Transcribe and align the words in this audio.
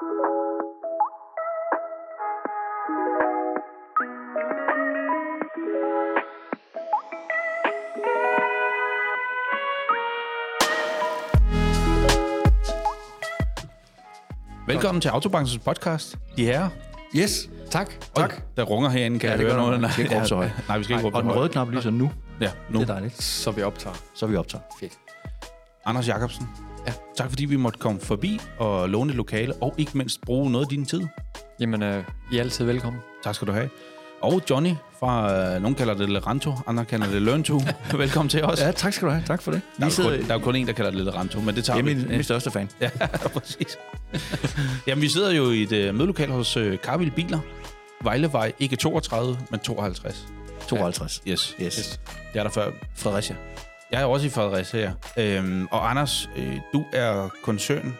Velkommen 0.00 0.20
til 15.00 15.08
Autobankens 15.08 15.58
podcast. 15.58 16.18
De 16.36 16.44
her. 16.44 16.68
Yes, 17.16 17.50
tak. 17.70 17.90
Tak. 18.16 18.34
Der 18.56 18.62
runger 18.62 18.90
herinde, 18.90 19.18
kan 19.18 19.26
Ja, 19.28 19.30
jeg 19.30 19.38
det 19.38 19.46
høre 19.52 19.56
noget. 19.62 19.80
der. 19.80 19.86
Vi 19.86 19.92
skal 19.92 20.04
ikke 20.04 20.16
råbe 20.16 20.26
så 20.26 20.34
højt. 20.34 20.52
Nej, 20.68 20.78
vi 20.78 20.84
skal 20.84 20.96
ikke 20.96 21.06
råbe 21.06 21.16
Og 21.16 21.22
så 21.22 21.28
den 21.28 21.36
røde 21.38 21.48
knap 21.48 21.68
lyser 21.70 21.90
nu. 21.90 22.10
Ja, 22.40 22.50
nu. 22.70 22.78
Det 22.80 22.88
er 22.90 22.92
dejligt. 22.94 23.22
Så 23.22 23.50
vi 23.50 23.62
optager. 23.62 23.96
Så 24.14 24.26
vi 24.26 24.36
optager. 24.36 24.62
Fedt. 24.80 24.92
Anders 25.84 26.08
Jacobsen. 26.08 26.48
Ja. 26.86 26.92
Tak 27.16 27.28
fordi 27.30 27.44
vi 27.44 27.56
måtte 27.56 27.78
komme 27.78 28.00
forbi 28.00 28.40
og 28.58 28.88
låne 28.88 29.10
et 29.10 29.16
lokale, 29.16 29.54
og 29.54 29.74
ikke 29.78 29.98
mindst 29.98 30.20
bruge 30.20 30.50
noget 30.50 30.64
af 30.64 30.68
din 30.68 30.84
tid. 30.86 31.02
Jamen, 31.60 31.82
øh, 31.82 32.04
I 32.32 32.36
er 32.36 32.40
altid 32.40 32.64
velkommen. 32.64 33.02
Tak 33.24 33.34
skal 33.34 33.48
du 33.48 33.52
have. 33.52 33.68
Og 34.22 34.42
Johnny 34.50 34.70
fra, 35.00 35.32
øh, 35.54 35.62
nogen 35.62 35.74
kalder 35.74 35.94
det 35.94 36.10
Leranto, 36.10 36.52
andre 36.66 36.84
kalder 36.84 37.06
det 37.06 37.22
Lønto. 37.22 37.60
Velkommen 37.96 38.28
til 38.28 38.44
os. 38.44 38.60
Ja, 38.60 38.72
tak 38.72 38.92
skal 38.92 39.08
du 39.08 39.12
have. 39.12 39.24
Tak 39.26 39.42
for 39.42 39.50
det. 39.50 39.60
Der 39.78 39.86
er, 39.86 39.88
sidder, 39.90 40.10
kun, 40.10 40.26
der 40.28 40.34
er 40.34 40.38
jo 40.38 40.44
kun 40.44 40.56
en, 40.56 40.66
der 40.66 40.72
kalder 40.72 40.90
det 40.90 41.00
Leranto, 41.04 41.40
men 41.40 41.54
det 41.54 41.64
tager 41.64 41.78
er 41.78 41.82
vi. 41.82 41.94
min, 41.94 42.08
min 42.08 42.22
største 42.22 42.50
fan. 42.50 42.70
Ja, 42.80 42.90
præcis. 43.36 43.78
Jamen, 44.86 45.02
vi 45.02 45.08
sidder 45.08 45.30
jo 45.30 45.50
i 45.50 45.62
et 45.62 45.72
øh, 45.72 45.94
mødelokal 45.94 46.30
hos 46.30 46.56
øh, 46.56 46.78
Carville 46.78 47.12
Biler. 47.14 47.38
Vejlevej, 48.02 48.52
ikke 48.58 48.76
32, 48.76 49.38
men 49.50 49.60
52. 49.60 50.26
52. 50.68 51.22
Yes. 51.28 51.56
Yes. 51.62 52.00
Det 52.32 52.38
er 52.38 52.42
der 52.42 52.50
før. 52.50 52.70
Fredericia. 52.96 53.36
Jeg 53.92 54.00
er 54.02 54.04
også 54.04 54.26
i 54.26 54.30
Fredericia 54.30 54.92
her. 55.16 55.38
Øhm, 55.38 55.66
og 55.70 55.90
Anders, 55.90 56.30
øh, 56.36 56.56
du 56.72 56.84
er 56.92 57.28
koncern 57.42 57.94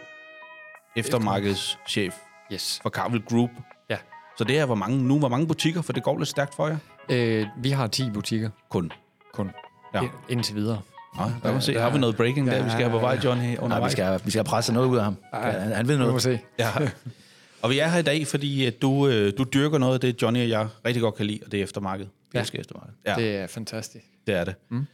eftermarkedschef 0.97 2.15
Yes. 2.53 2.79
for 2.83 2.91
Carvel 2.91 3.23
Group. 3.23 3.51
Ja. 3.91 3.97
Så 4.39 4.45
det 4.45 4.59
er 4.59 4.67
hvor 4.67 4.75
mange, 4.75 5.03
nu 5.03 5.19
hvor 5.19 5.29
mange 5.29 5.47
butikker, 5.47 5.83
for 5.83 5.93
det 5.93 6.03
går 6.03 6.19
lidt 6.19 6.29
stærkt 6.29 6.55
for 6.55 6.67
jer? 6.69 6.77
Øh, 7.11 7.47
vi 7.63 7.71
har 7.71 7.87
10 7.87 8.11
butikker 8.11 8.51
Kun. 8.71 8.93
kun. 9.33 9.51
Ja. 9.95 10.03
Ja. 10.03 10.09
Indtil 10.29 10.55
videre. 10.55 10.81
Nej, 11.17 11.31
der 11.43 11.53
må 11.53 11.61
se. 11.61 11.75
der- 11.75 11.81
Har 11.83 11.91
vi 11.91 11.99
noget 11.99 12.17
breaking 12.17 12.47
der, 12.47 12.63
vi 12.65 12.71
skal 12.71 12.81
have 12.83 12.91
på 12.91 12.99
vej, 12.99 13.19
Johnny, 13.25 13.57
Nej, 13.69 13.85
vi 13.85 13.91
skal, 13.91 14.21
vi 14.25 14.31
skal 14.31 14.45
presse 14.45 14.73
noget 14.73 14.87
ud 14.89 14.97
af 14.99 15.05
ham. 15.05 15.17
Han, 15.33 15.73
han 15.73 15.89
ved 15.89 15.97
Vi 15.97 16.01
må 16.03 16.07
noget. 16.07 16.23
se. 16.23 16.41
Ja. 16.59 16.69
Og 17.63 17.71
vi 17.71 17.79
er 17.79 17.89
her 17.89 17.99
i 17.99 18.03
dag, 18.03 18.27
fordi 18.27 18.67
at 18.67 18.83
du, 18.83 19.09
øh, 19.09 19.33
du 19.39 19.45
dyrker 19.45 19.79
noget 19.79 19.95
af 19.95 20.01
det, 20.01 20.23
Johnny 20.23 20.41
og 20.43 20.49
jeg 20.49 20.69
rigtig 20.85 21.03
godt 21.03 21.15
kan 21.15 21.27
lide, 21.27 21.41
og 21.47 21.53
det 21.53 21.61
er 21.61 21.65
eftermarked. 21.65 22.07
Jeg 22.35 22.47
skal 22.47 22.61
efter 22.61 22.75
mig. 22.75 22.89
Ja, 23.07 23.11
det, 23.11 23.19
Det 23.19 23.37
er 23.37 23.47
fantastisk. 23.47 24.05
det 24.27 24.35
er 24.35 24.45
det. 24.45 24.55
Mm. 24.71 24.87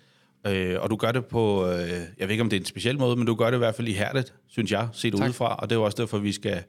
Øh, 0.47 0.77
og 0.81 0.91
du 0.91 0.97
gør 0.97 1.13
det 1.13 1.27
på, 1.27 1.67
øh, 1.67 1.79
jeg 1.91 2.01
ved 2.19 2.31
ikke 2.31 2.43
om 2.43 2.51
det 2.51 2.57
er 2.57 2.61
en 2.61 2.67
speciel 2.67 2.99
måde, 2.99 3.17
men 3.17 3.27
du 3.27 3.35
gør 3.35 3.47
det 3.51 3.55
i 3.55 3.59
hvert 3.59 3.75
fald 3.75 3.89
ihærdigt, 3.89 4.35
synes 4.49 4.73
jeg, 4.73 4.89
set 4.93 5.13
Tak. 5.15 5.23
udefra. 5.27 5.57
Og 5.57 5.71
det 5.71 5.77
er 5.77 5.81
jo 5.81 5.85
også 5.85 5.97
derfor, 6.03 6.19
vi 6.19 6.33
skal 6.33 6.63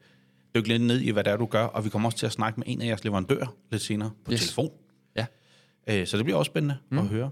dykke 0.56 0.68
lidt 0.68 0.82
ned 0.82 1.00
i, 1.02 1.10
hvad 1.12 1.24
det 1.24 1.32
er, 1.34 1.38
du 1.38 1.46
gør. 1.46 1.64
Og 1.64 1.86
vi 1.86 1.90
kommer 1.90 2.08
også 2.10 2.18
til 2.18 2.26
at 2.26 2.32
snakke 2.32 2.60
med 2.60 2.68
en 2.68 2.82
af 2.82 2.86
jeres 2.88 3.04
leverandører 3.04 3.56
lidt 3.72 3.82
senere 3.82 4.12
på 4.26 4.32
Yes. 4.32 4.40
telefon. 4.42 4.70
Ja. 5.16 5.26
Øh, 5.90 6.08
så 6.08 6.18
det 6.18 6.26
bliver 6.26 6.38
også 6.38 6.50
spændende 6.50 6.78
mm. 6.92 6.98
at 6.98 7.06
høre. 7.06 7.30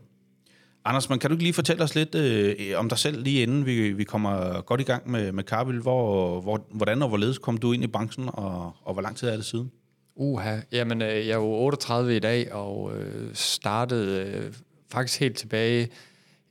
Anders, 0.85 1.09
man 1.09 1.19
kan 1.19 1.29
du 1.29 1.33
ikke 1.33 1.43
lige 1.43 1.53
fortælle 1.53 1.83
os 1.83 1.95
lidt 1.95 2.15
øh, 2.15 2.55
om 2.75 2.89
dig 2.89 2.97
selv, 2.97 3.23
lige 3.23 3.41
inden 3.43 3.65
vi, 3.65 3.91
vi 3.91 4.03
kommer 4.03 4.61
godt 4.61 4.81
i 4.81 4.83
gang 4.83 5.11
med, 5.11 5.31
med 5.31 5.43
Carville? 5.43 5.81
Hvor, 5.81 6.41
hvor, 6.41 6.67
hvordan 6.71 7.01
og 7.01 7.07
hvorledes 7.07 7.37
kom 7.37 7.57
du 7.57 7.71
ind 7.71 7.83
i 7.83 7.87
branchen, 7.87 8.29
og, 8.33 8.71
og 8.81 8.93
hvor 8.93 9.01
lang 9.01 9.15
tid 9.17 9.27
er 9.27 9.35
det 9.35 9.45
siden? 9.45 9.71
Uha. 10.15 10.57
Jamen, 10.71 11.01
øh, 11.01 11.07
jeg 11.07 11.29
er 11.29 11.35
jo 11.35 11.43
38 11.45 12.15
i 12.15 12.19
dag, 12.19 12.53
og 12.53 12.97
øh, 12.97 13.29
startede 13.33 14.21
øh, 14.25 14.53
faktisk 14.91 15.19
helt 15.19 15.37
tilbage 15.37 15.89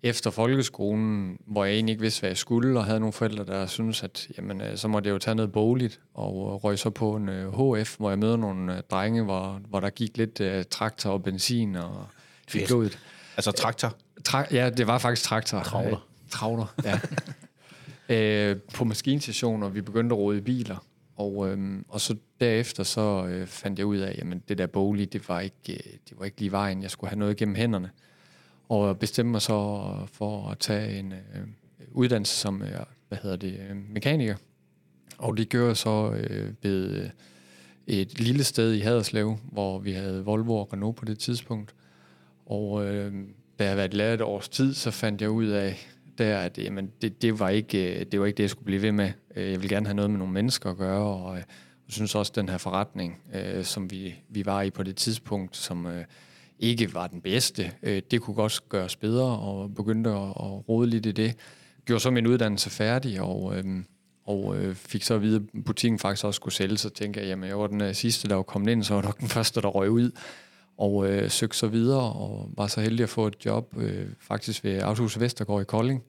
efter 0.05 0.31
folkeskolen, 0.31 1.39
hvor 1.47 1.65
jeg 1.65 1.75
egentlig 1.75 1.93
ikke 1.93 2.03
vidste, 2.03 2.21
hvad 2.21 2.31
jeg 2.31 2.37
skulle, 2.37 2.79
og 2.79 2.85
havde 2.85 3.01
nogle 3.01 3.13
forældre, 3.13 3.45
der 3.45 3.67
syntes, 3.67 4.03
at 4.03 4.29
jamen, 4.39 4.61
øh, 4.61 4.77
så 4.77 4.89
måtte 4.89 5.09
jeg 5.09 5.15
jo 5.15 5.19
tage 5.19 5.35
noget 5.35 5.53
bogligt, 5.53 6.01
og 6.15 6.31
øh, 6.31 6.65
røg 6.65 6.79
så 6.79 6.91
på 6.91 7.17
en 7.17 7.29
øh, 7.29 7.77
HF, 7.77 7.97
hvor 7.97 8.11
jeg 8.11 8.19
møder 8.19 8.37
nogle 8.37 8.77
øh, 8.77 8.83
drenge, 8.91 9.23
hvor, 9.23 9.61
hvor 9.69 9.81
der 9.81 9.91
gik 9.91 10.17
lidt 10.17 10.41
øh, 10.41 10.65
traktor 10.71 11.11
og 11.11 11.23
benzin 11.23 11.77
og 11.77 12.07
Fedt. 12.49 12.67
blodet. 12.67 12.99
Altså 13.37 13.53
traktor. 13.53 13.95
Tra- 14.29 14.55
ja, 14.55 14.71
det 14.71 14.87
var 14.87 14.99
faktisk 14.99 15.29
traktor. 15.29 15.63
Travler. 15.63 15.91
Øh, 15.91 16.31
travler, 16.31 16.75
ja. 16.85 17.01
øh, 18.51 18.57
på 18.75 18.85
maskinstationer, 18.85 19.69
vi 19.69 19.81
begyndte 19.81 20.15
at 20.15 20.19
rode 20.19 20.39
i 20.39 20.41
biler. 20.41 20.87
Og, 21.17 21.49
øhm, 21.49 21.85
og 21.89 22.01
så 22.01 22.17
derefter 22.41 22.83
så 22.83 23.27
øh, 23.27 23.47
fandt 23.47 23.79
jeg 23.79 23.87
ud 23.87 23.99
af, 23.99 24.23
at 24.23 24.49
det 24.49 24.59
der 24.59 24.67
bolig, 24.67 25.13
det 25.13 25.29
var, 25.29 25.41
ikke, 25.41 25.73
øh, 25.73 25.93
det 26.09 26.19
var 26.19 26.25
ikke 26.25 26.41
lige 26.41 26.53
vejen. 26.53 26.83
Jeg 26.83 26.91
skulle 26.91 27.11
have 27.11 27.19
noget 27.19 27.37
gennem 27.37 27.55
hænderne. 27.55 27.91
Og 28.69 28.99
bestemte 28.99 29.31
mig 29.31 29.43
så 29.43 29.91
for 30.13 30.49
at 30.49 30.59
tage 30.59 30.99
en 30.99 31.13
øh, 31.13 31.47
uddannelse 31.93 32.37
som 32.37 32.63
øh, 32.63 32.69
hvad 33.09 33.19
hedder 33.23 33.37
det, 33.37 33.61
øh, 33.71 33.77
mekaniker. 33.77 34.37
Og 35.19 35.37
det 35.37 35.49
gjorde 35.49 35.69
jeg 35.69 35.77
så 35.77 36.13
øh, 36.13 36.53
ved 36.63 37.03
øh, 37.03 37.11
et 37.87 38.21
lille 38.21 38.45
sted 38.45 38.73
i 38.73 38.81
Haderslev, 38.81 39.37
hvor 39.53 39.79
vi 39.79 39.93
havde 39.93 40.25
Volvo 40.25 40.57
og 40.57 40.73
Renault 40.73 40.97
på 40.97 41.05
det 41.05 41.19
tidspunkt. 41.19 41.75
Og 42.47 42.87
øh, 42.87 43.13
da 43.59 43.65
jeg 43.65 43.69
havde 43.69 43.77
været 43.77 43.95
lærer 43.95 44.15
et 44.15 44.21
års 44.21 44.49
tid, 44.49 44.75
så 44.75 44.91
fandt 44.91 45.23
jeg 45.23 45.31
ud 45.31 45.47
af, 45.47 45.87
der, 46.19 46.39
at 46.39 46.59
øh, 46.59 46.65
jamen, 46.65 46.91
det, 47.03 47.23
det, 47.23 47.39
var 47.39 47.49
ikke, 47.49 48.01
øh, 48.01 48.07
det 48.13 48.21
var 48.21 48.27
ikke 48.27 48.37
det, 48.37 48.43
jeg 48.43 48.51
skulle 48.51 48.65
blive 48.65 48.83
ved 48.83 48.93
med. 48.93 49.13
Øh, 49.37 49.51
jeg 49.51 49.63
ville 49.63 49.77
gerne 49.77 49.87
have 49.87 49.95
noget 49.95 50.11
med 50.11 50.19
nogle 50.19 50.33
mennesker 50.33 50.71
at 50.71 50.77
gøre, 50.77 51.15
og 51.15 51.37
jeg 51.37 51.45
synes 51.89 52.15
også, 52.15 52.31
at 52.31 52.37
den 52.37 52.49
her 52.49 52.59
forretning, 52.59 53.21
øh, 53.35 53.65
som 53.65 53.91
vi, 53.91 54.15
vi 54.29 54.47
var 54.47 54.63
i 54.63 54.71
på 54.71 54.83
det 54.83 54.97
tidspunkt, 54.97 55.57
som 55.57 55.87
øh, 55.87 56.05
ikke 56.65 56.95
var 56.95 57.07
den 57.07 57.21
bedste, 57.21 57.73
øh, 57.83 58.03
det 58.11 58.21
kunne 58.21 58.35
godt 58.35 58.69
gøres 58.69 58.97
bedre, 58.97 59.39
og 59.39 59.75
begyndte 59.75 60.11
at, 60.11 60.29
at 60.29 60.69
rode 60.69 60.87
lidt 60.87 61.07
i 61.07 61.13
det. 61.13 61.37
Gjorde 61.85 62.01
så 62.01 62.11
min 62.11 62.27
uddannelse 62.27 62.71
færdig, 62.71 63.21
og, 63.21 63.57
øh, 63.57 63.65
og 64.25 64.57
øh, 64.57 64.75
fik 64.75 65.03
så 65.03 65.15
at 65.15 65.23
vide, 65.23 65.37
at 65.37 65.65
butikken 65.65 65.99
faktisk 65.99 66.25
også 66.25 66.37
skulle 66.37 66.55
sælge, 66.55 66.77
så 66.77 66.91
tænkte 66.91 67.21
jeg, 67.21 67.29
jamen 67.29 67.49
jeg 67.49 67.59
var 67.59 67.67
den 67.67 67.81
øh, 67.81 67.95
sidste, 67.95 68.29
der 68.29 68.35
var 68.35 68.43
kommet 68.43 68.73
ind, 68.73 68.85
så 68.85 68.95
var 68.95 69.03
nok 69.03 69.21
den 69.21 69.29
første, 69.29 69.61
der 69.61 69.69
røg 69.69 69.91
ud 69.91 70.11
og 70.79 71.11
øh, 71.11 71.31
søgte 71.31 71.59
så 71.59 71.67
videre, 71.67 72.13
og 72.13 72.51
var 72.57 72.67
så 72.67 72.81
heldig 72.81 73.03
at 73.03 73.09
få 73.09 73.27
et 73.27 73.47
job 73.47 73.75
øh, 73.77 74.09
faktisk 74.21 74.65
ved 74.65 74.83
Autohuset 74.83 75.21
Vestergaard 75.21 75.63
i 75.63 75.65
Kolding, 75.65 76.03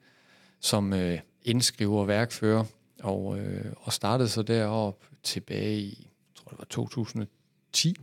som 0.59 0.93
øh, 0.93 1.19
indskriver 1.43 1.99
og 1.99 2.07
værkfører, 2.07 2.63
og, 3.03 3.39
øh, 3.39 3.65
og 3.75 3.93
startede 3.93 4.29
så 4.29 4.41
derop 4.41 5.05
tilbage 5.23 5.79
i, 5.79 5.97
jeg 5.99 6.35
tror 6.35 6.49
det 6.49 6.59
var 6.59 6.65
2010. 6.65 7.95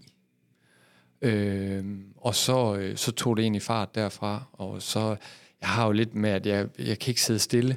Øh, 1.22 1.84
og 2.16 2.34
så, 2.34 2.76
øh, 2.76 2.96
så 2.96 3.12
tog 3.12 3.36
det 3.36 3.42
egentlig 3.42 3.62
fart 3.62 3.94
derfra, 3.94 4.44
og 4.52 4.82
så, 4.82 5.16
jeg 5.60 5.68
har 5.68 5.86
jo 5.86 5.92
lidt 5.92 6.14
med, 6.14 6.30
at 6.30 6.46
jeg, 6.46 6.66
jeg 6.78 6.98
kan 6.98 7.10
ikke 7.10 7.22
sidde 7.22 7.38
stille. 7.38 7.76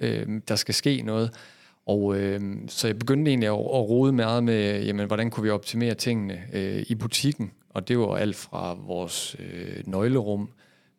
Øh, 0.00 0.40
der 0.48 0.56
skal 0.56 0.74
ske 0.74 1.02
noget. 1.02 1.30
Og 1.86 2.16
øh, 2.16 2.40
så 2.68 2.86
jeg 2.86 2.98
begyndte 2.98 3.28
egentlig 3.30 3.48
at, 3.48 3.52
at 3.52 3.88
rode 3.88 4.12
meget 4.12 4.44
med, 4.44 4.84
jamen, 4.84 5.06
hvordan 5.06 5.30
kunne 5.30 5.44
vi 5.44 5.50
optimere 5.50 5.94
tingene 5.94 6.42
øh, 6.52 6.84
i 6.88 6.94
butikken. 6.94 7.52
Og 7.70 7.88
det 7.88 7.98
var 7.98 8.16
alt 8.16 8.36
fra 8.36 8.74
vores 8.74 9.36
øh, 9.38 9.82
nøglerum, 9.86 10.48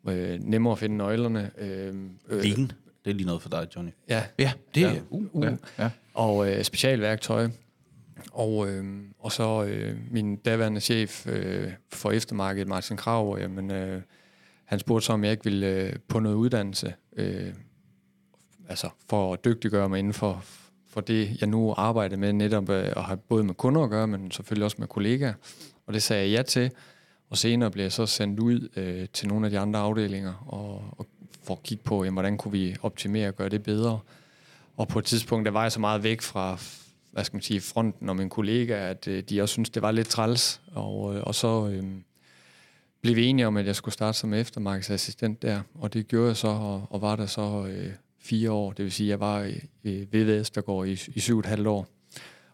øh, 0.07 0.39
nemmere 0.39 0.71
at 0.71 0.79
finde 0.79 0.97
nøglerne. 0.97 1.51
Øh, 1.57 1.93
øh, 2.29 2.43
Lean. 2.43 2.71
Det 3.05 3.11
er 3.11 3.15
lige 3.15 3.25
noget 3.25 3.41
for 3.41 3.49
dig, 3.49 3.67
Johnny. 3.75 3.91
ja, 4.09 4.23
Ja, 4.39 4.51
det 4.75 4.83
er... 4.83 4.91
Ja. 4.91 4.99
Uh, 5.09 5.23
uh, 5.31 5.43
ja. 5.45 5.83
ja. 5.83 5.89
og 6.13 6.51
øh, 6.51 6.63
specialværktøj. 6.63 7.49
Og, 8.31 8.69
øh, 8.69 8.85
og 9.19 9.31
så 9.31 9.63
øh, 9.63 9.97
min 10.11 10.35
daværende 10.35 10.81
chef 10.81 11.27
øh, 11.27 11.71
for 11.93 12.11
eftermarkedet, 12.11 12.67
Martin 12.67 12.97
Krav, 12.97 13.37
jamen, 13.39 13.71
øh, 13.71 14.01
han 14.65 14.79
spurgte 14.79 15.05
så, 15.05 15.13
om 15.13 15.23
jeg 15.23 15.31
ikke 15.31 15.43
ville 15.43 15.67
øh, 15.67 15.93
på 16.07 16.19
noget 16.19 16.35
uddannelse, 16.35 16.93
øh, 17.17 17.53
altså 18.69 18.89
for 19.09 19.33
at 19.33 19.45
dygtiggøre 19.45 19.89
mig 19.89 19.99
inden 19.99 20.13
for, 20.13 20.43
for 20.87 21.01
det, 21.01 21.41
jeg 21.41 21.49
nu 21.49 21.73
arbejder 21.77 22.17
med, 22.17 22.33
netop 22.33 22.69
øh, 22.69 22.93
at 22.95 23.03
have 23.03 23.17
både 23.17 23.43
med 23.43 23.53
kunder 23.53 23.83
at 23.83 23.89
gøre, 23.89 24.07
men 24.07 24.31
selvfølgelig 24.31 24.65
også 24.65 24.77
med 24.79 24.87
kollegaer. 24.87 25.33
Og 25.87 25.93
det 25.93 26.03
sagde 26.03 26.23
jeg 26.23 26.37
ja 26.37 26.43
til, 26.43 26.71
og 27.29 27.37
senere 27.37 27.71
blev 27.71 27.83
jeg 27.83 27.91
så 27.91 28.05
sendt 28.05 28.39
ud 28.39 28.69
øh, 28.75 29.07
til 29.13 29.27
nogle 29.27 29.47
af 29.47 29.51
de 29.51 29.59
andre 29.59 29.79
afdelinger, 29.79 30.33
og, 30.47 30.83
og 30.97 31.07
for 31.43 31.53
at 31.53 31.63
kigge 31.63 31.83
på, 31.83 32.03
jamen, 32.03 32.15
hvordan 32.15 32.37
kunne 32.37 32.51
vi 32.51 32.75
optimere 32.81 33.27
og 33.27 33.35
gøre 33.35 33.49
det 33.49 33.63
bedre. 33.63 33.99
Og 34.77 34.87
på 34.87 34.99
et 34.99 35.05
tidspunkt, 35.05 35.45
der 35.45 35.51
var 35.51 35.61
jeg 35.61 35.71
så 35.71 35.79
meget 35.79 36.03
væk 36.03 36.21
fra 36.21 36.57
hvad 37.15 37.23
skal 37.23 37.35
man 37.35 37.41
sige, 37.41 37.61
fronten 37.61 38.09
og 38.09 38.15
min 38.15 38.29
kollega, 38.29 38.89
at 38.89 39.07
øh, 39.07 39.23
de 39.23 39.41
også 39.41 39.53
synes 39.53 39.69
det 39.69 39.81
var 39.81 39.91
lidt 39.91 40.07
træls. 40.07 40.61
Og, 40.71 41.15
øh, 41.15 41.23
og 41.23 41.35
så 41.35 41.67
øh, 41.67 41.83
blev 43.01 43.15
vi 43.15 43.25
enige 43.25 43.47
om, 43.47 43.57
at 43.57 43.65
jeg 43.65 43.75
skulle 43.75 43.93
starte 43.93 44.17
som 44.17 44.33
eftermarkedsassistent 44.33 45.41
der. 45.41 45.61
Og 45.73 45.93
det 45.93 46.07
gjorde 46.07 46.27
jeg 46.27 46.35
så, 46.35 46.47
og, 46.47 46.87
og 46.89 47.01
var 47.01 47.15
der 47.15 47.25
så 47.25 47.67
øh, 47.69 47.89
fire 48.19 48.51
år. 48.51 48.71
Det 48.71 48.85
vil 48.85 48.91
sige, 48.91 49.07
at 49.07 49.09
jeg 49.09 49.19
var 49.19 49.51
VVS, 49.83 50.49
der 50.49 50.61
går 50.61 50.83
i, 50.83 50.91
i 50.91 51.19
syv 51.19 51.35
og 51.35 51.39
et 51.39 51.45
halvt 51.45 51.67
år. 51.67 51.87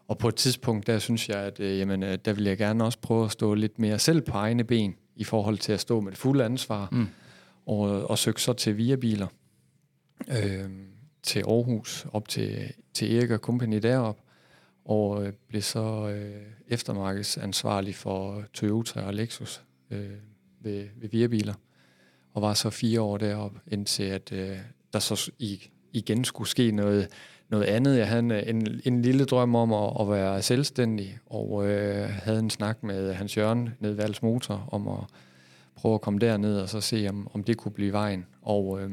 Og 0.08 0.18
på 0.18 0.28
et 0.28 0.34
tidspunkt, 0.34 0.86
der 0.86 0.98
synes 0.98 1.28
jeg, 1.28 1.38
at 1.38 1.60
øh, 1.60 1.78
jamen, 1.78 2.02
øh, 2.02 2.18
der 2.24 2.32
vil 2.32 2.44
jeg 2.44 2.58
gerne 2.58 2.84
også 2.84 2.98
prøve 2.98 3.24
at 3.24 3.30
stå 3.32 3.54
lidt 3.54 3.78
mere 3.78 3.98
selv 3.98 4.20
på 4.20 4.32
egne 4.32 4.64
ben, 4.64 4.94
i 5.16 5.24
forhold 5.24 5.58
til 5.58 5.72
at 5.72 5.80
stå 5.80 6.00
med 6.00 6.10
det 6.10 6.18
fulde 6.18 6.44
ansvar. 6.44 6.88
Mm. 6.92 7.06
Og, 7.66 8.10
og 8.10 8.18
søge 8.18 8.38
så 8.38 8.52
til 8.52 8.76
via-biler 8.76 9.26
øh, 10.28 10.70
til 11.22 11.40
Aarhus, 11.40 12.06
op 12.12 12.28
til, 12.28 12.72
til 12.94 13.16
Erik 13.16 13.30
og 13.30 13.38
Company 13.38 13.78
derop, 13.78 14.18
og 14.84 15.26
øh, 15.26 15.32
blev 15.48 15.62
så 15.62 16.08
øh, 16.08 16.42
eftermarkedsansvarlig 16.68 17.94
for 17.94 18.44
Toyota 18.54 19.00
og 19.00 19.14
Lexus 19.14 19.62
øh, 19.90 20.10
ved, 20.60 20.88
ved 20.96 21.08
Viabiler, 21.08 21.54
og 22.34 22.42
var 22.42 22.54
så 22.54 22.70
fire 22.70 23.00
år 23.00 23.18
deroppe, 23.18 23.60
indtil 23.66 24.02
at 24.02 24.32
øh, 24.32 24.58
der 24.92 24.98
så 24.98 25.30
i, 25.38 25.70
igen 25.92 26.24
skulle 26.24 26.48
ske 26.48 26.70
noget, 26.70 27.08
noget 27.48 27.64
andet. 27.64 27.98
Jeg 27.98 28.08
havde 28.08 28.20
en, 28.20 28.32
en, 28.32 28.80
en 28.84 29.02
lille 29.02 29.24
drøm 29.24 29.54
om 29.54 29.72
at, 29.72 29.92
at 30.00 30.10
være 30.10 30.42
selvstændig, 30.42 31.18
og 31.26 31.68
øh, 31.68 32.08
havde 32.08 32.38
en 32.38 32.50
snak 32.50 32.82
med 32.82 33.14
Hans 33.14 33.36
Jørgen 33.36 33.68
nede 33.80 33.96
ved 33.96 34.14
Motor 34.22 34.68
om 34.72 34.88
at 34.88 35.04
prøve 35.74 35.94
at 35.94 36.00
komme 36.00 36.18
derned 36.18 36.60
og 36.60 36.68
så 36.68 36.80
se, 36.80 37.06
om, 37.08 37.28
om 37.34 37.44
det 37.44 37.56
kunne 37.56 37.72
blive 37.72 37.92
vejen. 37.92 38.26
Og 38.42 38.82
øh, 38.82 38.90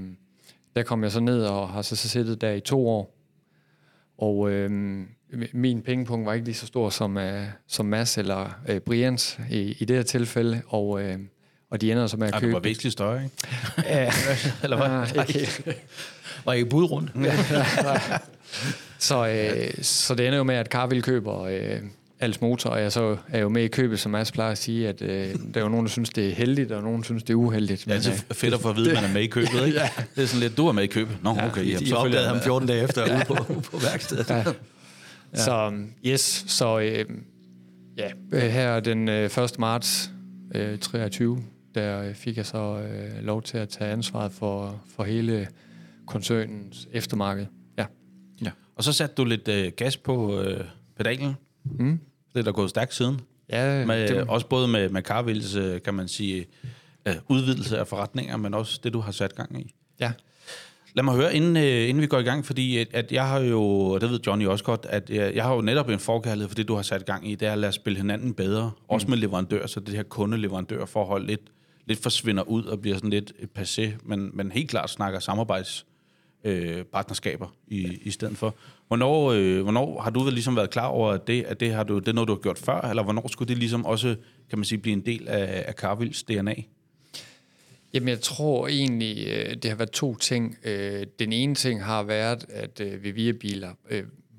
der 0.75 0.83
kom 0.83 1.03
jeg 1.03 1.11
så 1.11 1.19
ned 1.19 1.45
og 1.45 1.69
har 1.69 1.81
så, 1.81 1.95
så 1.95 2.09
siddet 2.09 2.41
der 2.41 2.51
i 2.51 2.59
to 2.59 2.87
år. 2.87 3.15
Og 4.17 4.51
øh, 4.51 5.01
min 5.53 5.81
pengepunkt 5.81 6.25
var 6.25 6.33
ikke 6.33 6.45
lige 6.45 6.55
så 6.55 6.67
stor 6.67 6.89
som, 6.89 7.17
uh, 7.17 7.23
som 7.67 7.85
Mads 7.85 8.17
eller 8.17 8.59
uh, 8.69 8.77
Brians 8.77 9.39
i, 9.49 9.75
i 9.79 9.85
det 9.85 9.95
her 9.95 10.03
tilfælde. 10.03 10.61
Og, 10.67 10.89
uh, 10.89 11.01
og 11.71 11.81
de 11.81 11.91
ender 11.91 12.07
så 12.07 12.17
med 12.17 12.27
at 12.27 12.33
købe... 12.33 12.45
det 12.45 12.53
var 12.53 12.59
væsentligt 12.59 12.93
større, 12.93 13.23
ikke? 13.23 13.35
Ja, 13.77 14.11
Eller 14.63 14.77
hvad? 14.77 15.17
ah, 15.17 15.29
ikke. 15.29 15.49
Var 16.45 16.53
I 16.53 16.63
budrundt? 16.63 17.11
Så, 18.99 19.27
øh, 19.27 19.83
så 19.83 20.15
det 20.15 20.27
ender 20.27 20.37
jo 20.37 20.43
med, 20.43 20.55
at 20.55 20.67
Carvill 20.67 21.01
køber 21.01 21.43
øh, 21.43 21.77
Als 22.19 22.41
Motor, 22.41 22.69
og 22.69 22.81
jeg 22.81 22.91
så 22.91 23.17
er 23.29 23.39
jo 23.39 23.49
med 23.49 23.63
i 23.63 23.67
købet, 23.67 23.99
som 23.99 24.11
Mads 24.11 24.31
plejer 24.31 24.51
at 24.51 24.57
sige, 24.57 24.89
at 24.89 25.01
øh, 25.01 25.09
der 25.09 25.59
er 25.59 25.61
jo 25.61 25.69
nogen, 25.69 25.85
der 25.85 25.91
synes, 25.91 26.09
det 26.09 26.29
er 26.29 26.35
heldigt, 26.35 26.71
og 26.71 26.83
nogen, 26.83 27.03
synes, 27.03 27.23
det 27.23 27.33
er 27.33 27.35
uheldigt. 27.35 27.85
Det 27.85 28.07
er 28.07 28.11
øh, 28.11 28.35
fedt 28.35 28.53
at 28.53 28.59
få 28.59 28.69
at 28.69 28.75
vide, 28.75 28.89
at 28.89 28.95
man 28.95 29.09
er 29.09 29.13
med 29.13 29.21
i 29.21 29.27
købet, 29.27 29.65
ikke? 29.65 29.79
ja. 29.79 29.89
Det 30.15 30.23
er 30.23 30.27
sådan 30.27 30.39
lidt, 30.39 30.57
du 30.57 30.67
er 30.67 30.71
med 30.71 30.83
i 30.83 30.87
købet. 30.87 31.17
Nå, 31.23 31.29
okay. 31.29 31.63
I 31.63 31.87
så 31.87 31.95
opdagede 31.95 32.27
ham 32.27 32.35
jeg 32.35 32.43
14 32.43 32.67
dage 32.67 32.83
efter 32.83 33.15
ude 33.15 33.25
på, 33.27 33.53
ude 33.53 33.61
på 33.61 33.77
værkstedet. 33.77 34.29
Ja. 34.29 34.43
Ja. 35.33 35.37
Så 35.37 35.83
yes, 36.05 36.43
så 36.47 36.79
øh, 36.79 37.05
ja, 37.97 38.11
her 38.31 38.79
den 38.79 39.09
øh, 39.09 39.37
1. 39.37 39.59
marts 39.59 40.11
øh, 40.55 40.79
23, 40.79 41.43
der 41.75 42.01
øh, 42.01 42.15
fik 42.15 42.37
jeg 42.37 42.45
så 42.45 42.79
øh, 42.79 43.23
lov 43.23 43.41
til 43.41 43.57
at 43.57 43.69
tage 43.69 43.91
ansvaret 43.91 44.31
for, 44.31 44.81
for 44.95 45.03
hele 45.03 45.47
koncernens 46.07 46.87
eftermarked. 46.91 47.45
Ja. 47.77 47.85
Ja. 48.41 48.51
Og 48.75 48.83
så 48.83 48.93
satte 48.93 49.15
du 49.15 49.25
lidt 49.25 49.47
øh, 49.47 49.71
gas 49.77 49.97
på 49.97 50.41
øh, 50.41 50.65
pedalen. 50.97 51.33
Mm. 51.65 51.99
Det 52.33 52.39
er 52.39 52.43
der 52.43 52.51
gået 52.51 52.69
stærkt 52.69 52.93
siden. 52.93 53.19
Ja, 53.49 53.85
Med, 53.85 54.07
det, 54.07 54.17
også 54.17 54.47
både 54.47 54.67
med, 54.67 54.89
med 54.89 55.01
Carvilles, 55.01 55.55
øh, 55.55 55.81
kan 55.81 55.93
man 55.93 56.07
sige, 56.07 56.45
øh, 57.07 57.15
udvidelse 57.27 57.77
af 57.79 57.87
forretninger, 57.87 58.37
men 58.37 58.53
også 58.53 58.79
det, 58.83 58.93
du 58.93 58.99
har 58.99 59.11
sat 59.11 59.35
gang 59.35 59.61
i. 59.61 59.73
ja. 59.99 60.11
Lad 60.93 61.03
mig 61.03 61.15
høre, 61.15 61.35
inden, 61.35 61.57
øh, 61.57 61.89
inden 61.89 62.01
vi 62.01 62.07
går 62.07 62.19
i 62.19 62.23
gang, 62.23 62.45
fordi 62.45 62.77
at, 62.77 62.87
at 62.93 63.11
jeg 63.11 63.27
har 63.27 63.39
jo, 63.39 63.63
og 63.63 64.01
det 64.01 64.09
ved 64.09 64.19
Johnny 64.27 64.47
også 64.47 64.63
godt, 64.63 64.85
at 64.89 65.09
jeg, 65.09 65.35
jeg 65.35 65.43
har 65.43 65.55
jo 65.55 65.61
netop 65.61 65.89
en 65.89 65.99
forkærlighed 65.99 66.47
for 66.47 66.55
det, 66.55 66.67
du 66.67 66.75
har 66.75 66.81
sat 66.81 67.05
gang 67.05 67.29
i, 67.29 67.35
det 67.35 67.47
er 67.47 67.51
at 67.51 67.57
lade 67.57 67.71
spille 67.71 67.97
hinanden 67.97 68.33
bedre, 68.33 68.71
mm. 68.75 68.85
også 68.87 69.07
med 69.07 69.17
leverandør, 69.17 69.67
så 69.67 69.79
det 69.79 69.95
her 69.95 70.03
kunde-leverandør-forhold 70.03 71.25
lidt, 71.25 71.41
lidt 71.85 72.03
forsvinder 72.03 72.43
ud 72.43 72.63
og 72.63 72.81
bliver 72.81 72.95
sådan 72.95 73.09
lidt 73.09 73.33
et 73.39 73.49
passé, 73.59 73.91
men, 74.03 74.29
men 74.33 74.51
helt 74.51 74.69
klart 74.69 74.89
snakker 74.89 75.19
samarbejds 75.19 75.85
øh, 76.43 76.83
partnerskaber 76.83 77.47
i, 77.67 77.97
i 78.01 78.11
stedet 78.11 78.37
for. 78.37 78.55
Hvornår, 78.87 79.31
øh, 79.31 79.61
hvornår 79.61 80.01
har 80.01 80.09
du 80.09 80.19
vel 80.19 80.33
ligesom 80.33 80.55
været 80.55 80.69
klar 80.69 80.87
over, 80.87 81.11
at 81.11 81.27
det, 81.27 81.43
at 81.43 81.59
det, 81.59 81.73
har 81.73 81.83
du, 81.83 81.99
det 81.99 82.07
er 82.07 82.13
noget, 82.13 82.27
du 82.27 82.33
har 82.33 82.41
gjort 82.41 82.57
før, 82.57 82.81
eller 82.81 83.03
hvornår 83.03 83.27
skulle 83.27 83.49
det 83.49 83.57
ligesom 83.57 83.85
også, 83.85 84.15
kan 84.49 84.59
man 84.59 84.65
sige, 84.65 84.79
blive 84.79 84.93
en 84.93 85.05
del 85.05 85.27
af, 85.27 85.63
af 85.67 85.73
Carvilles 85.73 86.23
DNA? 86.23 86.55
Jamen, 87.93 88.09
jeg 88.09 88.21
tror 88.21 88.67
egentlig, 88.67 89.27
øh, 89.27 89.55
det 89.55 89.65
har 89.65 89.75
været 89.75 89.91
to 89.91 90.15
ting. 90.15 90.57
Øh, 90.63 91.05
den 91.19 91.33
ene 91.33 91.55
ting 91.55 91.83
har 91.83 92.03
været, 92.03 92.45
at 92.49 92.79
øh, 92.79 93.03
vi 93.03 93.07
ved 93.07 93.13
Via-biler 93.13 93.73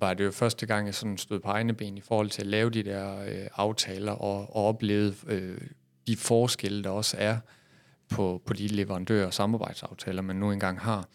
var 0.00 0.14
det 0.14 0.24
jo 0.24 0.30
første 0.30 0.66
gang, 0.66 0.86
jeg 0.86 0.94
sådan 0.94 1.18
stod 1.18 1.40
på 1.40 1.48
egne 1.48 1.74
ben 1.74 1.98
i 1.98 2.00
forhold 2.00 2.30
til 2.30 2.42
at 2.42 2.46
lave 2.46 2.70
de 2.70 2.82
der 2.82 3.16
aftaler 3.54 4.12
og, 4.12 4.56
og 4.56 4.64
opleve 4.64 5.14
de 6.06 6.16
forskelle, 6.16 6.84
der 6.84 6.90
også 6.90 7.16
er 7.20 7.36
på, 8.08 8.42
på 8.46 8.52
de 8.52 8.66
leverandører 8.66 9.26
og 9.26 9.34
samarbejdsaftaler, 9.34 10.22
man 10.22 10.36
nu 10.36 10.52
engang 10.52 10.80
har. 10.80 11.08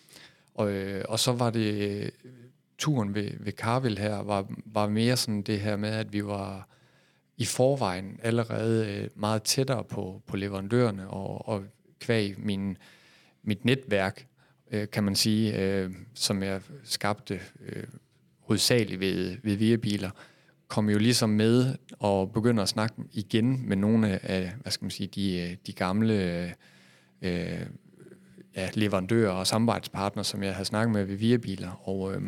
Og, 0.53 0.71
og 1.09 1.19
så 1.19 1.31
var 1.31 1.49
det 1.49 2.11
turen 2.77 3.15
ved, 3.15 3.31
ved 3.39 3.53
Carville 3.53 3.99
her, 3.99 4.23
var, 4.23 4.47
var 4.65 4.89
mere 4.89 5.17
sådan 5.17 5.41
det 5.41 5.59
her 5.59 5.75
med, 5.75 5.89
at 5.89 6.13
vi 6.13 6.25
var 6.25 6.67
i 7.37 7.45
forvejen 7.45 8.19
allerede 8.23 9.09
meget 9.15 9.43
tættere 9.43 9.83
på, 9.83 10.21
på 10.27 10.37
leverandørerne, 10.37 11.09
og, 11.09 11.47
og 11.47 11.63
kvæg 11.99 12.35
min, 12.37 12.77
mit 13.43 13.65
netværk, 13.65 14.27
øh, 14.71 14.87
kan 14.91 15.03
man 15.03 15.15
sige, 15.15 15.59
øh, 15.61 15.91
som 16.13 16.43
jeg 16.43 16.61
skabte 16.83 17.39
øh, 17.65 17.83
hovedsageligt 18.39 18.99
ved, 18.99 19.37
ved 19.43 19.55
Viabiler, 19.55 20.09
kom 20.67 20.89
jo 20.89 20.97
ligesom 20.97 21.29
med 21.29 21.75
og 21.99 22.31
begynder 22.31 22.63
at 22.63 22.69
snakke 22.69 22.95
igen 23.11 23.69
med 23.69 23.77
nogle 23.77 24.25
af, 24.25 24.53
hvad 24.61 24.71
skal 24.71 24.85
man 24.85 24.91
sige, 24.91 25.07
de, 25.07 25.57
de 25.67 25.73
gamle 25.73 26.53
øh, 27.21 27.65
ja, 28.55 28.69
leverandører 28.73 29.31
og 29.31 29.47
samarbejdspartnere, 29.47 30.25
som 30.25 30.43
jeg 30.43 30.53
havde 30.53 30.65
snakket 30.65 30.93
med 30.93 31.05
ved 31.05 31.39
biler. 31.39 31.89
Og, 31.89 32.13
øh, 32.13 32.21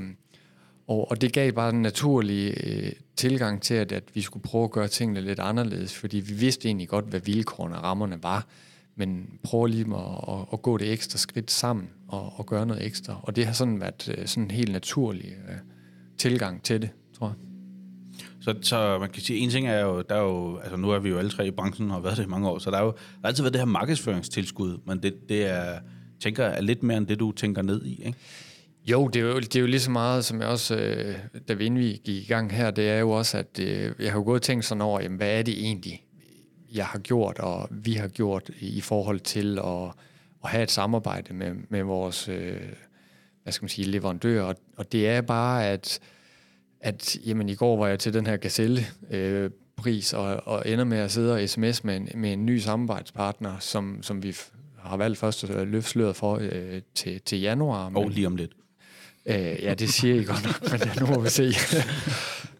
og, 0.87 1.11
og 1.11 1.21
det 1.21 1.33
gav 1.33 1.51
bare 1.51 1.69
en 1.69 1.81
naturlig 1.81 2.53
øh, 2.63 2.91
tilgang 3.15 3.61
til, 3.61 3.73
at, 3.73 3.91
at 3.91 4.03
vi 4.13 4.21
skulle 4.21 4.43
prøve 4.43 4.63
at 4.63 4.71
gøre 4.71 4.87
tingene 4.87 5.21
lidt 5.21 5.39
anderledes, 5.39 5.95
fordi 5.95 6.17
vi 6.17 6.33
vidste 6.33 6.67
egentlig 6.67 6.87
godt, 6.87 7.05
hvad 7.05 7.19
vilkårene 7.19 7.77
og 7.77 7.83
rammerne 7.83 8.23
var, 8.23 8.47
men 8.97 9.39
prøve 9.43 9.69
lige 9.69 9.95
at, 9.95 10.33
at, 10.33 10.45
at 10.53 10.61
gå 10.61 10.77
det 10.77 10.91
ekstra 10.91 11.17
skridt 11.17 11.51
sammen 11.51 11.89
og, 12.07 12.33
og 12.39 12.45
gøre 12.45 12.65
noget 12.65 12.85
ekstra. 12.85 13.19
Og 13.23 13.35
det 13.35 13.45
har 13.45 13.53
sådan 13.53 13.81
været 13.81 14.15
øh, 14.17 14.27
sådan 14.27 14.43
en 14.43 14.51
helt 14.51 14.71
naturlig 14.71 15.25
øh, 15.49 15.55
tilgang 16.17 16.63
til 16.63 16.81
det, 16.81 16.89
tror 17.17 17.27
jeg. 17.27 17.35
Så, 18.41 18.55
så 18.61 18.99
man 18.99 19.09
kan 19.09 19.21
sige, 19.21 19.39
en 19.39 19.49
ting 19.49 19.67
er 19.67 19.79
jo, 19.79 20.01
der 20.01 20.15
er 20.15 20.21
jo, 20.21 20.57
altså 20.57 20.77
nu 20.77 20.89
er 20.89 20.99
vi 20.99 21.09
jo 21.09 21.17
alle 21.17 21.31
tre 21.31 21.47
i 21.47 21.51
branchen 21.51 21.89
og 21.89 21.95
har 21.95 22.01
været 22.01 22.17
det 22.17 22.23
i 22.23 22.27
mange 22.27 22.49
år, 22.49 22.59
så 22.59 22.71
der 22.71 22.77
er 22.77 22.83
jo 22.83 22.91
der 22.91 23.19
har 23.21 23.27
altid 23.27 23.43
været 23.43 23.53
det 23.53 23.61
her 23.61 23.65
markedsføringstilskud, 23.65 24.77
men 24.85 25.03
det, 25.03 25.29
det 25.29 25.45
er, 25.45 25.79
tænker 26.19 26.45
er 26.45 26.61
lidt 26.61 26.83
mere 26.83 26.97
end 26.97 27.07
det, 27.07 27.19
du 27.19 27.31
tænker 27.31 27.61
ned 27.61 27.85
i, 27.85 28.03
ikke? 28.05 28.17
Jo, 28.91 29.07
det 29.07 29.21
er 29.21 29.25
jo, 29.25 29.39
det 29.39 29.55
er 29.55 29.59
jo 29.59 29.65
lige 29.65 29.79
så 29.79 29.91
meget, 29.91 30.25
som 30.25 30.41
jeg 30.41 30.47
også, 30.47 30.75
øh, 30.75 31.15
da 31.47 31.53
vi 31.53 31.65
inden 31.65 31.79
vi 31.79 32.01
gik 32.05 32.23
i 32.23 32.27
gang 32.27 32.51
her, 32.51 32.71
det 32.71 32.89
er 32.89 32.99
jo 32.99 33.11
også, 33.11 33.37
at 33.37 33.59
øh, 33.59 33.91
jeg 33.99 34.11
har 34.11 34.19
jo 34.19 34.23
gået 34.23 34.35
og 34.35 34.41
tænkt 34.41 34.65
sådan 34.65 34.81
over, 34.81 35.01
jamen, 35.01 35.17
hvad 35.17 35.39
er 35.39 35.41
det 35.41 35.59
egentlig, 35.59 36.03
jeg 36.77 36.85
har 36.85 36.99
gjort, 36.99 37.39
og 37.39 37.67
vi 37.71 37.93
har 37.93 38.07
gjort 38.07 38.49
i 38.59 38.81
forhold 38.81 39.19
til 39.19 39.59
at, 39.59 39.83
at 40.43 40.49
have 40.49 40.63
et 40.63 40.71
samarbejde 40.71 41.33
med, 41.33 41.51
med 41.69 41.83
vores, 41.83 42.29
øh, 42.29 42.61
hvad 43.43 43.53
skal 43.53 43.63
man 43.63 43.69
sige, 43.69 43.87
leverandører. 43.87 44.43
Og, 44.43 44.55
og 44.77 44.91
det 44.91 45.09
er 45.09 45.21
bare, 45.21 45.67
at, 45.67 45.99
at 46.81 47.17
jamen, 47.25 47.49
i 47.49 47.55
går 47.55 47.77
var 47.77 47.87
jeg 47.87 47.99
til 47.99 48.13
den 48.13 48.27
her 48.27 48.37
Gazelle 48.37 48.85
øh, 49.11 49.49
pris, 49.75 50.13
og, 50.13 50.47
og 50.47 50.63
ender 50.65 50.85
med 50.85 50.97
at 50.97 51.11
sidde 51.11 51.33
og 51.33 51.49
sms 51.49 51.83
med 51.83 51.95
en, 51.97 52.09
med 52.15 52.33
en 52.33 52.45
ny 52.45 52.57
samarbejdspartner, 52.59 53.59
som, 53.59 54.03
som 54.03 54.23
vi 54.23 54.35
har 54.77 54.97
valgt 54.97 55.19
først 55.19 55.43
at 55.43 55.67
løfte 55.67 55.89
sløret 55.89 56.15
for 56.15 56.37
øh, 56.41 56.81
til, 56.95 57.21
til 57.21 57.39
januar. 57.39 57.85
Og 57.85 57.91
Men- 57.91 58.09
lige 58.11 58.27
om 58.27 58.35
lidt. 58.35 58.51
Øh, 59.25 59.35
ja, 59.35 59.73
det 59.73 59.89
siger 59.89 60.15
I 60.15 60.23
godt 60.23 60.43
nok, 60.45 60.71
men 60.71 60.89
nu 60.99 61.15
må 61.15 61.21
vi 61.21 61.29
se. 61.29 61.43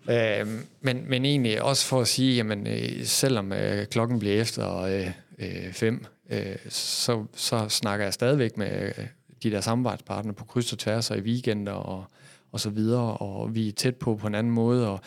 øh, 0.09 0.47
men, 0.81 1.09
men 1.09 1.25
egentlig 1.25 1.61
også 1.61 1.85
for 1.85 2.01
at 2.01 2.07
sige, 2.07 2.35
jamen, 2.35 2.67
øh, 2.67 3.05
selvom 3.05 3.53
øh, 3.53 3.85
klokken 3.85 4.19
bliver 4.19 4.41
efter 4.41 4.77
øh, 4.77 5.11
øh, 5.39 5.73
fem, 5.73 6.05
øh, 6.29 6.55
så, 6.69 7.25
så 7.35 7.69
snakker 7.69 8.05
jeg 8.05 8.13
stadigvæk 8.13 8.57
med 8.57 8.93
øh, 8.97 9.05
de 9.43 9.51
der 9.51 9.61
samarbejdspartnere 9.61 10.33
på 10.33 10.45
kryds 10.45 10.73
og 10.73 10.79
tværs 10.79 11.11
og 11.11 11.17
i 11.17 11.21
weekender 11.21 11.71
og, 11.71 12.05
og 12.51 12.59
så 12.59 12.69
videre, 12.69 13.17
og 13.17 13.55
vi 13.55 13.67
er 13.67 13.71
tæt 13.71 13.95
på 13.95 14.15
på 14.15 14.27
en 14.27 14.35
anden 14.35 14.53
måde, 14.53 14.89
og, 14.89 14.99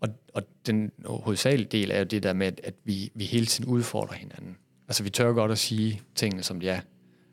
og, 0.00 0.08
og 0.34 0.42
den 0.66 0.92
hovedsagelige 1.04 1.68
del 1.72 1.90
er 1.90 1.98
jo 1.98 2.04
det 2.04 2.22
der 2.22 2.32
med, 2.32 2.46
at, 2.46 2.60
at 2.64 2.74
vi, 2.84 3.10
vi 3.14 3.24
hele 3.24 3.46
tiden 3.46 3.70
udfordrer 3.70 4.14
hinanden. 4.16 4.56
Altså, 4.88 5.02
vi 5.02 5.10
tør 5.10 5.32
godt 5.32 5.52
at 5.52 5.58
sige 5.58 6.00
tingene, 6.14 6.42
som 6.42 6.60
de 6.60 6.68
er. 6.68 6.80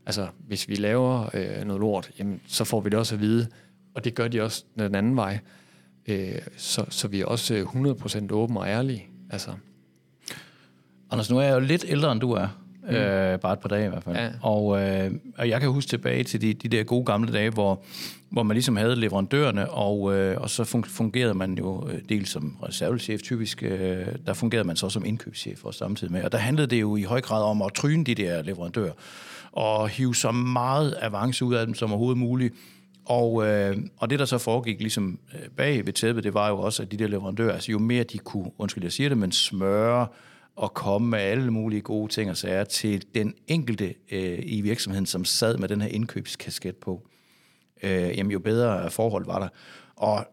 Altså, 0.06 0.28
hvis 0.48 0.70
vi 0.70 0.76
laver 0.76 1.30
øh, 1.34 1.66
noget 1.66 1.80
lort, 1.80 2.12
jamen, 2.20 2.42
så 2.48 2.64
får 2.64 2.80
vi 2.80 2.90
det 2.90 3.00
også 3.00 3.16
at 3.16 3.22
vide, 3.22 3.48
og 3.94 4.04
det 4.04 4.16
gør 4.16 4.28
de 4.28 4.42
også 4.42 4.64
den 4.80 4.96
anden 4.96 5.16
vej. 5.16 5.40
Øh, 6.08 6.32
så, 6.58 6.86
så 6.90 7.08
vi 7.08 7.22
er 7.22 7.26
også 7.26 7.54
øh, 7.54 7.62
100% 7.64 8.32
åbne 8.32 8.60
og 8.60 8.68
ærlige. 8.68 9.08
Altså, 9.30 9.52
Anders, 11.12 11.30
nu 11.30 11.38
er 11.38 11.42
jeg 11.42 11.54
jo 11.54 11.60
lidt 11.60 11.86
ældre, 11.88 12.12
end 12.12 12.22
du 12.22 12.32
er. 12.32 12.48
Mm. 12.90 12.96
Øh, 12.96 13.40
bare 13.40 13.54
et 13.54 13.60
par 13.60 13.70
dage 13.70 13.86
i 13.86 13.90
hvert 13.90 14.04
fald. 14.04 14.16
Ja. 14.16 14.30
Og, 14.42 14.82
øh, 14.82 15.12
og 15.38 15.50
jeg 15.50 15.62
kan 15.62 15.70
huske 15.70 15.90
tilbage 15.90 16.24
til 16.24 16.42
de, 16.42 16.54
de 16.54 16.68
der 16.70 16.84
gode 16.84 17.06
gamle 17.06 17.34
dage, 17.34 17.50
hvor, 17.50 17.84
hvor 18.30 18.44
man 18.44 18.56
ligesom 18.56 18.76
havde 18.76 18.96
leverandørerne, 18.96 19.70
og, 19.70 20.16
øh, 20.16 20.42
og 20.42 20.50
så 20.50 20.64
fun- 20.64 20.90
fungerede 20.90 21.34
man 21.34 21.58
jo 21.58 21.90
øh, 21.90 22.00
dels 22.10 22.30
som 22.30 22.58
reservechef 22.64 23.22
typisk, 23.22 23.64
øh, 23.64 24.06
der 24.26 24.34
fungerede 24.34 24.68
man 24.68 24.76
så 24.76 24.90
som 24.90 25.06
indkøbschef 25.06 25.66
også 25.66 25.78
samtidig 25.78 26.14
med. 26.14 26.24
Og 26.24 26.32
der 26.32 26.38
handlede 26.38 26.68
det 26.68 26.82
jo 26.82 26.96
i 26.96 27.04
høj 27.04 27.22
grad 27.22 27.44
om 27.44 27.62
at 27.62 27.74
tryne 27.74 28.04
de 28.04 28.16
der 28.16 28.42
leverandører, 28.42 28.94
og 29.52 29.90
hive 29.90 30.16
så 30.16 30.32
meget 30.32 30.96
avance 31.02 31.46
ud 31.46 31.54
af 31.54 31.66
dem 31.66 31.76
som 31.76 31.92
overhovedet 31.92 32.18
muligt. 32.18 32.54
Og, 33.06 33.48
øh, 33.48 33.78
og 33.98 34.10
det, 34.10 34.20
der 34.20 34.26
så 34.26 34.38
foregik 34.38 34.80
ligesom 34.80 35.20
øh, 35.34 35.50
bag 35.58 35.86
ved 35.86 35.94
tæppet, 35.94 36.24
det 36.24 36.34
var 36.34 36.50
jo 36.50 36.60
også, 36.60 36.84
at 36.84 36.92
de 36.92 36.98
der 36.98 37.08
leverandører, 37.08 37.54
altså 37.54 37.72
jo 37.72 37.80
mere 37.80 38.04
de 38.04 38.18
kunne, 38.18 38.52
undskyld, 38.58 38.84
jeg 38.84 38.92
siger 38.92 39.10
det, 39.10 39.18
men 39.18 39.32
smøre 39.32 40.08
og 40.56 40.74
komme 40.74 41.08
med 41.08 41.20
alle 41.20 41.52
mulige 41.52 41.82
gode 41.82 42.12
ting 42.12 42.30
og 42.30 42.38
sager 42.38 42.64
til 42.64 43.06
den 43.16 43.34
enkelte 43.48 43.94
øh, 44.12 44.40
i 44.44 44.62
virksomheden, 44.62 45.06
som 45.06 45.26
sad 45.26 45.58
med 45.58 45.68
den 45.68 45.82
her 45.82 45.88
indkøbskasket 45.88 46.76
på, 46.76 47.08
øh, 47.84 48.18
jamen 48.18 48.32
jo 48.32 48.40
bedre 48.40 48.92
forhold 48.92 49.26
var 49.26 49.40
der. 49.40 49.48
Og 49.96 50.28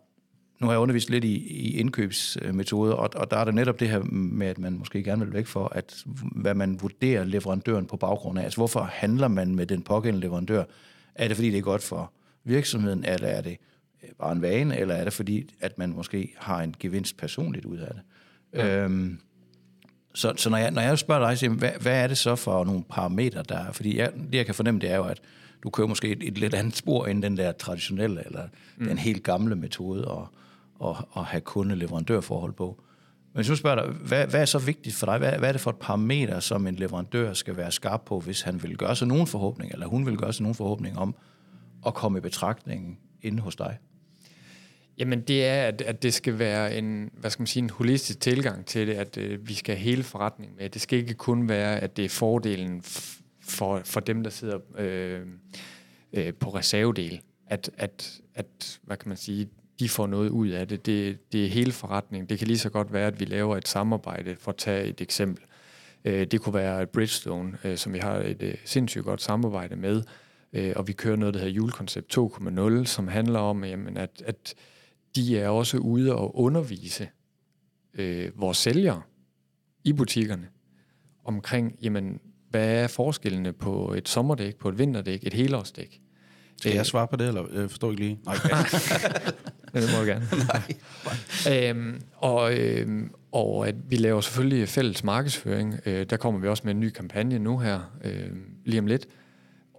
nu 0.60 0.66
har 0.66 0.72
jeg 0.72 0.80
undervist 0.80 1.10
lidt 1.10 1.24
i, 1.24 1.34
i 1.36 1.78
indkøbsmetoder, 1.78 2.92
og, 2.92 3.10
og 3.16 3.30
der 3.30 3.36
er 3.36 3.44
det 3.44 3.54
netop 3.54 3.80
det 3.80 3.88
her 3.88 4.02
med, 4.12 4.46
at 4.46 4.58
man 4.58 4.72
måske 4.78 5.02
gerne 5.02 5.24
vil 5.24 5.34
væk 5.34 5.46
for, 5.46 5.72
at 5.74 6.04
hvad 6.36 6.54
man 6.54 6.78
vurderer 6.82 7.24
leverandøren 7.24 7.86
på 7.86 7.96
baggrund 7.96 8.38
af. 8.38 8.44
Altså 8.44 8.56
hvorfor 8.56 8.80
handler 8.92 9.28
man 9.28 9.54
med 9.54 9.66
den 9.66 9.82
pågældende 9.82 10.26
leverandør? 10.26 10.64
Er 11.14 11.28
det 11.28 11.36
fordi, 11.36 11.50
det 11.50 11.58
er 11.58 11.62
godt 11.62 11.82
for 11.82 12.12
virksomheden, 12.44 13.04
eller 13.04 13.28
er 13.28 13.40
det 13.40 13.56
øh, 14.02 14.08
bare 14.18 14.32
en 14.32 14.42
vane, 14.42 14.78
eller 14.78 14.94
er 14.94 15.04
det 15.04 15.12
fordi, 15.12 15.50
at 15.60 15.78
man 15.78 15.92
måske 15.92 16.34
har 16.38 16.62
en 16.62 16.74
gevinst 16.80 17.16
personligt 17.16 17.64
ud 17.64 17.78
af 17.78 17.94
det? 17.94 18.02
Ja. 18.54 18.84
Øhm, 18.84 19.18
så, 20.14 20.32
så 20.36 20.50
når, 20.50 20.56
jeg, 20.56 20.70
når 20.70 20.82
jeg 20.82 20.98
spørger 20.98 21.28
dig, 21.28 21.38
siger, 21.38 21.50
hvad, 21.50 21.70
hvad 21.80 22.02
er 22.02 22.06
det 22.06 22.18
så 22.18 22.36
for 22.36 22.64
nogle 22.64 22.84
parametre, 22.90 23.42
der 23.48 23.58
er? 23.58 23.72
Fordi 23.72 23.98
jeg, 23.98 24.12
det, 24.12 24.34
jeg 24.34 24.46
kan 24.46 24.54
fornemme, 24.54 24.80
det 24.80 24.90
er 24.90 24.96
jo, 24.96 25.04
at 25.04 25.20
du 25.62 25.70
kører 25.70 25.88
måske 25.88 26.08
et, 26.08 26.22
et 26.22 26.38
lidt 26.38 26.54
andet 26.54 26.76
spor 26.76 27.06
end 27.06 27.22
den 27.22 27.36
der 27.36 27.52
traditionelle, 27.52 28.26
eller 28.26 28.48
mm. 28.76 28.86
den 28.86 28.98
helt 28.98 29.22
gamle 29.22 29.56
metode 29.56 30.10
at, 30.10 30.88
at, 30.88 30.96
at 31.16 31.24
have 31.24 31.40
kunde-leverandørforhold 31.40 32.52
på. 32.52 32.82
Men 33.32 33.38
hvis 33.38 33.46
du 33.46 33.56
spørger 33.56 33.86
dig, 33.86 33.94
hvad, 33.94 34.26
hvad 34.26 34.40
er 34.40 34.44
så 34.44 34.58
vigtigt 34.58 34.96
for 34.96 35.06
dig? 35.06 35.18
Hvad, 35.18 35.32
hvad 35.32 35.48
er 35.48 35.52
det 35.52 35.60
for 35.60 35.70
et 35.70 35.76
parameter, 35.76 36.40
som 36.40 36.66
en 36.66 36.74
leverandør 36.74 37.32
skal 37.32 37.56
være 37.56 37.72
skarp 37.72 38.02
på, 38.06 38.20
hvis 38.20 38.42
han 38.42 38.62
vil 38.62 38.76
gøre 38.76 38.96
sig 38.96 39.08
nogen 39.08 39.26
forhåbning, 39.26 39.72
eller 39.72 39.86
hun 39.86 40.06
vil 40.06 40.16
gøre 40.16 40.32
sig 40.32 40.42
nogen 40.42 40.54
forhåbning 40.54 40.98
om 40.98 41.14
at 41.86 41.94
komme 41.94 42.18
i 42.18 42.20
betragtning 42.20 42.98
inde 43.22 43.42
hos 43.42 43.56
dig? 43.56 43.78
Jamen 44.98 45.20
det 45.20 45.46
er, 45.46 45.62
at, 45.62 45.80
at 45.82 46.02
det 46.02 46.14
skal 46.14 46.38
være 46.38 46.78
en, 46.78 47.10
hvad 47.16 47.30
skal 47.30 47.40
man 47.40 47.46
sige, 47.46 47.62
en 47.62 47.70
holistisk 47.70 48.20
tilgang 48.20 48.66
til 48.66 48.86
det, 48.86 48.94
at 48.94 49.18
øh, 49.18 49.48
vi 49.48 49.54
skal 49.54 49.76
have 49.76 49.84
hele 49.84 50.02
forretningen 50.02 50.56
med. 50.56 50.70
Det 50.70 50.82
skal 50.82 50.98
ikke 50.98 51.14
kun 51.14 51.48
være, 51.48 51.80
at 51.80 51.96
det 51.96 52.04
er 52.04 52.08
fordelen 52.08 52.82
for, 53.40 53.80
for 53.84 54.00
dem, 54.00 54.22
der 54.22 54.30
sidder 54.30 54.58
øh, 54.78 55.20
øh, 56.12 56.34
på 56.34 56.54
reservedel, 56.54 57.20
at, 57.46 57.70
at, 57.78 58.20
at, 58.34 58.80
hvad 58.82 58.96
kan 58.96 59.08
man 59.08 59.16
sige, 59.18 59.48
de 59.80 59.88
får 59.88 60.06
noget 60.06 60.28
ud 60.28 60.48
af 60.48 60.68
det. 60.68 60.86
det. 60.86 61.32
Det 61.32 61.44
er 61.44 61.48
hele 61.48 61.72
forretningen. 61.72 62.28
Det 62.28 62.38
kan 62.38 62.48
lige 62.48 62.58
så 62.58 62.70
godt 62.70 62.92
være, 62.92 63.06
at 63.06 63.20
vi 63.20 63.24
laver 63.24 63.56
et 63.56 63.68
samarbejde, 63.68 64.36
for 64.36 64.50
at 64.50 64.56
tage 64.56 64.84
et 64.84 65.00
eksempel. 65.00 65.44
Øh, 66.04 66.26
det 66.26 66.40
kunne 66.40 66.54
være 66.54 66.86
Bridgestone, 66.86 67.58
øh, 67.64 67.76
som 67.76 67.92
vi 67.92 67.98
har 67.98 68.16
et 68.16 68.42
øh, 68.42 68.54
sindssygt 68.64 69.04
godt 69.04 69.22
samarbejde 69.22 69.76
med, 69.76 70.02
øh, 70.52 70.72
og 70.76 70.88
vi 70.88 70.92
kører 70.92 71.16
noget, 71.16 71.34
der 71.34 71.40
hedder 71.40 71.54
Julekoncept 71.54 72.18
2.0, 72.18 72.84
som 72.84 73.08
handler 73.08 73.38
om, 73.38 73.64
jamen, 73.64 73.96
at, 73.96 74.22
at 74.26 74.54
de 75.16 75.38
er 75.38 75.48
også 75.48 75.78
ude 75.78 76.14
og 76.14 76.38
undervise 76.38 77.08
øh, 77.94 78.40
vores 78.40 78.56
sælgere 78.56 79.02
i 79.84 79.92
butikkerne 79.92 80.48
omkring, 81.24 81.76
jamen, 81.82 82.20
hvad 82.50 82.68
er 82.68 82.86
forskellene 82.86 83.52
på 83.52 83.94
et 83.94 84.08
sommerdæk, 84.08 84.56
på 84.56 84.68
et 84.68 84.78
vinterdæk, 84.78 85.20
et 85.22 85.34
helårsdæk? 85.34 86.00
Skal 86.60 86.74
jeg 86.74 86.86
svare 86.86 87.08
på 87.08 87.16
det, 87.16 87.28
eller 87.28 87.60
jeg 87.60 87.70
forstår 87.70 87.90
ikke 87.90 88.02
lige? 88.02 88.18
Nej, 88.24 88.34
det 89.74 89.90
må 89.94 90.00
du 90.00 90.06
gerne. 90.06 90.26
Nej. 91.48 91.70
Øhm, 91.70 92.00
og, 92.16 92.58
øhm, 92.58 93.10
og 93.32 93.68
at 93.68 93.74
vi 93.90 93.96
laver 93.96 94.20
selvfølgelig 94.20 94.68
fælles 94.68 95.04
markedsføring. 95.04 95.80
Øh, 95.86 96.06
der 96.10 96.16
kommer 96.16 96.40
vi 96.40 96.48
også 96.48 96.62
med 96.64 96.74
en 96.74 96.80
ny 96.80 96.90
kampagne 96.90 97.38
nu 97.38 97.58
her, 97.58 97.80
øh, 98.04 98.30
lige 98.64 98.78
om 98.78 98.86
lidt. 98.86 99.06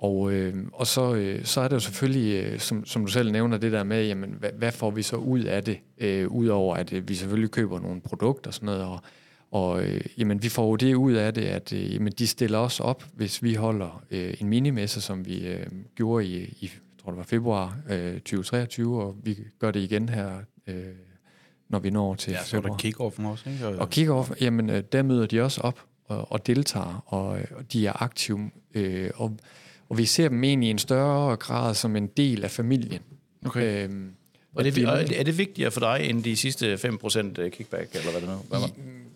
Og, 0.04 0.34
øh, 0.34 0.56
og 0.74 0.88
så, 0.88 1.16
øh, 1.16 1.46
så 1.46 1.62
er 1.62 1.68
det 1.68 1.76
jo 1.76 1.80
selvfølgelig, 1.80 2.44
øh, 2.44 2.60
som, 2.60 2.86
som 2.86 3.06
du 3.06 3.12
selv 3.12 3.32
nævner, 3.32 3.58
det 3.58 3.72
der 3.72 3.84
med, 3.84 4.08
jamen, 4.08 4.36
hvad, 4.40 4.50
hvad 4.58 4.72
får 4.72 4.92
vi 4.92 5.02
så 5.02 5.16
ud 5.16 5.40
af 5.40 5.64
det? 5.64 5.80
Øh, 5.98 6.28
Udover 6.28 6.76
at 6.76 6.94
øh, 6.94 7.10
vi 7.10 7.16
selvfølgelig 7.16 7.52
køber 7.52 7.80
nogle 7.80 8.02
produkter 8.02 8.50
og 8.50 8.54
sådan 8.54 8.66
noget, 8.66 8.82
og, 8.82 9.00
og 9.52 9.84
øh, 9.84 10.02
jamen, 10.18 10.44
vi 10.44 10.50
får 10.50 10.68
jo 10.68 10.76
det 10.76 10.94
ud 10.94 11.14
af 11.14 11.34
det, 11.34 11.42
at 11.42 11.74
øh, 11.74 11.94
jamen, 11.94 12.14
de 12.14 12.28
stiller 12.28 12.58
os 12.58 12.80
op, 12.80 13.04
hvis 13.14 13.44
vi 13.44 13.54
holder 13.54 14.04
øh, 14.12 14.34
en 14.40 14.48
minimesse, 14.48 15.02
som 15.02 15.26
vi 15.26 15.48
øh, 15.48 15.68
gjorde 15.96 16.26
i, 16.26 16.44
i 16.62 16.72
tror 17.04 17.12
det 17.12 17.18
var 17.18 17.24
februar 17.24 17.78
øh, 17.90 18.14
2023, 18.14 19.04
og 19.04 19.16
vi 19.24 19.38
gør 19.60 19.72
det 19.72 19.80
igen 19.80 20.10
her, 20.10 20.32
øh, 20.68 20.84
når 21.70 21.80
vi 21.80 21.90
når 21.90 22.16
til 22.16 22.32
ja, 22.32 22.38
februar. 22.38 22.46
så 22.46 22.58
er 22.58 22.78
der 22.78 23.10
kick-off 23.10 23.26
også, 23.28 23.50
ikke? 23.50 23.68
Og, 23.68 23.76
og 23.76 23.90
kick-off, 23.96 24.34
jamen, 24.42 24.70
øh, 24.70 24.84
der 24.92 25.04
møder 25.04 25.26
de 25.26 25.42
også 25.42 25.62
op 25.62 25.80
og, 26.06 26.32
og 26.32 26.48
deltager, 26.48 27.04
og, 27.06 27.28
og 27.56 27.74
de 27.74 27.88
er 27.88 28.04
aktive, 28.04 28.52
øh, 28.74 29.10
og 29.16 29.38
og 29.94 29.98
vi 29.98 30.06
ser 30.06 30.30
dem 30.30 30.44
egentlig 30.44 30.68
i 30.68 30.72
en 30.72 30.80
større 30.80 31.36
grad 31.36 31.74
som 31.74 31.96
en 31.96 32.08
del 32.08 32.44
af 32.44 32.52
familien. 32.52 33.02
Okay. 33.46 33.84
Øhm, 33.84 34.12
er, 34.58 34.64
det, 34.64 35.20
er 35.20 35.24
det 35.24 35.38
vigtigere 35.38 35.72
for 35.72 35.80
dig 35.80 36.10
end 36.10 36.24
de 36.24 36.36
sidste 36.36 36.74
5% 36.74 37.50
kickback, 37.50 37.96
eller 37.96 38.12
hvad 38.12 38.22
det 38.22 38.30
nu? 38.30 38.36
Hvad 38.50 38.70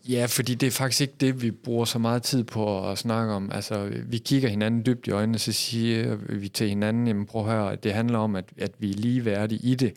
ja, 0.10 0.26
fordi 0.26 0.56
det 0.56 0.68
er 0.68 0.72
faktisk 0.72 1.02
ikke 1.02 1.14
det, 1.20 1.42
vi 1.42 1.52
bruger 1.52 1.86
så 1.86 2.00
meget 2.00 2.24
tid 2.24 2.44
på 2.44 2.90
at 2.90 2.98
snakke 2.98 3.34
om. 3.34 3.52
Altså, 3.52 3.92
vi 4.06 4.18
kigger 4.18 4.50
hinanden 4.50 4.86
dybt 4.86 5.08
i 5.08 5.12
øjnene, 5.12 5.40
så 5.40 5.52
siger 5.52 6.16
vi 6.16 6.50
til 6.50 6.70
hinanden, 6.70 7.08
jamen 7.08 7.26
prøv 7.26 7.42
at 7.42 7.52
høre, 7.52 7.76
det 7.76 7.94
handler 7.94 8.20
om, 8.20 8.36
at, 8.36 8.46
at 8.58 8.72
vi 8.80 8.92
er 8.92 8.96
ligeværdige 8.96 9.60
i 9.64 9.76
det. 9.76 9.94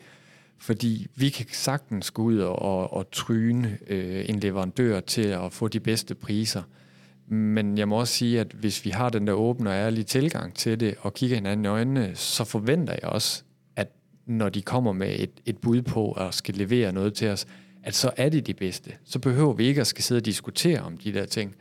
Fordi 0.57 1.07
vi 1.15 1.29
kan 1.29 1.45
sagtens 1.51 2.11
gå 2.11 2.23
ud 2.23 2.37
og, 2.37 2.61
og, 2.61 2.93
og 2.93 3.11
tryne 3.11 3.77
øh, 3.87 4.29
en 4.29 4.39
leverandør 4.39 4.99
til 4.99 5.27
at 5.27 5.53
få 5.53 5.67
de 5.67 5.79
bedste 5.79 6.15
priser. 6.15 6.61
Men 7.31 7.77
jeg 7.77 7.87
må 7.87 7.99
også 7.99 8.13
sige, 8.13 8.39
at 8.39 8.47
hvis 8.51 8.85
vi 8.85 8.89
har 8.89 9.09
den 9.09 9.27
der 9.27 9.33
åbne 9.33 9.69
og 9.69 9.75
ærlige 9.75 10.03
tilgang 10.03 10.53
til 10.53 10.79
det, 10.79 10.95
og 11.01 11.13
kigger 11.13 11.35
hinanden 11.35 11.65
i 11.65 11.67
øjnene, 11.67 12.11
så 12.15 12.43
forventer 12.43 12.93
jeg 12.93 13.09
også, 13.09 13.43
at 13.75 13.87
når 14.25 14.49
de 14.49 14.61
kommer 14.61 14.91
med 14.91 15.15
et, 15.19 15.31
et 15.45 15.57
bud 15.57 15.81
på 15.81 16.11
at 16.11 16.33
skal 16.33 16.55
levere 16.55 16.91
noget 16.91 17.13
til 17.13 17.29
os, 17.29 17.47
at 17.83 17.95
så 17.95 18.11
er 18.17 18.29
det 18.29 18.47
de 18.47 18.53
bedste. 18.53 18.91
Så 19.03 19.19
behøver 19.19 19.53
vi 19.53 19.65
ikke 19.65 19.81
at 19.81 19.87
skal 19.87 20.03
sidde 20.03 20.19
og 20.19 20.25
diskutere 20.25 20.79
om 20.79 20.97
de 20.97 21.13
der 21.13 21.25
ting. 21.25 21.55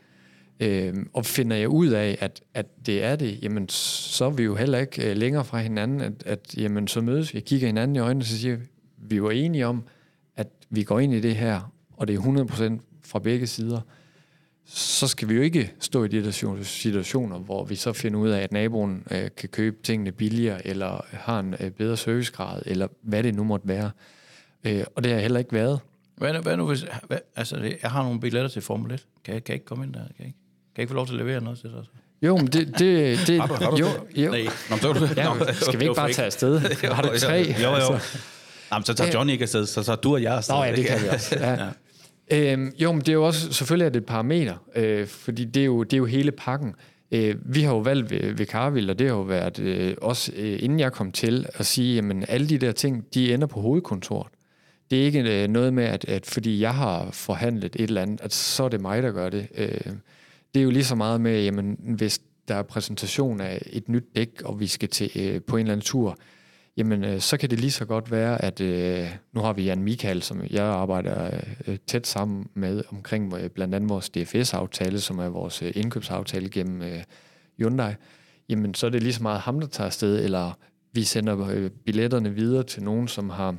Øhm, 0.60 1.10
og 1.12 1.26
finder 1.26 1.56
jeg 1.56 1.68
ud 1.68 1.88
af, 1.88 2.18
at, 2.20 2.40
at 2.54 2.86
det 2.86 3.04
er 3.04 3.16
det, 3.16 3.42
jamen 3.42 3.68
så 3.68 4.24
er 4.24 4.30
vi 4.30 4.42
jo 4.42 4.54
heller 4.54 4.78
ikke 4.78 5.10
øh, 5.10 5.16
længere 5.16 5.44
fra 5.44 5.58
hinanden, 5.58 6.00
at, 6.00 6.22
at 6.26 6.54
jamen, 6.56 6.88
så 6.88 7.00
mødes 7.00 7.34
vi, 7.34 7.40
kigger 7.40 7.66
hinanden 7.66 7.96
i 7.96 7.98
øjnene, 7.98 8.22
og 8.22 8.26
så 8.26 8.38
siger 8.38 8.56
vi, 8.56 8.64
vi 8.98 9.22
var 9.22 9.30
enige 9.30 9.66
om, 9.66 9.82
at 10.36 10.48
vi 10.70 10.82
går 10.82 11.00
ind 11.00 11.14
i 11.14 11.20
det 11.20 11.36
her, 11.36 11.72
og 11.92 12.08
det 12.08 12.16
er 12.16 12.20
100% 12.20 13.00
fra 13.04 13.18
begge 13.18 13.46
sider 13.46 13.80
så 14.67 15.09
skal 15.09 15.29
vi 15.29 15.35
jo 15.35 15.43
ikke 15.43 15.73
stå 15.81 16.05
i 16.05 16.09
de 16.09 16.25
der 16.25 16.62
situationer, 16.62 17.38
hvor 17.38 17.64
vi 17.64 17.76
så 17.76 17.93
finder 17.93 18.21
ud 18.21 18.29
af, 18.29 18.40
at 18.40 18.52
naboen 18.52 19.05
øh, 19.11 19.29
kan 19.37 19.49
købe 19.49 19.76
tingene 19.83 20.12
billigere, 20.12 20.67
eller 20.67 21.05
har 21.12 21.40
en 21.40 21.55
øh, 21.61 21.71
bedre 21.71 21.97
servicegrad, 21.97 22.62
eller 22.67 22.88
hvad 23.02 23.23
det 23.23 23.35
nu 23.35 23.45
måtte 23.45 23.69
være. 23.69 23.90
Øh, 24.64 24.85
og 24.97 25.05
det 25.05 25.12
har 25.12 25.19
heller 25.21 25.38
ikke 25.38 25.52
været. 25.52 25.81
Hvad 26.17 26.43
hvad 26.43 26.57
nu 26.57 26.67
hvis... 26.67 26.85
Hvad, 27.07 27.19
altså, 27.37 27.57
jeg 27.83 27.90
har 27.90 28.02
nogle 28.02 28.21
billetter 28.21 28.49
til 28.49 28.62
Formel 28.62 28.93
1. 28.93 29.07
Kan 29.25 29.35
jeg, 29.35 29.45
kan 29.45 29.52
jeg 29.52 29.57
ikke 29.57 29.67
komme 29.67 29.85
ind 29.85 29.95
der? 29.95 30.00
Kan 30.00 30.14
jeg 30.19 30.26
ikke, 30.26 30.38
kan 30.38 30.76
jeg 30.76 30.83
ikke 30.83 30.90
få 30.90 30.95
lov 30.95 31.07
til 31.07 31.12
at 31.12 31.19
levere 31.19 31.40
noget 31.40 31.59
til 31.59 31.71
dig? 31.71 31.85
Jo, 32.23 32.37
men 32.37 32.47
det... 32.47 32.79
det, 32.79 33.19
det 33.26 33.40
har 33.40 33.47
du, 33.47 33.55
har 33.55 33.71
du 33.71 33.76
jo, 33.76 33.87
det? 33.87 34.25
jo. 34.25 34.31
Nej. 34.31 34.47
Nå, 34.71 34.76
så 34.76 34.93
du, 34.93 35.09
ja, 35.17 35.52
skal 35.52 35.81
vi 35.81 35.85
ikke 35.85 35.95
bare 35.95 36.12
tage 36.12 36.26
afsted? 36.26 36.61
Har 36.95 37.02
du 37.02 37.19
tre? 37.19 37.55
Jo, 37.62 37.69
jo. 37.69 37.75
Altså. 37.75 38.19
Jamen, 38.73 38.85
så 38.85 38.95
tager 38.95 39.12
Johnny 39.12 39.33
ikke 39.33 39.43
afsted, 39.43 39.67
så 39.67 39.83
tager 39.83 39.97
du 39.97 40.14
og 40.14 40.23
jeg 40.23 40.37
afsted. 40.37 40.55
Nå 40.55 40.64
ja, 40.64 40.76
det 40.76 40.87
kan 40.87 41.02
vi 41.02 41.09
også. 41.09 41.37
Ja. 41.40 41.50
ja. 41.50 41.69
Øhm, 42.32 42.72
jo, 42.78 42.92
men 42.92 43.00
det 43.00 43.08
er 43.08 43.12
jo 43.12 43.26
også, 43.26 43.52
selvfølgelig 43.52 43.87
er 43.87 43.90
det 43.90 44.00
et 44.00 44.06
parameter, 44.06 44.56
øh, 44.76 45.06
fordi 45.06 45.44
det 45.44 45.60
er, 45.60 45.64
jo, 45.64 45.82
det 45.82 45.92
er 45.92 45.99
jo 45.99 46.04
hele 46.04 46.32
pakken. 46.32 46.75
Øh, 47.12 47.34
vi 47.44 47.60
har 47.60 47.75
jo 47.75 47.78
valgt 47.78 48.10
ved, 48.10 48.34
ved 48.34 48.46
Carvild, 48.46 48.90
og 48.90 48.99
det 48.99 49.08
har 49.08 49.14
jo 49.14 49.22
været 49.22 49.58
øh, 49.58 49.94
også 50.02 50.32
øh, 50.37 50.58
inden 50.62 50.80
jeg 50.80 50.92
kom 50.92 51.12
til, 51.12 51.46
at 51.54 51.66
sige, 51.66 51.99
at 51.99 52.25
alle 52.28 52.49
de 52.49 52.58
der 52.58 52.72
ting, 52.72 53.04
de 53.14 53.34
ender 53.34 53.46
på 53.46 53.60
hovedkontoret. 53.60 54.28
Det 54.90 55.00
er 55.00 55.04
ikke 55.04 55.42
øh, 55.42 55.49
noget 55.49 55.75
med, 55.75 55.84
at, 55.84 56.04
at 56.04 56.26
fordi 56.26 56.60
jeg 56.60 56.75
har 56.75 57.10
forhandlet 57.10 57.76
et 57.76 57.82
eller 57.82 58.02
andet, 58.02 58.20
at 58.20 58.32
så 58.32 58.64
er 58.64 58.68
det 58.68 58.80
mig, 58.80 59.02
der 59.02 59.12
gør 59.12 59.28
det. 59.28 59.46
Øh, 59.54 59.92
det 60.54 60.60
er 60.60 60.64
jo 60.64 60.70
lige 60.70 60.84
så 60.84 60.94
meget 60.94 61.20
med, 61.20 61.42
jamen, 61.42 61.76
hvis 61.96 62.20
der 62.49 62.54
er 62.54 62.62
præsentation 62.62 63.40
af 63.40 63.62
et 63.72 63.88
nyt 63.88 64.04
dæk, 64.16 64.42
og 64.44 64.60
vi 64.60 64.66
skal 64.66 64.88
til 64.88 65.10
øh, 65.16 65.40
på 65.42 65.56
en 65.56 65.60
eller 65.60 65.72
anden 65.72 65.84
tur, 65.84 66.18
jamen 66.76 67.04
øh, 67.04 67.20
så 67.20 67.36
kan 67.36 67.50
det 67.50 67.60
lige 67.60 67.70
så 67.70 67.84
godt 67.84 68.10
være, 68.10 68.44
at 68.44 68.60
øh, 68.60 69.08
nu 69.32 69.40
har 69.40 69.52
vi 69.52 69.62
Jan 69.62 69.82
Michael, 69.82 70.22
som 70.22 70.42
jeg 70.50 70.64
arbejder 70.64 71.30
øh, 71.66 71.76
tæt 71.86 72.06
sammen 72.06 72.46
med 72.54 72.82
omkring 72.88 73.34
øh, 73.34 73.50
blandt 73.50 73.74
andet 73.74 73.90
vores 73.90 74.10
DFS-aftale, 74.10 75.00
som 75.00 75.18
er 75.18 75.28
vores 75.28 75.62
øh, 75.62 75.72
indkøbsaftale 75.74 76.48
gennem 76.48 76.82
øh, 76.82 77.02
Hyundai. 77.58 77.94
Jamen 78.48 78.74
så 78.74 78.86
er 78.86 78.90
det 78.90 79.02
lige 79.02 79.12
så 79.12 79.22
meget 79.22 79.40
ham, 79.40 79.60
der 79.60 79.66
tager 79.66 79.86
afsted, 79.86 80.24
eller 80.24 80.58
vi 80.92 81.02
sender 81.02 81.48
øh, 81.48 81.70
billetterne 81.70 82.34
videre 82.34 82.62
til 82.62 82.82
nogen, 82.82 83.08
som 83.08 83.30
har, 83.30 83.56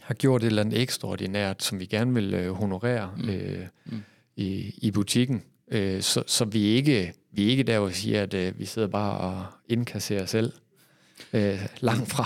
har 0.00 0.14
gjort 0.14 0.42
et 0.42 0.46
eller 0.46 0.62
andet 0.62 0.82
ekstraordinært, 0.82 1.62
som 1.62 1.80
vi 1.80 1.86
gerne 1.86 2.14
vil 2.14 2.34
øh, 2.34 2.52
honorere 2.52 3.10
mm. 3.16 3.28
Øh, 3.28 3.66
mm. 3.86 4.02
I, 4.36 4.74
i 4.82 4.90
butikken. 4.90 5.42
Øh, 5.70 6.02
så, 6.02 6.22
så 6.26 6.44
vi 6.44 6.70
er 6.70 6.74
ikke 6.74 7.12
vi 7.32 7.46
er 7.46 7.50
ikke 7.50 7.62
der, 7.62 7.78
hvor 7.78 7.88
vi 7.88 7.94
siger, 7.94 8.22
at 8.22 8.34
øh, 8.34 8.58
vi 8.58 8.64
sidder 8.64 8.88
bare 8.88 9.18
og 9.18 9.44
indkasserer 9.68 10.26
selv 10.26 10.52
øh, 11.32 11.58
langt 11.80 12.10
fra. 12.10 12.24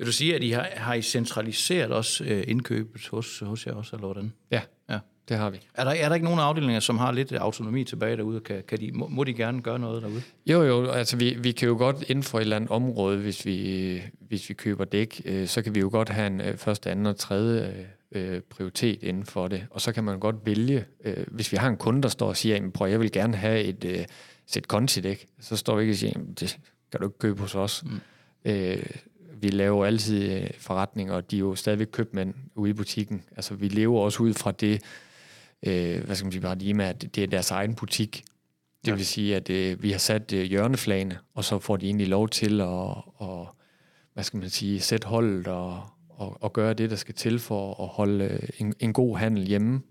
Vil 0.00 0.06
du 0.06 0.12
sige, 0.12 0.34
at 0.34 0.42
I 0.42 0.50
har, 0.50 0.68
har 0.76 0.94
I 0.94 1.02
centraliseret 1.02 1.90
også 1.90 2.24
øh, 2.24 2.44
indkøbet 2.46 3.08
hos, 3.08 3.38
hos 3.38 3.66
jer 3.66 3.72
også, 3.72 3.96
eller 3.96 4.06
hvordan? 4.06 4.32
Ja, 4.50 4.60
ja, 4.90 4.98
det 5.28 5.36
har 5.36 5.50
vi. 5.50 5.58
Er 5.74 5.84
der, 5.84 5.90
er 5.90 6.08
der 6.08 6.14
ikke 6.14 6.24
nogen 6.24 6.40
afdelinger, 6.40 6.80
som 6.80 6.98
har 6.98 7.12
lidt 7.12 7.32
autonomi 7.32 7.84
tilbage 7.84 8.16
derude? 8.16 8.40
Kan, 8.40 8.62
kan 8.68 8.80
de, 8.80 8.92
må, 8.92 9.08
må 9.08 9.24
de 9.24 9.34
gerne 9.34 9.62
gøre 9.62 9.78
noget 9.78 10.02
derude? 10.02 10.22
Jo, 10.46 10.62
jo, 10.62 10.86
altså 10.86 11.16
vi, 11.16 11.36
vi 11.38 11.52
kan 11.52 11.68
jo 11.68 11.76
godt 11.76 12.04
inden 12.08 12.22
for 12.22 12.38
et 12.38 12.42
eller 12.42 12.56
andet 12.56 12.70
område, 12.70 13.18
hvis 13.18 13.46
vi, 13.46 14.02
hvis 14.28 14.48
vi 14.48 14.54
køber 14.54 14.84
dæk, 14.84 15.22
øh, 15.24 15.46
så 15.46 15.62
kan 15.62 15.74
vi 15.74 15.80
jo 15.80 15.88
godt 15.92 16.08
have 16.08 16.26
en 16.26 16.40
øh, 16.40 16.56
første, 16.56 16.90
anden 16.90 17.06
og 17.06 17.16
tredje 17.16 17.86
øh, 18.12 18.40
prioritet 18.40 19.02
inden 19.02 19.26
for 19.26 19.48
det. 19.48 19.66
Og 19.70 19.80
så 19.80 19.92
kan 19.92 20.04
man 20.04 20.18
godt 20.18 20.36
vælge, 20.44 20.84
øh, 21.04 21.26
hvis 21.28 21.52
vi 21.52 21.56
har 21.56 21.68
en 21.68 21.76
kunde, 21.76 22.02
der 22.02 22.08
står 22.08 22.28
og 22.28 22.36
siger, 22.36 22.70
prøv, 22.70 22.88
jeg 22.88 23.00
vil 23.00 23.12
gerne 23.12 23.36
have 23.36 23.62
et 23.62 23.84
øh, 23.84 24.04
sæt 24.46 24.68
kontidæk, 24.68 25.26
så 25.40 25.56
står 25.56 25.76
vi 25.76 25.82
ikke 25.82 25.92
og 25.92 25.96
siger, 25.96 26.18
det 26.40 26.58
kan 26.90 27.00
du 27.00 27.06
ikke 27.06 27.18
købe 27.18 27.40
hos 27.40 27.54
os. 27.54 27.84
Mm. 27.84 28.00
Øh, 28.44 28.86
vi 29.40 29.48
laver 29.48 29.86
altid 29.86 30.32
øh, 30.32 30.50
forretninger, 30.58 31.14
og 31.14 31.30
de 31.30 31.36
er 31.36 31.40
jo 31.40 31.54
stadigvæk 31.54 31.88
købmænd 31.92 32.34
ude 32.54 32.70
i 32.70 32.72
butikken. 32.72 33.22
Altså, 33.36 33.54
vi 33.54 33.68
lever 33.68 34.00
også 34.00 34.22
ud 34.22 34.34
fra 34.34 34.52
det, 34.52 34.82
øh, 35.62 36.04
hvad 36.04 36.16
skal 36.16 36.24
man 36.24 36.32
sige, 36.32 36.42
paradigme, 36.42 36.84
at 36.84 37.14
det 37.14 37.22
er 37.22 37.26
deres 37.26 37.50
egen 37.50 37.74
butik. 37.74 38.24
Det 38.84 38.90
ja. 38.90 38.94
vil 38.94 39.06
sige, 39.06 39.36
at 39.36 39.50
øh, 39.50 39.82
vi 39.82 39.90
har 39.90 39.98
sat 39.98 40.32
øh, 40.32 40.42
hjørneflagene, 40.42 41.18
og 41.34 41.44
så 41.44 41.58
får 41.58 41.76
de 41.76 41.86
egentlig 41.86 42.08
lov 42.08 42.28
til 42.28 42.60
at, 42.60 42.66
og, 42.66 43.56
hvad 44.14 44.24
skal 44.24 44.40
man 44.40 44.50
sige, 44.50 44.80
sætte 44.80 45.08
holdet 45.08 45.46
og, 45.46 45.82
og, 46.08 46.42
og 46.42 46.52
gøre 46.52 46.74
det, 46.74 46.90
der 46.90 46.96
skal 46.96 47.14
til 47.14 47.38
for 47.38 47.82
at 47.82 47.88
holde 47.88 48.24
øh, 48.24 48.48
en, 48.58 48.74
en 48.78 48.92
god 48.92 49.18
handel 49.18 49.46
hjemme. 49.46 49.82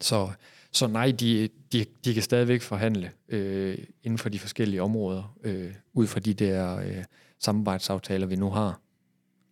Så, 0.00 0.30
så 0.72 0.86
nej, 0.86 1.10
de, 1.10 1.48
de, 1.72 1.86
de 2.04 2.14
kan 2.14 2.22
stadigvæk 2.22 2.62
forhandle 2.62 3.10
øh, 3.28 3.78
inden 4.02 4.18
for 4.18 4.28
de 4.28 4.38
forskellige 4.38 4.82
områder, 4.82 5.36
øh, 5.44 5.74
ud 5.92 6.06
fra 6.06 6.20
de 6.20 6.34
der 6.34 6.76
øh, 6.76 7.04
samarbejdsaftaler, 7.38 8.26
vi 8.26 8.36
nu 8.36 8.50
har. 8.50 8.80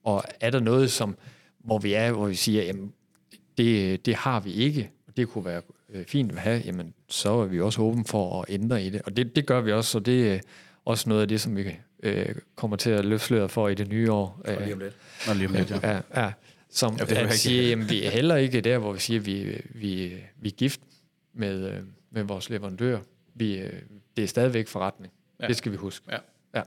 Og 0.05 0.25
er 0.41 0.51
der 0.51 0.61
noget, 0.61 0.91
som, 0.91 1.17
hvor 1.59 1.79
vi 1.79 1.93
er, 1.93 2.13
hvor 2.13 2.27
vi 2.27 2.35
siger, 2.35 2.63
jamen, 2.63 2.93
det, 3.59 4.07
det 4.07 4.15
har 4.15 4.41
vi 4.41 4.53
ikke, 4.53 4.91
og 5.07 5.17
det 5.17 5.29
kunne 5.29 5.45
være 5.45 5.63
øh, 5.91 6.05
fint 6.07 6.33
at 6.33 6.39
have, 6.39 6.63
jamen, 6.65 6.95
så 7.09 7.33
er 7.33 7.47
vi 7.47 7.61
også 7.61 7.83
åbne 7.83 8.05
for 8.05 8.43
at 8.43 8.47
ændre 8.49 8.85
i 8.85 8.91
det. 8.91 9.03
Og 9.03 9.17
det, 9.17 9.37
det 9.37 9.47
gør 9.47 9.61
vi 9.61 9.73
også, 9.73 9.91
så 9.91 9.99
det 9.99 10.35
er 10.35 10.39
også 10.85 11.09
noget 11.09 11.23
af 11.23 11.29
det, 11.29 11.41
som 11.41 11.57
vi 11.57 11.65
øh, 12.03 12.35
kommer 12.57 12.77
til 12.77 12.91
at 12.91 13.05
løfte 13.05 13.27
sløret 13.27 13.51
for 13.51 13.69
i 13.69 13.75
det 13.75 13.89
nye 13.89 14.13
år. 14.13 14.41
Og 14.45 14.63
lige 14.63 14.75
om 14.75 14.79
lidt. 14.79 14.97
Nå, 15.27 15.35
lige 15.35 15.49
om 15.49 15.55
lidt, 15.55 15.71
ja. 15.71 15.91
Ja, 15.91 16.01
ja. 16.17 16.33
Som 16.71 16.97
Ja, 17.11 17.27
at 17.27 17.33
sige, 17.33 17.69
jamen, 17.69 17.91
vi 17.91 18.05
er 18.05 18.11
heller 18.11 18.37
ikke 18.37 18.61
der, 18.61 18.79
hvor 18.79 18.93
vi 18.93 19.01
siger, 19.01 19.21
at 19.21 19.27
vi, 19.27 19.61
vi, 19.75 20.13
vi 20.41 20.49
er 20.49 20.53
gift 20.53 20.81
med, 21.35 21.71
øh, 21.73 21.81
med 22.11 22.23
vores 22.23 22.51
leverandør. 22.51 22.99
Vi, 23.35 23.59
øh, 23.59 23.73
det 24.17 24.25
er 24.25 24.29
stadigvæk 24.29 24.69
forretning. 24.69 25.13
Ja. 25.41 25.47
Det 25.47 25.57
skal 25.57 25.73
vi 25.73 25.77
huske. 25.77 26.07
Ja. 26.11 26.19
Ja. 26.55 26.63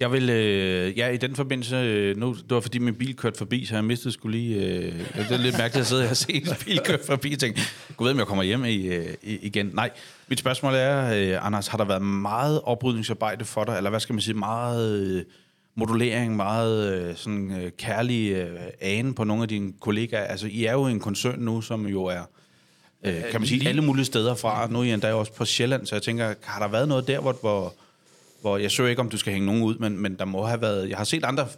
Jeg 0.00 0.12
vil, 0.12 0.30
øh, 0.30 0.98
ja, 0.98 1.08
i 1.08 1.16
den 1.16 1.36
forbindelse, 1.36 1.76
øh, 1.76 2.16
nu, 2.16 2.34
det 2.34 2.50
var 2.50 2.60
fordi 2.60 2.78
min 2.78 2.94
bil 2.94 3.16
kørte 3.16 3.38
forbi, 3.38 3.64
så 3.64 3.74
jeg 3.74 3.84
mistede 3.84 4.14
skulle 4.14 4.38
lige, 4.38 4.56
øh, 4.56 4.92
det 4.92 5.30
er 5.30 5.36
lidt 5.36 5.58
mærkeligt 5.58 5.80
at 5.80 5.86
sidde 5.86 6.02
her 6.02 6.10
og 6.10 6.16
se 6.16 6.32
en 6.34 6.42
bil 6.64 6.80
køre 6.84 6.98
forbi 7.06 7.32
og 7.32 7.38
tænke, 7.38 7.60
gud 7.96 8.06
ved, 8.06 8.12
om 8.12 8.18
jeg 8.18 8.26
kommer 8.26 8.44
hjem 8.44 8.64
i, 8.64 8.86
øh, 8.86 9.14
igen. 9.22 9.70
Nej, 9.74 9.90
mit 10.28 10.38
spørgsmål 10.38 10.74
er, 10.74 11.14
øh, 11.14 11.46
Anders, 11.46 11.66
har 11.66 11.78
der 11.78 11.84
været 11.84 12.02
meget 12.02 12.60
oprydningsarbejde 12.64 13.44
for 13.44 13.64
dig, 13.64 13.76
eller 13.76 13.90
hvad 13.90 14.00
skal 14.00 14.12
man 14.12 14.20
sige, 14.20 14.34
meget 14.34 15.00
øh, 15.00 15.24
modulering, 15.74 16.36
meget 16.36 17.02
øh, 17.02 17.16
sådan 17.16 17.62
øh, 17.62 17.70
kærlig 17.78 18.32
øh, 18.32 18.60
ane 18.80 19.14
på 19.14 19.24
nogle 19.24 19.42
af 19.42 19.48
dine 19.48 19.72
kollegaer? 19.80 20.24
Altså, 20.24 20.46
I 20.46 20.64
er 20.64 20.72
jo 20.72 20.86
en 20.86 21.00
koncern 21.00 21.38
nu, 21.38 21.60
som 21.60 21.86
jo 21.86 22.04
er, 22.04 22.22
øh, 23.04 23.22
kan 23.30 23.40
man 23.40 23.46
sige, 23.46 23.68
alle 23.68 23.82
mulige 23.82 24.04
steder 24.04 24.34
fra. 24.34 24.66
Nu 24.70 24.78
er 24.80 24.84
I 24.84 24.92
endda 24.92 25.14
også 25.14 25.32
på 25.32 25.44
Sjælland, 25.44 25.86
så 25.86 25.94
jeg 25.94 26.02
tænker, 26.02 26.34
har 26.42 26.60
der 26.62 26.68
været 26.68 26.88
noget 26.88 27.06
der, 27.06 27.20
hvor, 27.20 27.32
hvor 27.40 27.74
hvor 28.40 28.56
jeg 28.58 28.70
søger 28.70 28.90
ikke, 28.90 29.00
om 29.00 29.10
du 29.10 29.16
skal 29.16 29.32
hænge 29.32 29.46
nogen 29.46 29.62
ud, 29.62 29.78
men, 29.78 29.98
men 29.98 30.14
der 30.18 30.24
må 30.24 30.44
have 30.44 30.60
været... 30.60 30.88
Jeg 30.88 30.96
har 30.96 31.04
set 31.04 31.24
andre 31.24 31.48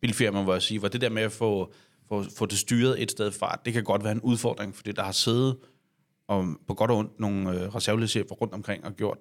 bilfirmaer, 0.00 0.42
hvor 0.42 0.52
jeg 0.52 0.62
siger, 0.62 0.78
hvor 0.78 0.88
det 0.88 1.00
der 1.00 1.08
med 1.08 1.22
at 1.22 1.32
få, 1.32 1.72
få, 2.08 2.24
få 2.36 2.46
det 2.46 2.58
styret 2.58 3.02
et 3.02 3.10
sted 3.10 3.32
fra, 3.32 3.60
det 3.64 3.72
kan 3.72 3.84
godt 3.84 4.04
være 4.04 4.12
en 4.12 4.20
udfordring, 4.20 4.76
fordi 4.76 4.92
der 4.92 5.02
har 5.02 5.12
siddet 5.12 5.56
og 6.28 6.46
på 6.68 6.74
godt 6.74 6.90
og 6.90 6.96
ondt 6.96 7.20
nogle 7.20 7.50
øh, 7.50 7.74
reserveledschefer 7.74 8.34
rundt 8.34 8.54
omkring 8.54 8.84
og 8.84 8.96
gjort, 8.96 9.18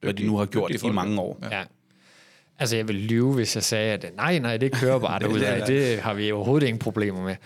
hvad 0.00 0.14
de 0.14 0.26
nu 0.26 0.36
har 0.36 0.46
gjort 0.46 0.70
i 0.82 0.90
mange 0.90 1.20
år. 1.20 1.38
Ja. 1.50 1.64
Altså, 2.58 2.76
jeg 2.76 2.88
vil 2.88 2.96
lyve, 2.96 3.34
hvis 3.34 3.54
jeg 3.54 3.64
sagde, 3.64 3.92
at 3.92 4.16
nej, 4.16 4.38
nej, 4.38 4.56
det 4.56 4.72
kører 4.72 4.98
bare 4.98 5.20
derudad. 5.24 5.66
Det 5.66 5.98
har 5.98 6.14
vi 6.14 6.32
overhovedet 6.32 6.66
ingen 6.66 6.78
problemer 6.78 7.24
med. 7.24 7.36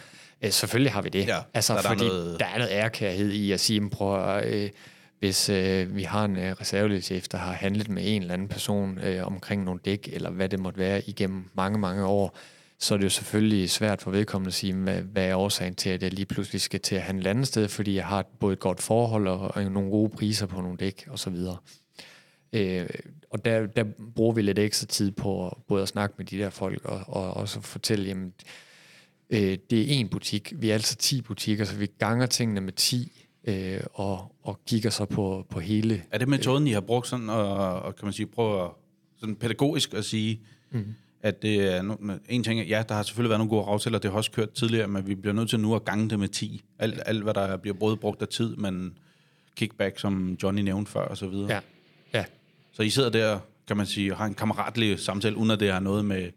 Øh, 0.45 0.51
selvfølgelig 0.51 0.93
har 0.93 1.03
vi 1.03 1.09
det. 1.09 1.27
Ja, 1.27 1.39
altså, 1.55 1.73
der 1.73 1.79
er 1.79 1.83
der 1.83 1.89
fordi 1.89 2.07
noget- 2.09 2.41
der 2.41 2.47
er 2.47 2.59
noget 2.59 2.73
ærkærhed 2.73 3.33
i 3.33 3.53
at 3.53 3.61
sige, 3.61 3.91
prøv 3.91 4.37
at, 4.37 4.55
øh, 4.55 4.71
hvis 5.19 5.49
øh, 5.49 5.97
vi 5.97 6.03
har 6.03 6.25
en 6.25 6.37
øh, 6.37 6.53
reserveledchef, 6.53 7.29
der 7.29 7.39
har 7.39 7.53
handlet 7.53 7.89
med 7.89 8.03
en 8.07 8.23
eller 8.23 8.35
anden 8.35 8.49
person 8.49 8.99
øh, 8.99 9.27
omkring 9.27 9.65
nogle 9.65 9.81
dæk, 9.85 10.09
eller 10.13 10.31
hvad 10.31 10.49
det 10.49 10.61
måtte 10.61 10.79
være 10.79 11.03
igennem 11.09 11.45
mange, 11.55 11.79
mange 11.79 12.07
år, 12.07 12.37
så 12.81 12.95
er 12.95 12.99
det 12.99 13.05
jo 13.05 13.11
selvfølgelig 13.11 13.71
svært 13.71 14.03
for 14.03 14.11
vedkommende 14.11 14.49
at 14.49 14.55
sige, 14.55 14.75
hvad, 14.75 15.01
hvad 15.03 15.25
er 15.25 15.35
årsagen 15.37 15.75
til, 15.75 15.91
at 15.91 16.03
jeg 16.03 16.13
lige 16.13 16.27
pludselig 16.27 16.61
skal 16.61 16.81
til 16.81 16.95
at 16.95 17.03
handle 17.03 17.23
et 17.27 17.31
andet 17.31 17.47
sted, 17.47 17.69
fordi 17.69 17.95
jeg 17.95 18.07
har 18.07 18.25
både 18.41 18.53
et 18.53 18.59
godt 18.59 18.83
forhold 18.83 19.29
og, 19.29 19.39
og 19.55 19.65
nogle 19.65 19.91
gode 19.91 20.11
priser 20.11 20.47
på 20.47 20.61
nogle 20.61 20.77
dæk 20.77 21.09
osv. 21.11 21.35
Øh, 22.53 22.87
og 23.31 23.45
der, 23.45 23.67
der 23.67 23.85
bruger 24.15 24.33
vi 24.35 24.43
lidt 24.43 24.59
ekstra 24.59 24.87
tid 24.87 25.11
på 25.11 25.59
både 25.69 25.83
at 25.83 25.89
snakke 25.89 26.15
med 26.19 26.27
de 26.27 26.39
der 26.39 26.51
folk 26.51 26.85
og, 26.85 27.03
og 27.07 27.35
også 27.35 27.61
fortælle, 27.61 28.07
jamen, 28.09 28.27
øh, 28.27 28.33
det 29.31 29.73
er 29.73 29.85
en 29.89 30.09
butik. 30.09 30.53
Vi 30.57 30.71
er 30.71 30.75
altså 30.75 30.97
10 30.97 31.23
butikker, 31.23 31.65
så 31.65 31.77
vi 31.77 31.87
ganger 31.99 32.27
tingene 32.27 32.61
med 32.61 32.73
10 32.73 33.27
øh, 33.45 33.81
og, 33.95 34.33
og 34.43 34.61
kigger 34.67 34.91
så 34.91 35.05
på, 35.05 35.47
på 35.51 35.61
hele. 35.61 36.03
Er 36.11 36.19
det 36.19 36.29
metoden, 36.29 36.67
I 36.67 36.73
har 36.73 36.81
brugt 36.81 37.07
sådan, 37.07 37.31
og, 37.31 37.83
og 37.83 37.97
kan 37.97 38.07
man 38.07 38.13
sige, 38.13 38.27
prøve 38.27 38.65
at, 38.65 38.71
sådan 39.21 39.37
pædagogisk 39.37 39.95
at 39.95 40.05
sige, 40.05 40.41
mm. 40.71 40.95
at 41.23 41.43
det 41.43 41.75
er 41.75 41.83
no- 41.83 42.19
en 42.29 42.45
ting, 42.45 42.69
ja, 42.69 42.83
der 42.89 42.95
har 42.95 43.03
selvfølgelig 43.03 43.31
været 43.31 43.41
nogle 43.41 43.51
gode 43.51 43.65
aftaler, 43.65 43.99
det 43.99 44.11
har 44.11 44.19
også 44.19 44.31
kørt 44.31 44.51
tidligere, 44.51 44.89
men 44.89 45.07
vi 45.07 45.15
bliver 45.15 45.35
nødt 45.35 45.51
til 45.51 45.61
nu 45.61 45.75
at 45.75 45.85
gange 45.85 46.11
det 46.11 46.19
med 46.19 46.29
10. 46.29 46.63
Alt, 46.79 47.01
alt 47.07 47.23
hvad 47.23 47.35
der 47.35 47.57
bliver 47.57 47.75
både 47.75 47.97
brugt 47.97 48.23
af 48.23 48.29
tid, 48.29 48.57
men 48.57 48.99
kickback, 49.57 49.99
som 49.99 50.37
Johnny 50.43 50.61
nævnte 50.61 50.91
før, 50.91 51.01
og 51.01 51.17
så 51.17 51.27
videre. 51.27 51.53
Ja, 51.53 51.61
ja. 52.15 52.25
Så 52.73 52.83
I 52.83 52.91
sidder 52.91 53.11
der, 53.11 53.39
kan 53.67 53.77
man 53.77 53.87
sige, 53.87 54.13
og 54.13 54.19
har 54.19 54.27
en 54.27 54.35
kammeratlig 54.35 54.99
samtale, 54.99 55.37
uden 55.37 55.51
at 55.51 55.61
det 55.61 55.73
har 55.73 55.81
noget 55.81 56.05
med... 56.05 56.31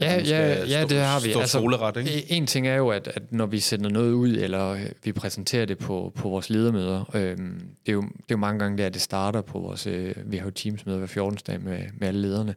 Ja, 0.00 0.20
ja, 0.22 0.64
ja, 0.64 0.80
stå- 0.82 0.88
det 0.88 0.98
har 1.04 1.20
vi. 1.20 1.30
stå 1.30 1.42
soleret, 1.46 1.96
ikke? 1.96 2.10
e- 2.10 2.26
En 2.34 2.46
ting 2.46 2.66
er 2.68 2.74
jo, 2.74 2.88
at, 2.88 3.08
at 3.08 3.32
når 3.32 3.46
vi 3.46 3.58
sender 3.60 3.90
noget 3.90 4.12
ud, 4.12 4.28
eller 4.28 4.68
øh, 4.68 4.86
vi 5.04 5.12
præsenterer 5.12 5.64
det 5.64 5.78
på, 5.78 6.12
på 6.14 6.28
vores 6.28 6.50
ledermøder, 6.50 7.16
øhm, 7.16 7.60
det, 7.86 7.92
er 7.92 7.94
jo, 7.94 8.02
det 8.02 8.10
er 8.18 8.24
jo 8.30 8.36
mange 8.36 8.58
gange 8.58 8.78
der, 8.78 8.88
det 8.88 9.00
starter 9.00 9.40
på 9.40 9.58
vores... 9.58 9.86
Øh, 9.86 10.14
vi 10.26 10.36
har 10.36 10.44
jo 10.44 10.50
teamsmøder 10.50 10.98
hver 10.98 11.06
14. 11.06 11.38
dag 11.46 11.60
med, 11.60 11.82
med 11.98 12.08
alle 12.08 12.20
lederne, 12.22 12.54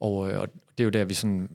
og, 0.00 0.30
øh, 0.30 0.40
og 0.40 0.48
det 0.78 0.80
er 0.80 0.84
jo 0.84 0.90
der, 0.90 1.04
vi 1.04 1.14
sådan, 1.14 1.48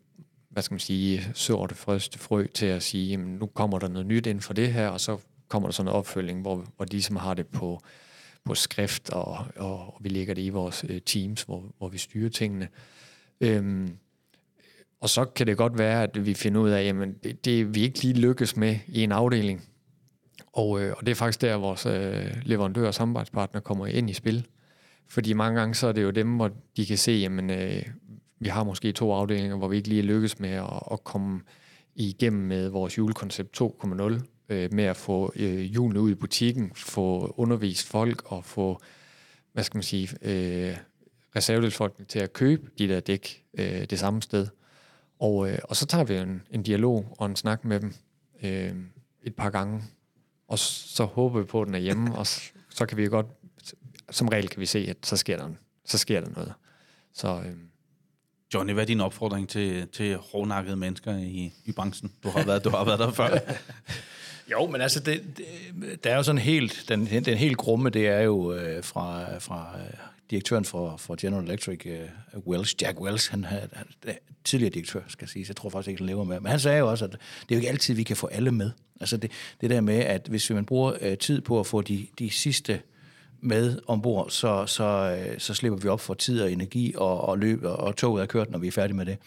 hvad 0.49 0.63
skal 0.63 0.73
man 0.73 0.79
sige, 0.79 1.27
sår 1.33 1.67
det 1.67 1.77
første 1.77 2.19
frø 2.19 2.45
til 2.53 2.65
at 2.65 2.83
sige, 2.83 3.09
jamen, 3.09 3.35
nu 3.35 3.45
kommer 3.45 3.79
der 3.79 3.87
noget 3.87 4.07
nyt 4.07 4.27
ind 4.27 4.41
for 4.41 4.53
det 4.53 4.73
her, 4.73 4.87
og 4.87 5.01
så 5.01 5.17
kommer 5.47 5.69
der 5.69 5.73
sådan 5.73 5.87
en 5.89 5.93
opfølging, 5.95 6.41
hvor, 6.41 6.65
hvor 6.75 6.85
de 6.85 7.01
som 7.03 7.15
har 7.15 7.33
det 7.33 7.47
på, 7.47 7.81
på 8.45 8.55
skrift, 8.55 9.09
og, 9.09 9.37
og, 9.55 9.79
og 9.79 9.97
vi 10.01 10.09
lægger 10.09 10.33
det 10.33 10.41
i 10.41 10.49
vores 10.49 10.85
øh, 10.89 11.01
teams, 11.05 11.41
hvor, 11.41 11.63
hvor 11.77 11.87
vi 11.89 11.97
styrer 11.97 12.29
tingene. 12.29 12.67
Øhm, 13.41 13.97
og 15.03 15.09
så 15.09 15.25
kan 15.25 15.47
det 15.47 15.57
godt 15.57 15.77
være, 15.77 16.03
at 16.03 16.25
vi 16.25 16.33
finder 16.33 16.61
ud 16.61 16.69
af, 16.69 16.85
jamen 16.85 17.13
det, 17.23 17.45
det 17.45 17.75
vi 17.75 17.81
ikke 17.81 18.01
lige 18.01 18.13
lykkes 18.13 18.57
med 18.57 18.75
i 18.87 19.03
en 19.03 19.11
afdeling. 19.11 19.69
Og, 20.53 20.81
øh, 20.81 20.93
og 20.97 21.05
det 21.05 21.11
er 21.11 21.15
faktisk 21.15 21.41
der, 21.41 21.55
vores 21.55 21.85
øh, 21.85 22.31
leverandør 22.43 22.87
og 22.87 22.93
samarbejdspartner 22.93 23.61
kommer 23.61 23.87
ind 23.87 24.09
i 24.09 24.13
spil. 24.13 24.47
Fordi 25.07 25.33
mange 25.33 25.59
gange 25.59 25.75
så 25.75 25.87
er 25.87 25.91
det 25.91 26.03
jo 26.03 26.09
dem, 26.09 26.35
hvor 26.35 26.51
de 26.77 26.85
kan 26.85 26.97
se, 26.97 27.11
jamen 27.11 27.49
øh, 27.49 27.83
vi 28.39 28.49
har 28.49 28.63
måske 28.63 28.91
to 28.91 29.13
afdelinger, 29.13 29.57
hvor 29.57 29.67
vi 29.67 29.77
ikke 29.77 29.89
lige 29.89 30.01
lykkes 30.01 30.39
med 30.39 30.49
at, 30.49 30.83
at 30.91 31.03
komme 31.03 31.41
igennem 31.95 32.41
med 32.41 32.69
vores 32.69 32.97
julekoncept 32.97 33.61
2.0, 33.61 34.21
øh, 34.49 34.73
med 34.73 34.83
at 34.83 34.97
få 34.97 35.33
øh, 35.35 35.75
julen 35.75 35.97
ud 35.97 36.11
i 36.11 36.15
butikken, 36.15 36.71
få 36.75 37.33
undervist 37.37 37.87
folk 37.87 38.21
og 38.25 38.45
få, 38.45 38.79
hvad 39.53 39.63
skal 39.63 39.77
man 39.77 39.83
sige, 39.83 40.09
øh, 40.21 40.77
reservedelsfolkene 41.35 42.05
til 42.05 42.19
at 42.19 42.33
købe 42.33 42.69
de 42.77 42.87
der 42.87 42.99
dæk 42.99 43.43
øh, 43.57 43.85
det 43.85 43.99
samme 43.99 44.21
sted. 44.21 44.47
Og, 45.23 45.49
øh, 45.49 45.57
og 45.63 45.75
så 45.75 45.85
tager 45.85 46.03
vi 46.03 46.15
en, 46.15 46.41
en 46.51 46.63
dialog 46.63 47.15
og 47.17 47.25
en 47.25 47.35
snak 47.35 47.65
med 47.65 47.79
dem 47.79 47.93
øh, 48.43 48.75
et 49.23 49.35
par 49.35 49.49
gange, 49.49 49.83
og 50.47 50.59
så 50.59 51.05
håber 51.05 51.39
vi 51.39 51.45
på, 51.45 51.61
at 51.61 51.67
den 51.67 51.75
er 51.75 51.79
hjemme, 51.79 52.15
og 52.15 52.27
så, 52.27 52.41
så 52.69 52.85
kan 52.85 52.97
vi 52.97 53.07
godt, 53.07 53.25
som 54.09 54.27
regel 54.27 54.49
kan 54.49 54.59
vi 54.59 54.65
se, 54.65 54.79
at 54.89 54.97
så 55.03 55.17
sker 55.17 55.37
der, 55.37 55.49
så 55.85 55.97
sker 55.97 56.21
der 56.21 56.29
noget. 56.29 56.53
Så 57.13 57.41
øh, 57.45 57.53
Johnny, 58.53 58.73
hvad 58.73 58.83
er 58.83 58.87
din 58.87 59.01
opfordring 59.01 59.49
til, 59.49 59.87
til 59.87 60.17
hårdnakkede 60.17 60.75
mennesker 60.75 61.17
i, 61.17 61.53
i 61.65 61.71
branchen? 61.71 62.11
Du 62.23 62.29
har 62.29 62.45
været, 62.45 62.63
du 62.63 62.69
har 62.69 62.85
været 62.85 62.99
der 62.99 63.11
før. 63.11 63.37
Jo, 64.51 64.67
men 64.67 64.81
altså, 64.81 64.99
det, 64.99 65.23
det, 65.37 66.03
der 66.03 66.11
er 66.11 66.15
jo 66.15 66.23
sådan 66.23 66.41
helt, 66.41 66.85
den, 66.87 67.05
den 67.05 67.37
helt 67.37 67.57
grumme, 67.57 67.89
det 67.89 68.07
er 68.07 68.19
jo 68.19 68.53
øh, 68.53 68.83
fra, 68.83 69.37
fra 69.37 69.75
direktøren 70.33 70.65
for, 70.65 70.97
for 70.97 71.15
General 71.21 71.43
Electric, 71.43 71.85
uh, 71.85 72.47
Wells, 72.47 72.81
Jack 72.81 73.01
Wells, 73.01 73.27
han, 73.27 73.43
han, 73.43 73.59
han 73.73 74.15
tidligere 74.43 74.73
direktør, 74.73 75.01
skal 75.07 75.25
jeg 75.25 75.29
sige, 75.29 75.45
så 75.45 75.49
jeg 75.49 75.55
tror 75.55 75.69
faktisk 75.69 75.89
ikke, 75.89 75.99
han 75.99 76.07
lever 76.07 76.23
med. 76.23 76.39
Men 76.39 76.49
han 76.49 76.59
sagde 76.59 76.79
jo 76.79 76.89
også, 76.89 77.05
at 77.05 77.11
det 77.11 77.19
er 77.51 77.55
jo 77.55 77.55
ikke 77.55 77.69
altid, 77.69 77.93
vi 77.93 78.03
kan 78.03 78.15
få 78.15 78.27
alle 78.27 78.51
med. 78.51 78.71
Altså 78.99 79.17
det, 79.17 79.31
det 79.61 79.69
der 79.69 79.81
med, 79.81 79.99
at 79.99 80.27
hvis 80.29 80.49
man 80.49 80.65
bruger 80.65 80.91
uh, 81.11 81.17
tid 81.17 81.41
på 81.41 81.59
at 81.59 81.67
få 81.67 81.81
de, 81.81 82.07
de 82.19 82.29
sidste 82.29 82.81
med 83.41 83.79
ombord, 83.87 84.29
så, 84.29 84.65
så, 84.65 85.17
uh, 85.31 85.37
så 85.37 85.53
slipper 85.53 85.79
vi 85.79 85.87
op 85.87 86.01
for 86.01 86.13
tid 86.13 86.41
og 86.41 86.51
energi 86.51 86.93
og, 86.97 87.21
og 87.21 87.39
løb, 87.39 87.63
og, 87.63 87.75
og 87.75 87.95
toget 87.95 88.21
er 88.21 88.25
kørt, 88.25 88.51
når 88.51 88.59
vi 88.59 88.67
er 88.67 88.71
færdige 88.71 88.97
med 88.97 89.05
det. 89.05 89.17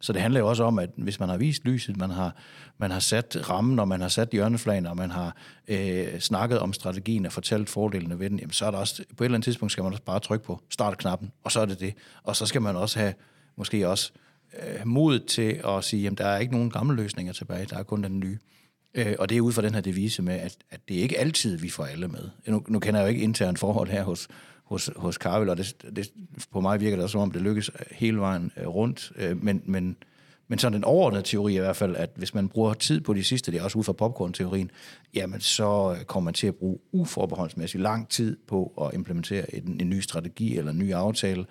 Så 0.00 0.12
det 0.12 0.22
handler 0.22 0.40
jo 0.40 0.48
også 0.48 0.64
om, 0.64 0.78
at 0.78 0.90
hvis 0.96 1.20
man 1.20 1.28
har 1.28 1.36
vist 1.36 1.64
lyset, 1.64 1.96
man 1.96 2.10
har, 2.10 2.36
man 2.78 2.90
har 2.90 2.98
sat 2.98 3.50
rammen, 3.50 3.78
og 3.78 3.88
man 3.88 4.00
har 4.00 4.08
sat 4.08 4.28
hjørneflagen, 4.30 4.86
og 4.86 4.96
man 4.96 5.10
har 5.10 5.36
øh, 5.68 6.20
snakket 6.20 6.58
om 6.58 6.72
strategien 6.72 7.26
og 7.26 7.32
fortalt 7.32 7.70
fordelene 7.70 8.18
ved 8.18 8.30
den, 8.30 8.38
jamen, 8.38 8.52
så 8.52 8.66
er 8.66 8.70
der 8.70 8.78
også, 8.78 9.04
på 9.16 9.24
et 9.24 9.26
eller 9.26 9.36
andet 9.36 9.44
tidspunkt 9.44 9.72
skal 9.72 9.84
man 9.84 9.92
også 9.92 10.04
bare 10.04 10.20
trykke 10.20 10.44
på 10.44 10.60
startknappen, 10.70 11.32
og 11.44 11.52
så 11.52 11.60
er 11.60 11.66
det 11.66 11.80
det. 11.80 11.94
Og 12.22 12.36
så 12.36 12.46
skal 12.46 12.62
man 12.62 12.76
også 12.76 12.98
have, 12.98 13.14
måske 13.56 13.88
også, 13.88 14.12
øh, 14.58 14.86
mod 14.86 15.18
til 15.18 15.60
at 15.68 15.84
sige, 15.84 16.02
jamen 16.02 16.16
der 16.16 16.26
er 16.26 16.38
ikke 16.38 16.52
nogen 16.52 16.70
gamle 16.70 16.96
løsninger 16.96 17.32
tilbage, 17.32 17.66
der 17.70 17.78
er 17.78 17.82
kun 17.82 18.02
den 18.02 18.20
nye. 18.20 18.38
Øh, 18.94 19.14
og 19.18 19.28
det 19.28 19.36
er 19.36 19.40
ud 19.40 19.52
fra 19.52 19.62
den 19.62 19.74
her 19.74 19.80
devise 19.80 20.22
med, 20.22 20.34
at, 20.34 20.56
at 20.70 20.80
det 20.88 20.98
er 20.98 21.02
ikke 21.02 21.18
altid, 21.18 21.58
vi 21.58 21.68
får 21.68 21.84
alle 21.84 22.08
med. 22.08 22.30
Nu, 22.46 22.62
nu 22.68 22.78
kender 22.78 23.00
jeg 23.00 23.06
jo 23.06 23.10
ikke 23.10 23.22
intern 23.22 23.56
forhold 23.56 23.88
her 23.88 24.02
hos, 24.02 24.28
hos, 24.66 24.90
hos 24.96 25.14
Carvel, 25.14 25.48
og 25.48 25.56
det, 25.56 25.96
det, 25.96 26.12
på 26.52 26.60
mig 26.60 26.80
virker 26.80 26.96
det 26.96 27.02
også 27.02 27.12
som 27.12 27.20
om, 27.20 27.30
det 27.30 27.42
lykkes 27.42 27.70
hele 27.90 28.18
vejen 28.18 28.52
øh, 28.56 28.66
rundt. 28.66 29.12
Øh, 29.16 29.44
men, 29.44 29.62
men, 29.64 29.96
men 30.48 30.58
sådan 30.58 30.72
den 30.72 30.84
overordnede 30.84 31.22
teori 31.22 31.52
er 31.52 31.56
i 31.56 31.64
hvert 31.64 31.76
fald, 31.76 31.96
at 31.96 32.10
hvis 32.16 32.34
man 32.34 32.48
bruger 32.48 32.74
tid 32.74 33.00
på 33.00 33.14
de 33.14 33.24
sidste, 33.24 33.52
det 33.52 33.60
er 33.60 33.64
også 33.64 33.78
ud 33.78 33.84
fra 33.84 33.92
popcorn-teorien, 33.92 34.70
jamen 35.14 35.40
så 35.40 35.96
øh, 35.98 36.04
kommer 36.04 36.24
man 36.24 36.34
til 36.34 36.46
at 36.46 36.54
bruge 36.54 36.78
uforbeholdsmæssigt 36.92 37.82
lang 37.82 38.08
tid 38.08 38.36
på 38.48 38.72
at 38.82 38.94
implementere 38.94 39.54
en, 39.54 39.80
en 39.80 39.90
ny 39.90 40.00
strategi 40.00 40.58
eller 40.58 40.70
en 40.70 40.78
ny 40.78 40.92
aftale, 40.92 41.46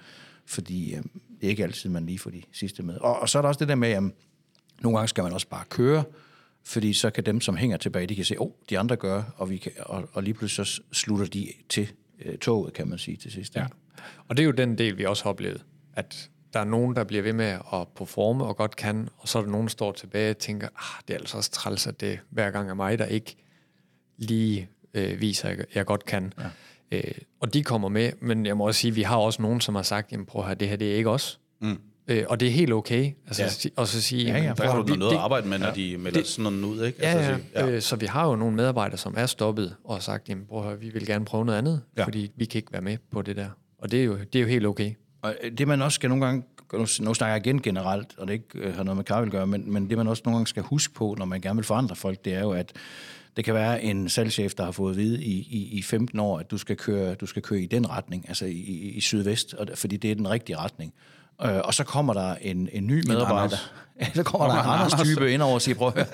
fordi 0.45 0.95
øh, 0.95 1.03
det 1.41 1.47
er 1.47 1.49
ikke 1.49 1.63
altid, 1.63 1.89
man 1.89 2.05
lige 2.05 2.19
får 2.19 2.29
de 2.29 2.41
sidste 2.51 2.83
med. 2.83 2.97
Og, 2.97 3.19
og 3.19 3.29
så 3.29 3.37
er 3.37 3.41
der 3.41 3.49
også 3.49 3.59
det 3.59 3.67
der 3.67 3.75
med, 3.75 3.89
at 3.89 4.03
Nogle 4.81 4.97
gange 4.97 5.07
skal 5.07 5.23
man 5.23 5.33
også 5.33 5.47
bare 5.47 5.65
køre, 5.69 6.03
fordi 6.63 6.93
så 6.93 7.09
kan 7.09 7.25
dem, 7.25 7.41
som 7.41 7.55
hænger 7.57 7.77
tilbage, 7.77 8.07
de 8.07 8.15
kan 8.15 8.25
se, 8.25 8.41
åh, 8.41 8.47
oh, 8.47 8.51
de 8.69 8.79
andre 8.79 8.95
gør, 8.95 9.23
og, 9.37 9.49
vi 9.49 9.57
kan, 9.57 9.71
og, 9.79 10.09
og 10.13 10.23
lige 10.23 10.33
pludselig 10.33 10.67
så 10.67 10.81
slutter 10.91 11.25
de 11.25 11.47
til 11.69 11.91
øh, 12.25 12.37
toget, 12.37 12.73
kan 12.73 12.87
man 12.87 12.97
sige 12.97 13.17
til 13.17 13.31
sidst. 13.31 13.55
Ja. 13.55 13.65
Og 14.27 14.37
det 14.37 14.43
er 14.43 14.45
jo 14.45 14.51
den 14.51 14.77
del, 14.77 14.97
vi 14.97 15.05
også 15.05 15.23
har 15.23 15.29
oplevet, 15.29 15.65
at 15.93 16.29
der 16.53 16.59
er 16.59 16.65
nogen, 16.65 16.95
der 16.95 17.03
bliver 17.03 17.23
ved 17.23 17.33
med 17.33 17.57
at 17.73 17.87
performe 17.95 18.45
og 18.45 18.57
godt 18.57 18.75
kan, 18.75 19.09
og 19.17 19.27
så 19.27 19.39
er 19.39 19.43
der 19.43 19.49
nogen, 19.49 19.65
der 19.65 19.71
står 19.71 19.91
tilbage 19.91 20.29
og 20.29 20.37
tænker, 20.37 20.67
ah, 20.67 21.01
det 21.07 21.13
er 21.13 21.17
altså 21.17 21.37
også 21.37 21.51
træls, 21.51 21.87
at 21.87 22.01
det 22.01 22.19
hver 22.29 22.51
gang 22.51 22.69
er 22.69 22.73
mig, 22.73 22.99
der 22.99 23.05
ikke 23.05 23.35
lige 24.17 24.69
øh, 24.93 25.21
viser, 25.21 25.49
at 25.49 25.65
jeg 25.75 25.85
godt 25.85 26.05
kan. 26.05 26.33
Ja. 26.39 26.97
Øh, 26.97 27.11
og 27.39 27.53
de 27.53 27.63
kommer 27.63 27.89
med, 27.89 28.11
men 28.19 28.45
jeg 28.45 28.57
må 28.57 28.67
også 28.67 28.79
sige, 28.79 28.91
at 28.91 28.95
vi 28.95 29.01
har 29.01 29.17
også 29.17 29.41
nogen, 29.41 29.61
som 29.61 29.75
har 29.75 29.81
sagt, 29.81 30.11
jamen 30.11 30.25
prøv 30.25 30.41
at 30.41 30.45
høre, 30.45 30.55
det 30.55 30.69
her 30.69 30.75
det 30.75 30.91
er 30.91 30.95
ikke 30.95 31.09
os. 31.09 31.39
Mm. 31.61 31.79
Øh, 32.07 32.23
og 32.29 32.39
det 32.39 32.47
er 32.47 32.51
helt 32.51 32.73
okay. 32.73 33.11
Altså, 33.27 33.43
ja. 33.65 33.81
Og 33.81 33.87
så 33.87 34.01
sige, 34.01 34.25
ja, 34.25 34.43
ja, 34.43 34.53
der 34.57 34.71
har 34.71 34.81
du 34.81 34.95
noget 34.95 35.13
at 35.13 35.19
arbejde 35.19 35.47
med, 35.47 35.59
når 35.59 35.67
ja, 35.67 35.73
de 35.73 35.97
melder 35.97 36.19
det, 36.19 36.27
sådan 36.27 36.53
noget 36.53 36.75
ud. 36.75 36.85
Ikke? 36.85 36.99
Ja, 37.01 37.07
altså, 37.07 37.43
ja. 37.53 37.65
Ja. 37.65 37.71
Øh, 37.71 37.81
så 37.81 37.95
vi 37.95 38.05
har 38.05 38.27
jo 38.27 38.35
nogle 38.35 38.55
medarbejdere, 38.55 38.97
som 38.97 39.13
er 39.17 39.25
stoppet 39.25 39.75
og 39.83 39.95
har 39.95 40.01
sagt, 40.01 40.29
jamen 40.29 40.45
prøv 40.45 40.59
at 40.59 40.65
høre, 40.65 40.79
vi 40.79 40.89
vil 40.89 41.05
gerne 41.05 41.25
prøve 41.25 41.45
noget 41.45 41.57
andet, 41.57 41.81
ja. 41.97 42.05
fordi 42.05 42.31
vi 42.35 42.45
kan 42.45 42.59
ikke 42.59 42.73
være 42.73 42.81
med 42.81 42.97
på 43.11 43.21
det 43.21 43.35
der. 43.35 43.49
Og 43.79 43.91
det 43.91 43.99
er 43.99 44.03
jo, 44.03 44.17
det 44.17 44.35
er 44.35 44.43
jo 44.43 44.47
helt 44.47 44.65
okay. 44.65 44.91
Og 45.21 45.35
det 45.57 45.67
man 45.67 45.81
også 45.81 45.95
skal 45.95 46.09
nogle 46.09 46.25
gange, 46.25 46.43
nu, 46.73 46.85
snakker 46.85 47.35
jeg 47.35 47.47
igen 47.47 47.61
generelt, 47.61 48.13
og 48.17 48.27
det 48.27 48.33
ikke 48.33 48.47
øh, 48.55 48.75
har 48.75 48.83
noget 48.83 48.97
med 48.97 49.05
Karl 49.05 49.25
at 49.25 49.31
gøre, 49.31 49.47
men, 49.47 49.73
men 49.73 49.89
det 49.89 49.97
man 49.97 50.07
også 50.07 50.21
nogle 50.25 50.37
gange 50.37 50.47
skal 50.47 50.63
huske 50.63 50.93
på, 50.93 51.15
når 51.17 51.25
man 51.25 51.41
gerne 51.41 51.57
vil 51.57 51.65
forandre 51.65 51.95
folk, 51.95 52.25
det 52.25 52.33
er 52.33 52.39
jo, 52.39 52.51
at 52.51 52.73
det 53.37 53.45
kan 53.45 53.53
være 53.53 53.83
en 53.83 54.09
salgschef, 54.09 54.53
der 54.53 54.63
har 54.63 54.71
fået 54.71 54.91
at 54.91 54.97
vide 54.97 55.23
i, 55.23 55.39
i, 55.39 55.77
i 55.77 55.81
15 55.81 56.19
år, 56.19 56.39
at 56.39 56.51
du 56.51 56.57
skal 56.57 56.75
køre, 56.77 57.15
du 57.15 57.25
skal 57.25 57.41
køre 57.41 57.59
i 57.59 57.65
den 57.65 57.89
retning, 57.89 58.25
altså 58.27 58.45
i, 58.45 58.59
i 58.95 59.01
sydvest, 59.01 59.53
og, 59.53 59.67
fordi 59.75 59.97
det 59.97 60.11
er 60.11 60.15
den 60.15 60.29
rigtige 60.29 60.57
retning. 60.57 60.93
Øh, 61.41 61.59
og 61.63 61.73
så 61.73 61.83
kommer 61.83 62.13
der 62.13 62.35
en, 62.41 62.69
en 62.71 62.87
ny 62.87 63.07
medarbejder. 63.07 63.57
Ja, 63.99 64.07
så 64.13 64.23
kommer 64.23 64.47
der 64.47 64.53
en 64.53 64.69
Anders 64.69 65.01
type 65.03 65.33
ind 65.33 65.41
over 65.41 65.53
og 65.53 65.61
siger, 65.61 65.75
prøv 65.75 65.87
at 65.87 65.93
høre, 65.93 66.05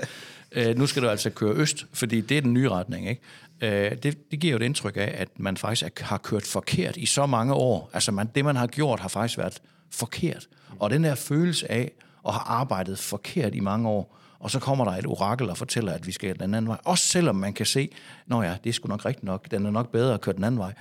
øh, 0.51 0.77
nu 0.77 0.88
skal 0.88 1.03
du 1.03 1.10
altså 1.10 1.29
køre 1.29 1.53
øst, 1.53 1.86
fordi 1.93 2.21
det 2.21 2.38
er 2.38 2.41
den 2.41 2.53
nye 2.53 2.69
retning. 2.69 3.10
Ikke? 3.10 3.21
Øh, 3.62 3.97
det, 4.03 4.31
det 4.31 4.39
giver 4.39 4.51
jo 4.51 4.57
et 4.57 4.62
indtryk 4.62 4.97
af, 4.97 5.15
at 5.17 5.27
man 5.38 5.57
faktisk 5.57 5.99
har 5.99 6.17
kørt 6.17 6.43
forkert 6.43 6.97
i 6.97 7.05
så 7.05 7.25
mange 7.25 7.53
år. 7.53 7.89
Altså 7.93 8.12
man, 8.12 8.29
det, 8.36 8.45
man 8.45 8.55
har 8.55 8.67
gjort, 8.67 8.99
har 8.99 9.07
faktisk 9.07 9.38
været 9.38 9.62
forkert. 9.91 10.47
Og 10.79 10.89
den 10.89 11.03
der 11.03 11.15
følelse 11.15 11.71
af 11.71 11.91
at 12.27 12.34
have 12.34 12.43
arbejdet 12.45 12.99
forkert 12.99 13.55
i 13.55 13.60
mange 13.60 13.89
år, 13.89 14.17
og 14.39 14.51
så 14.51 14.60
kommer 14.60 14.86
der 14.86 14.91
et 14.91 15.05
orakel 15.05 15.49
og 15.49 15.57
fortæller, 15.57 15.93
at 15.93 16.07
vi 16.07 16.12
skal 16.12 16.39
den 16.39 16.53
anden 16.53 16.67
vej. 16.67 16.77
Også 16.84 17.07
selvom 17.07 17.36
man 17.36 17.53
kan 17.53 17.65
se, 17.65 17.89
nå 18.27 18.41
ja, 18.41 18.55
det 18.63 18.69
er 18.69 18.73
sgu 18.73 18.88
nok 18.88 19.05
rigtigt 19.05 19.23
nok, 19.23 19.51
den 19.51 19.65
er 19.65 19.71
nok 19.71 19.91
bedre 19.91 20.13
at 20.13 20.21
køre 20.21 20.36
den 20.36 20.43
anden 20.43 20.60
vej. 20.60 20.73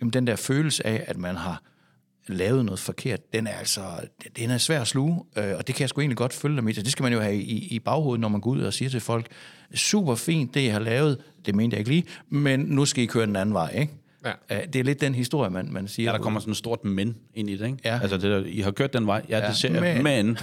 Jamen 0.00 0.12
den 0.12 0.26
der 0.26 0.36
følelse 0.36 0.86
af, 0.86 1.04
at 1.06 1.16
man 1.16 1.36
har 1.36 1.62
lavet 2.28 2.64
noget 2.64 2.80
forkert, 2.80 3.32
den 3.32 3.46
er 3.46 3.52
altså, 3.52 3.80
den 4.36 4.50
er 4.50 4.58
svær 4.58 4.80
at 4.80 4.86
sluge, 4.86 5.24
øh, 5.36 5.56
og 5.56 5.66
det 5.66 5.74
kan 5.74 5.80
jeg 5.80 5.88
sgu 5.88 6.00
egentlig 6.00 6.16
godt 6.16 6.32
følge 6.32 6.56
dem 6.56 6.68
i. 6.68 6.72
Det 6.72 6.92
skal 6.92 7.02
man 7.02 7.12
jo 7.12 7.20
have 7.20 7.36
i, 7.36 7.68
i 7.70 7.78
baghovedet, 7.78 8.20
når 8.20 8.28
man 8.28 8.40
går 8.40 8.50
ud 8.50 8.60
og 8.60 8.72
siger 8.72 8.88
til 8.88 9.00
folk, 9.00 9.26
super 9.74 10.14
fint, 10.14 10.54
det 10.54 10.64
jeg 10.64 10.72
har 10.72 10.80
lavet, 10.80 11.18
det 11.46 11.54
mente 11.54 11.74
jeg 11.74 11.78
ikke 11.78 11.90
lige, 11.90 12.04
men 12.30 12.60
nu 12.60 12.84
skal 12.84 13.04
I 13.04 13.06
køre 13.06 13.26
den 13.26 13.36
anden 13.36 13.54
vej, 13.54 13.74
ikke? 13.78 13.92
Ja. 14.24 14.60
Det 14.72 14.76
er 14.76 14.84
lidt 14.84 15.00
den 15.00 15.14
historie, 15.14 15.50
man, 15.50 15.72
man 15.72 15.88
siger. 15.88 16.10
Ja, 16.10 16.16
der 16.16 16.22
kommer 16.22 16.40
sådan 16.40 16.50
et 16.50 16.56
stort 16.56 16.84
men 16.84 17.16
ind 17.34 17.50
i 17.50 17.56
det, 17.56 17.66
ikke? 17.66 17.78
Ja. 17.84 17.98
Altså, 18.02 18.16
det 18.16 18.22
der, 18.22 18.44
I 18.46 18.60
har 18.60 18.70
kørt 18.70 18.92
den 18.92 19.06
vej, 19.06 19.22
ja, 19.28 19.38
ja. 19.38 19.48
det 19.48 19.56
ser 19.56 19.72
jeg, 19.72 20.02
men... 20.02 20.02
men. 20.02 20.38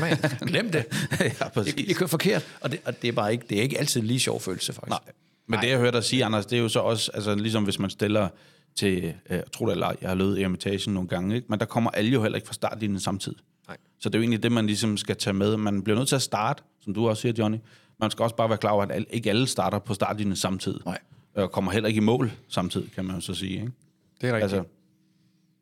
Glem 0.50 0.70
det. 0.70 0.84
ja, 1.40 1.48
præcis. 1.48 1.74
I, 1.74 1.90
I 1.90 1.92
kører 1.92 2.08
forkert, 2.08 2.46
og, 2.60 2.70
det, 2.70 2.80
og 2.84 3.02
det, 3.02 3.08
er 3.08 3.12
bare 3.12 3.32
ikke, 3.32 3.44
det 3.50 3.58
er 3.58 3.62
ikke 3.62 3.78
altid 3.78 4.02
lige 4.02 4.20
sjov 4.20 4.40
følelse, 4.40 4.72
faktisk. 4.72 4.90
Nej. 4.90 5.12
Men 5.48 5.56
Nej. 5.56 5.60
det, 5.60 5.70
jeg 5.70 5.78
hørte 5.78 5.96
dig 5.96 6.04
sige, 6.04 6.24
Anders, 6.24 6.46
det 6.46 6.58
er 6.58 6.62
jo 6.62 6.68
så 6.68 6.80
også, 6.80 7.10
altså 7.14 7.34
ligesom 7.34 7.64
hvis 7.64 7.78
man 7.78 7.90
stiller 7.90 8.28
til, 8.76 9.04
øh, 9.04 9.12
jeg 9.28 9.44
tror 9.52 9.66
det 9.66 9.72
eller 9.72 9.92
jeg 10.00 10.08
har 10.08 10.16
løbet 10.16 10.40
Eremitagen 10.40 10.94
nogle 10.94 11.08
gange, 11.08 11.36
ikke? 11.36 11.46
men 11.50 11.60
der 11.60 11.66
kommer 11.66 11.90
alle 11.90 12.10
jo 12.10 12.22
heller 12.22 12.36
ikke 12.36 12.46
fra 12.46 12.54
startlinjen 12.54 13.00
samtidig. 13.00 13.38
Nej. 13.68 13.76
Så 13.98 14.08
det 14.08 14.14
er 14.14 14.18
jo 14.18 14.22
egentlig 14.22 14.42
det, 14.42 14.52
man 14.52 14.66
ligesom 14.66 14.96
skal 14.96 15.16
tage 15.16 15.34
med. 15.34 15.56
Man 15.56 15.82
bliver 15.82 15.98
nødt 15.98 16.08
til 16.08 16.16
at 16.16 16.22
starte, 16.22 16.62
som 16.80 16.94
du 16.94 17.08
også 17.08 17.20
siger, 17.20 17.32
Johnny. 17.38 17.58
Man 18.00 18.10
skal 18.10 18.22
også 18.22 18.36
bare 18.36 18.48
være 18.48 18.58
klar 18.58 18.70
over, 18.70 18.84
at 18.84 19.04
ikke 19.10 19.30
alle 19.30 19.46
starter 19.46 19.78
på 19.78 19.94
startlinjen 19.94 20.36
samtidig. 20.36 20.80
Nej. 20.86 20.98
Og 21.34 21.52
kommer 21.52 21.72
heller 21.72 21.88
ikke 21.88 21.98
i 21.98 22.00
mål 22.00 22.32
samtidig, 22.48 22.92
kan 22.92 23.04
man 23.04 23.14
jo 23.14 23.20
så 23.20 23.34
sige. 23.34 23.52
Ikke? 23.52 23.72
Det 24.20 24.28
er 24.28 24.34
rigtigt. 24.34 24.42
Altså, 24.42 24.64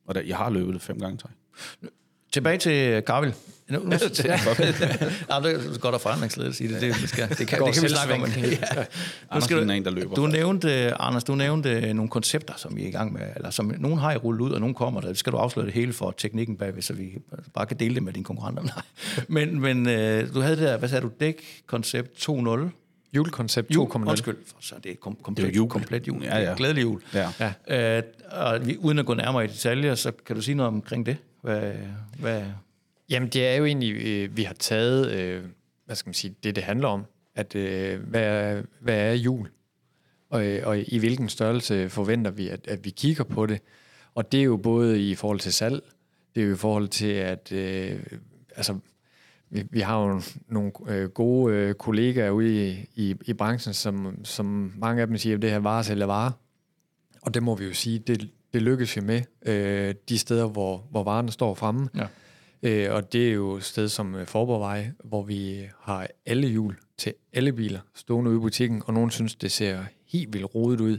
og 0.07 0.15
der, 0.15 0.21
jeg 0.21 0.37
har 0.37 0.51
løbet 0.51 0.75
det 0.75 0.83
fem 0.83 0.99
gange, 0.99 1.19
tror 1.19 1.31
jeg. 1.83 1.91
Tilbage 2.35 2.59
til 2.59 3.03
Karvel. 3.03 3.35
Nu, 3.69 3.79
nu, 3.79 3.85
ja, 3.93 3.99
det 3.99 4.05
er 5.29 5.79
godt 5.79 5.95
at 5.95 6.01
forandringsledelse 6.01 6.65
i 6.65 6.67
det. 6.67 6.81
Det, 6.81 6.95
det, 7.01 7.09
skal, 7.09 7.29
det, 7.29 7.49
kan, 7.49 7.63
det 7.63 7.75
kan 7.75 7.83
vi 7.83 7.89
snakke 7.89 8.15
om. 8.15 8.21
Ja. 8.37 8.85
Anders 9.31 9.45
skal 9.45 9.57
du, 9.57 9.73
en, 9.73 9.85
der 9.85 9.91
løber. 9.91 10.15
Du 10.15 10.27
nævnte, 10.27 10.95
Anders, 10.95 11.25
du 11.25 11.35
nævnte 11.35 11.95
nogle 11.95 12.11
koncepter, 12.11 12.55
som 12.57 12.77
vi 12.77 12.85
er 12.85 12.89
i 12.89 12.91
gang 12.91 13.13
med, 13.13 13.23
eller 13.37 13.51
som 13.51 13.75
nogen 13.79 13.99
har 13.99 14.13
i 14.13 14.17
rullet 14.17 14.41
ud, 14.41 14.51
og 14.51 14.61
nogen 14.61 14.75
kommer 14.75 15.01
der. 15.01 15.15
Skal 15.15 15.33
du 15.33 15.37
afsløre 15.37 15.67
det 15.67 15.75
hele 15.75 15.93
for 15.93 16.15
teknikken 16.17 16.57
bagved, 16.57 16.83
så 16.83 16.93
vi 16.93 17.19
bare 17.55 17.67
kan 17.67 17.77
dele 17.77 17.95
det 17.95 18.03
med 18.03 18.13
dine 18.13 18.25
konkurrenter? 18.25 18.63
Nej. 18.63 18.83
Men, 19.29 19.61
men 19.61 19.89
øh, 19.89 20.35
du 20.35 20.41
havde 20.41 20.57
det 20.57 20.65
der, 20.65 20.77
hvad 20.77 20.89
sagde 20.89 21.03
du, 21.03 21.11
dæk-koncept 21.21 22.29
2.0? 22.29 22.61
Julekoncept 23.17 23.71
2.0. 23.71 23.75
Jul, 23.75 24.09
undskyld, 24.09 24.37
så 24.61 24.75
det 24.85 24.91
er 24.91 24.97
kom, 25.01 25.17
komplet, 25.23 25.47
det 25.47 25.53
er 25.53 25.57
jul. 25.57 25.69
komplet 25.69 26.09
jul. 26.09 26.23
Ja, 26.23 26.39
ja. 26.39 26.55
Glædelig 26.57 26.83
jul. 26.83 27.01
Ja. 27.15 27.29
ja. 27.69 27.97
Øh, 27.99 28.03
og 28.31 28.67
vi, 28.67 28.77
uden 28.77 28.99
at 28.99 29.07
gå 29.07 29.15
nærmere 29.15 29.45
i 29.45 29.47
detaljer, 29.47 29.95
så 29.95 30.13
kan 30.27 30.37
du 30.37 30.43
sige 30.43 30.55
noget 30.55 30.69
omkring 30.69 31.07
det? 31.07 31.17
Hvad, 31.45 31.73
hvad, 32.19 32.43
Jamen, 33.11 33.29
det 33.29 33.47
er 33.47 33.55
jo 33.57 33.65
egentlig, 33.65 34.07
øh, 34.07 34.37
vi 34.37 34.43
har 34.43 34.55
taget, 34.55 35.11
øh, 35.13 35.45
hvad 35.87 35.97
skal 35.97 36.09
man 36.09 36.15
sige, 36.15 36.35
det 36.45 36.57
det 36.57 36.65
handler 36.65 36.89
om, 36.89 37.05
at 37.35 37.55
øh, 37.55 38.01
hvad, 38.01 38.23
er, 38.23 38.63
hvad 38.81 38.95
er 38.95 39.13
jul? 39.13 39.49
Og, 40.31 40.47
øh, 40.47 40.67
og 40.67 40.79
i 40.79 40.99
hvilken 40.99 41.29
størrelse 41.29 41.89
forventer 41.89 42.31
vi, 42.31 42.49
at, 42.49 42.67
at 42.69 42.85
vi 42.85 42.91
kigger 42.91 43.25
på 43.25 43.47
det? 43.47 43.61
Og 44.15 44.33
det 44.33 44.41
er 44.41 44.45
jo 44.45 44.57
både 44.57 45.11
i 45.11 45.15
forhold 45.15 45.41
til 45.41 45.53
salg, 45.53 45.83
det 46.35 46.43
er 46.43 46.47
jo 46.47 46.53
i 46.53 46.57
forhold 46.57 46.89
til, 46.89 47.13
at 47.13 47.53
øh, 47.53 48.01
altså, 48.57 48.79
vi, 49.51 49.65
vi 49.71 49.81
har 49.81 50.03
jo 50.03 50.23
nogle 50.49 50.73
øh, 50.89 51.09
gode 51.09 51.55
øh, 51.55 51.75
kollegaer 51.75 52.31
ude 52.31 52.69
i, 52.69 52.89
i, 52.95 53.17
i 53.25 53.33
branchen, 53.33 53.75
som, 53.75 54.25
som 54.25 54.73
mange 54.77 55.03
af 55.03 55.07
dem 55.07 55.17
siger, 55.17 55.37
at 55.37 55.43
det 55.43 55.51
her 55.51 55.59
varer 55.59 55.91
eller 55.91 56.07
vare. 56.07 56.33
Og 57.23 57.35
det 57.35 57.43
må 57.43 57.55
vi 57.55 57.65
jo 57.65 57.75
sige, 57.75 57.99
det, 57.99 58.31
det 58.55 58.63
lykkes 58.63 58.97
vi 58.97 59.01
med 59.01 59.23
øh, 59.47 59.95
de 60.09 60.19
steder, 60.19 60.47
hvor, 60.47 60.87
hvor 60.91 61.03
varerne 61.03 61.33
står 61.33 61.55
fremme. 61.55 61.89
Ja. 61.97 62.07
Øh, 62.63 62.95
og 62.95 63.13
det 63.13 63.29
er 63.29 63.33
jo 63.33 63.53
et 63.53 63.65
sted 63.65 63.89
som 63.89 64.15
øh, 64.15 64.27
Forborgvej, 64.27 64.91
hvor 65.05 65.23
vi 65.23 65.69
har 65.81 66.09
alle 66.27 66.49
hjul 66.49 66.77
til 66.99 67.15
alle 67.33 67.53
biler 67.53 67.81
stående 67.95 68.31
ude 68.31 68.39
i 68.39 68.41
butikken, 68.41 68.83
og 68.87 68.95
nogen 68.95 69.11
synes, 69.11 69.35
det 69.35 69.53
ser 69.53 69.85
helt 70.13 70.33
vildt 70.33 70.55
rodet 70.55 70.81
ud. 70.81 70.99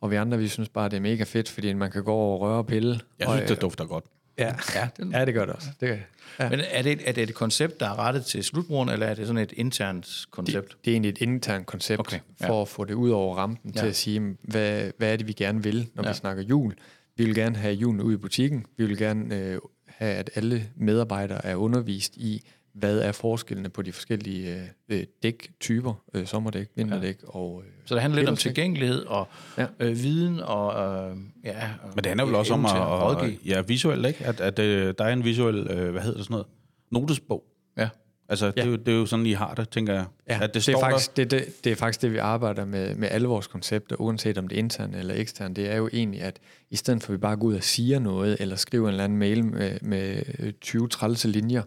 Og 0.00 0.10
vi 0.10 0.16
andre, 0.16 0.38
vi 0.38 0.48
synes 0.48 0.68
bare, 0.68 0.88
det 0.88 0.96
er 0.96 1.00
mega 1.00 1.24
fedt, 1.24 1.48
fordi 1.48 1.72
man 1.72 1.90
kan 1.90 2.04
gå 2.04 2.12
over 2.12 2.34
og 2.34 2.40
røre 2.40 2.58
og 2.58 2.66
pille. 2.66 3.00
Jeg 3.18 3.28
synes, 3.28 3.42
og, 3.42 3.48
det 3.48 3.60
dufter 3.60 3.84
godt. 3.84 4.04
Ja, 4.38 4.54
ja, 4.74 4.88
det, 4.96 5.12
ja, 5.12 5.24
det 5.24 5.34
gør 5.34 5.44
det 5.44 5.54
også. 5.54 5.68
Det, 5.80 6.00
ja. 6.38 6.48
Men 6.48 6.60
er 6.70 6.82
det, 6.82 7.00
er 7.04 7.12
det 7.12 7.22
et 7.22 7.34
koncept, 7.34 7.80
der 7.80 7.86
er 7.86 7.98
rettet 7.98 8.24
til 8.24 8.44
slutbrugeren, 8.44 8.88
eller 8.88 9.06
er 9.06 9.14
det 9.14 9.26
sådan 9.26 9.42
et 9.42 9.52
internt 9.56 10.26
koncept? 10.30 10.68
Det, 10.68 10.84
det 10.84 10.90
er 10.90 10.94
egentlig 10.94 11.08
et 11.08 11.18
internt 11.18 11.66
koncept, 11.66 12.00
okay, 12.00 12.18
ja. 12.40 12.48
for 12.48 12.62
at 12.62 12.68
få 12.68 12.84
det 12.84 12.94
ud 12.94 13.10
over 13.10 13.36
rampen, 13.36 13.72
ja. 13.74 13.80
til 13.80 13.86
at 13.86 13.96
sige, 13.96 14.36
hvad, 14.42 14.90
hvad 14.98 15.12
er 15.12 15.16
det, 15.16 15.28
vi 15.28 15.32
gerne 15.32 15.62
vil, 15.62 15.88
når 15.94 16.02
ja. 16.02 16.08
vi 16.08 16.14
snakker 16.14 16.42
jul. 16.42 16.74
Vi 17.16 17.24
vil 17.24 17.34
gerne 17.34 17.56
have 17.56 17.74
julen 17.74 18.00
ud 18.00 18.12
i 18.12 18.16
butikken. 18.16 18.66
Vi 18.76 18.86
vil 18.86 18.98
gerne 18.98 19.36
øh, 19.36 19.58
have, 19.86 20.14
at 20.14 20.30
alle 20.34 20.68
medarbejdere 20.76 21.46
er 21.46 21.54
undervist 21.54 22.16
i, 22.16 22.48
hvad 22.78 22.98
er 22.98 23.12
forskellene 23.12 23.68
på 23.68 23.82
de 23.82 23.92
forskellige 23.92 24.70
øh, 24.88 25.04
dæktyper, 25.22 25.94
øh, 26.14 26.26
sommerdæk, 26.26 26.68
vinterdæk 26.74 27.22
ja. 27.22 27.28
og... 27.28 27.62
Øh, 27.66 27.72
så 27.84 27.94
det 27.94 28.02
handler 28.02 28.18
lidt 28.18 28.28
om 28.30 28.36
tilgængelighed 28.36 29.04
og 29.04 29.28
ja. 29.58 29.66
øh, 29.80 29.96
viden 30.02 30.40
og... 30.40 30.74
Øh, 31.10 31.16
ja, 31.44 31.68
Men 31.94 32.04
det 32.04 32.06
handler 32.06 32.24
vel 32.24 32.34
også 32.34 32.54
om 32.54 32.66
at, 32.66 32.72
at, 32.72 33.30
at 33.30 33.46
ja, 33.46 33.60
visuelt, 33.60 34.06
ikke? 34.06 34.24
At, 34.24 34.40
at 34.40 34.58
øh, 34.58 34.94
der 34.98 35.04
er 35.04 35.12
en 35.12 35.24
visuel, 35.24 35.56
øh, 35.70 35.90
hvad 35.90 36.02
hedder 36.02 36.16
det 36.16 36.24
sådan 36.24 36.34
noget, 36.34 36.46
notesbog. 36.90 37.44
Ja. 37.76 37.88
Altså, 38.28 38.46
ja. 38.46 38.50
det, 38.50 38.62
er 38.62 38.66
jo, 38.66 38.76
det 38.76 38.94
er 38.94 38.98
jo 38.98 39.06
sådan, 39.06 39.26
I 39.26 39.32
har 39.32 39.54
det, 39.54 39.68
tænker 39.68 39.94
jeg. 39.94 40.04
Ja, 40.28 40.38
at 40.42 40.54
det, 40.54 40.66
det, 40.66 40.74
er 40.74 40.80
faktisk, 40.80 41.16
det, 41.16 41.30
det, 41.30 41.64
det 41.64 41.72
er 41.72 41.76
faktisk 41.76 42.02
det, 42.02 42.12
vi 42.12 42.18
arbejder 42.18 42.64
med, 42.64 42.94
med 42.94 43.08
alle 43.10 43.28
vores 43.28 43.46
koncepter, 43.46 44.00
uanset 44.00 44.38
om 44.38 44.48
det 44.48 44.56
er 44.56 44.58
intern 44.58 44.94
eller 44.94 45.14
ekstern. 45.14 45.54
Det 45.54 45.70
er 45.70 45.76
jo 45.76 45.88
egentlig, 45.92 46.20
at 46.20 46.38
i 46.70 46.76
stedet 46.76 47.02
for 47.02 47.12
at 47.12 47.12
vi 47.12 47.18
bare 47.18 47.36
går 47.36 47.46
ud 47.46 47.54
og 47.54 47.62
siger 47.62 47.98
noget, 47.98 48.36
eller 48.40 48.56
skriver 48.56 48.88
en 48.88 48.92
eller 48.92 49.04
anden 49.04 49.18
mail 49.18 49.44
med, 49.44 49.78
med 49.82 50.22
20 50.60 50.88
trælse 50.88 51.28
linjer, 51.28 51.62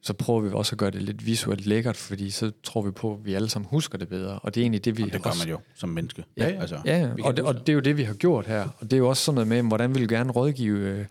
så 0.00 0.12
prøver 0.12 0.40
vi 0.40 0.50
også 0.52 0.74
at 0.74 0.78
gøre 0.78 0.90
det 0.90 1.02
lidt 1.02 1.26
visuelt 1.26 1.66
lækkert, 1.66 1.96
fordi 1.96 2.30
så 2.30 2.52
tror 2.62 2.82
vi 2.82 2.90
på, 2.90 3.14
at 3.14 3.24
vi 3.24 3.34
alle 3.34 3.48
sammen 3.48 3.68
husker 3.70 3.98
det 3.98 4.08
bedre. 4.08 4.38
Og 4.38 4.54
det 4.54 4.60
er 4.60 4.64
egentlig 4.64 4.84
det, 4.84 4.98
vi... 4.98 5.02
Og 5.02 5.12
det 5.12 5.22
gør 5.22 5.38
man 5.44 5.48
jo 5.48 5.58
som 5.74 5.88
menneske. 5.88 6.24
Ja, 6.36 6.48
ja. 6.48 6.60
Altså, 6.60 6.80
ja, 6.84 6.98
ja. 6.98 7.10
Og, 7.24 7.36
det, 7.36 7.44
og 7.44 7.54
det 7.54 7.68
er 7.68 7.74
jo 7.74 7.80
det, 7.80 7.96
vi 7.96 8.02
har 8.02 8.14
gjort 8.14 8.46
her. 8.46 8.68
Og 8.78 8.82
det 8.82 8.92
er 8.92 8.96
jo 8.96 9.08
også 9.08 9.22
sådan 9.24 9.34
noget 9.34 9.48
med, 9.48 9.62
hvordan 9.62 9.94
vi 9.94 10.00
vil 10.00 10.08
gerne 10.08 10.32
rådgive 10.32 10.78
øh, 10.78 11.06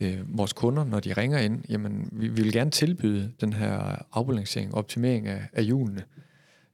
øh, 0.00 0.38
vores 0.38 0.52
kunder, 0.52 0.84
når 0.84 1.00
de 1.00 1.12
ringer 1.12 1.38
ind. 1.38 1.64
Jamen, 1.68 2.08
vi, 2.12 2.28
vi 2.28 2.42
vil 2.42 2.52
gerne 2.52 2.70
tilbyde 2.70 3.32
den 3.40 3.52
her 3.52 4.02
afbalancering, 4.12 4.74
optimering 4.74 5.26
af, 5.26 5.42
af 5.52 5.64
hjulene. 5.64 6.02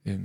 Øh, 0.05 0.19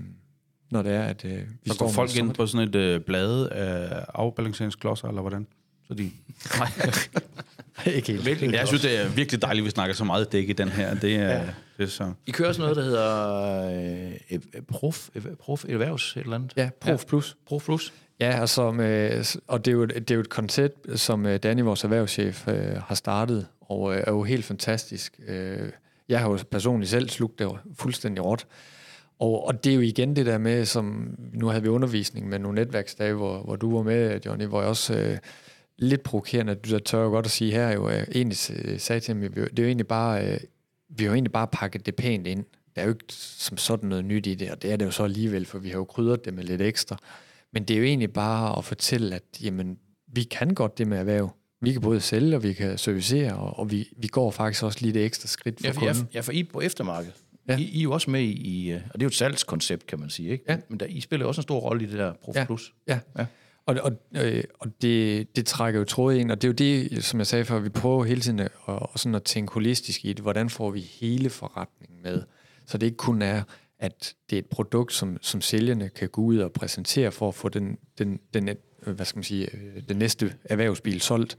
når 0.71 0.83
det 0.83 0.93
er, 0.93 1.03
at 1.03 1.25
øh, 1.25 1.41
vi 1.65 1.71
så 1.71 1.79
går 1.79 1.89
folk 1.89 2.17
ind 2.17 2.35
på 2.35 2.47
sådan 2.47 2.69
et 2.69 2.75
øh, 2.75 3.01
blade 3.01 3.53
af 3.53 4.05
afbalanceringsklodser, 4.15 5.09
eller 5.09 5.21
hvordan? 5.21 5.47
Så 5.89 5.95
de... 5.95 6.11
Nej. 6.59 6.69
ikke 7.87 8.13
helt. 8.13 8.27
Virkelig 8.27 8.53
jeg 8.53 8.67
synes, 8.69 8.83
det 8.83 9.01
er 9.01 9.09
virkelig 9.09 9.43
dejligt, 9.43 9.63
at 9.63 9.67
vi 9.67 9.71
snakker 9.71 9.95
så 9.95 10.05
meget 10.05 10.33
dæk 10.33 10.49
i 10.49 10.53
den 10.53 10.69
her. 10.69 10.95
Det 10.95 11.17
er, 11.17 11.29
ja. 11.29 11.41
det 11.77 11.85
er 11.85 11.87
så... 11.87 12.13
I 12.27 12.31
kører 12.31 12.53
sådan 12.53 12.63
noget, 12.63 12.77
der 12.77 12.83
hedder 12.83 14.11
øh, 14.31 14.63
Prof, 14.69 15.09
Prof 15.41 15.65
Erhvervs 15.69 16.17
et 16.17 16.21
eller 16.21 16.35
andet? 16.35 16.53
Ja, 16.57 16.71
Prof 16.81 17.05
Plus. 17.05 17.37
Prof 17.47 17.65
Plus. 17.65 17.93
Ja, 18.21 18.41
altså, 18.41 18.71
med, 18.71 19.37
og 19.47 19.65
det 19.65 19.71
er, 19.71 19.75
jo, 19.75 19.87
det 19.87 20.11
er 20.11 20.15
jo 20.15 20.21
et 20.21 20.29
koncept, 20.29 21.01
som 21.01 21.27
øh, 21.27 21.39
Danny, 21.39 21.63
vores 21.63 21.85
erhvervschef, 21.85 22.49
øh, 22.49 22.77
har 22.87 22.95
startet, 22.95 23.47
og 23.61 23.95
øh, 23.95 24.03
er 24.07 24.11
jo 24.11 24.23
helt 24.23 24.45
fantastisk. 24.45 25.21
Øh, 25.29 25.69
jeg 26.09 26.21
har 26.21 26.31
jo 26.31 26.39
personligt 26.51 26.91
selv 26.91 27.09
slugt 27.09 27.39
det 27.39 27.49
fuldstændig 27.79 28.25
råt. 28.25 28.47
Og, 29.19 29.47
og 29.47 29.65
det 29.65 29.71
er 29.71 29.75
jo 29.75 29.81
igen 29.81 30.17
det 30.17 30.27
der 30.27 30.39
med, 30.39 30.65
som 30.65 31.17
nu 31.33 31.47
havde 31.47 31.63
vi 31.63 31.69
undervisning 31.69 32.29
med 32.29 32.39
nogle 32.39 32.61
netværksdage, 32.61 33.15
hvor, 33.15 33.39
hvor 33.39 33.57
du 33.57 33.77
var 33.77 33.83
med, 33.83 34.21
Johnny, 34.27 34.47
hvor 34.47 34.61
jeg 34.61 34.69
også 34.69 34.95
øh, 34.95 35.19
lidt 35.79 36.03
provokerende, 36.03 36.55
du 36.55 36.71
der 36.71 36.79
tør 36.79 37.09
godt 37.09 37.27
at 37.27 37.33
sige 37.33 37.53
her, 37.53 37.73
jo 37.73 37.89
øh, 37.89 38.07
egentlig 38.15 38.37
sagde 38.81 39.01
til 39.01 39.15
ham, 39.15 39.33
det 39.33 39.59
er 39.59 39.63
jo 39.63 39.67
egentlig 39.67 39.87
bare, 39.87 40.27
øh, 40.27 40.41
vi 40.89 41.05
har 41.05 41.11
jo 41.11 41.15
egentlig 41.15 41.33
bare 41.33 41.47
pakket 41.47 41.87
det 41.87 41.97
pænt 41.97 42.27
ind. 42.27 42.45
Der 42.77 42.83
er 42.83 42.87
jo 42.87 42.93
ikke 42.93 43.05
som 43.09 43.57
sådan 43.57 43.89
noget 43.89 44.05
nyt 44.05 44.27
i 44.27 44.35
det, 44.35 44.51
og 44.51 44.63
det 44.63 44.73
er 44.73 44.77
det 44.77 44.85
jo 44.85 44.91
så 44.91 45.05
alligevel, 45.05 45.47
for 45.47 45.59
vi 45.59 45.69
har 45.69 45.77
jo 45.77 45.85
krydret 45.85 46.25
det 46.25 46.35
med 46.35 46.45
lidt 46.45 46.63
ekstra. 46.63 46.99
Men 47.53 47.65
det 47.65 47.75
er 47.75 47.79
jo 47.79 47.85
egentlig 47.85 48.13
bare 48.13 48.59
at 48.59 48.65
fortælle, 48.65 49.15
at 49.15 49.23
jamen, 49.43 49.79
vi 50.07 50.23
kan 50.23 50.55
godt 50.55 50.79
det 50.79 50.87
med 50.87 50.99
erhverv. 50.99 51.37
Vi 51.61 51.73
kan 51.73 51.81
både 51.81 52.01
sælge, 52.01 52.37
og 52.37 52.43
vi 52.43 52.53
kan 52.53 52.79
servicere, 52.79 53.37
og, 53.37 53.59
og 53.59 53.71
vi, 53.71 53.89
vi 53.97 54.07
går 54.07 54.31
faktisk 54.31 54.63
også 54.63 54.79
lige 54.81 54.95
det 54.95 55.05
ekstra 55.05 55.29
skridt 55.29 55.61
for 55.61 55.67
ja, 55.67 55.73
for, 55.73 55.81
kunden. 55.81 56.09
Ja, 56.15 56.21
for 56.21 56.33
I 56.33 56.45
på 56.45 56.61
eftermarkedet. 56.61 57.15
Ja. 57.49 57.57
I, 57.57 57.63
I 57.63 57.79
er 57.79 57.83
jo 57.83 57.93
også 57.93 58.11
med 58.11 58.23
i, 58.23 58.71
øh, 58.71 58.81
og 58.87 58.95
det 58.95 59.03
er 59.03 59.05
jo 59.05 59.09
et 59.09 59.15
salgskoncept, 59.15 59.87
kan 59.87 60.01
man 60.01 60.11
sige, 60.11 60.31
ikke? 60.31 60.45
Ja. 60.49 60.57
Men 60.69 60.81
der, 60.81 60.87
I 60.87 61.01
spiller 61.01 61.27
også 61.27 61.41
en 61.41 61.43
stor 61.43 61.61
rolle 61.61 61.85
i 61.85 61.87
det 61.87 61.99
der 61.99 62.13
Prof 62.23 62.37
ja. 62.37 62.45
Plus. 62.45 62.75
Ja, 62.89 62.99
ja. 63.19 63.27
Og, 63.67 63.77
og, 63.83 63.93
øh, 64.17 64.45
og 64.59 64.83
det, 64.83 65.37
det 65.37 65.47
trækker 65.47 65.81
jo 65.81 65.85
tråd 65.85 66.15
ind, 66.15 66.31
og 66.31 66.43
det 66.43 66.49
er 66.49 66.49
jo 66.49 66.89
det, 66.89 67.05
som 67.05 67.19
jeg 67.19 67.27
sagde 67.27 67.45
før, 67.45 67.59
vi 67.59 67.69
prøver 67.69 68.05
hele 68.05 68.21
tiden 68.21 68.41
at, 68.41 68.51
og 68.67 68.99
sådan 68.99 69.15
at 69.15 69.23
tænke 69.23 69.53
holistisk 69.53 70.05
i 70.05 70.09
det. 70.09 70.21
Hvordan 70.21 70.51
får 70.51 70.71
vi 70.71 70.81
hele 70.81 71.31
forretningen 71.31 72.03
med? 72.03 72.23
Så 72.67 72.79
det 72.79 72.87
ikke 72.87 72.97
kun 72.97 73.23
er, 73.23 73.43
at 73.79 74.15
det 74.31 74.37
er 74.37 74.41
et 74.41 74.47
produkt, 74.47 74.93
som, 74.93 75.19
som 75.21 75.41
sælgerne 75.41 75.89
kan 75.89 76.09
gå 76.09 76.23
ud 76.23 76.39
og 76.39 76.53
præsentere 76.53 77.13
for 77.13 77.29
at 77.29 77.35
få 77.35 77.49
den, 77.49 77.79
den, 77.99 78.21
den, 78.35 78.49
hvad 78.87 79.07
skal 79.07 79.17
man 79.17 79.25
sige, 79.25 79.49
øh, 79.55 79.83
den 79.89 79.97
næste 79.97 80.35
erhvervsbil 80.45 81.01
solgt, 81.01 81.39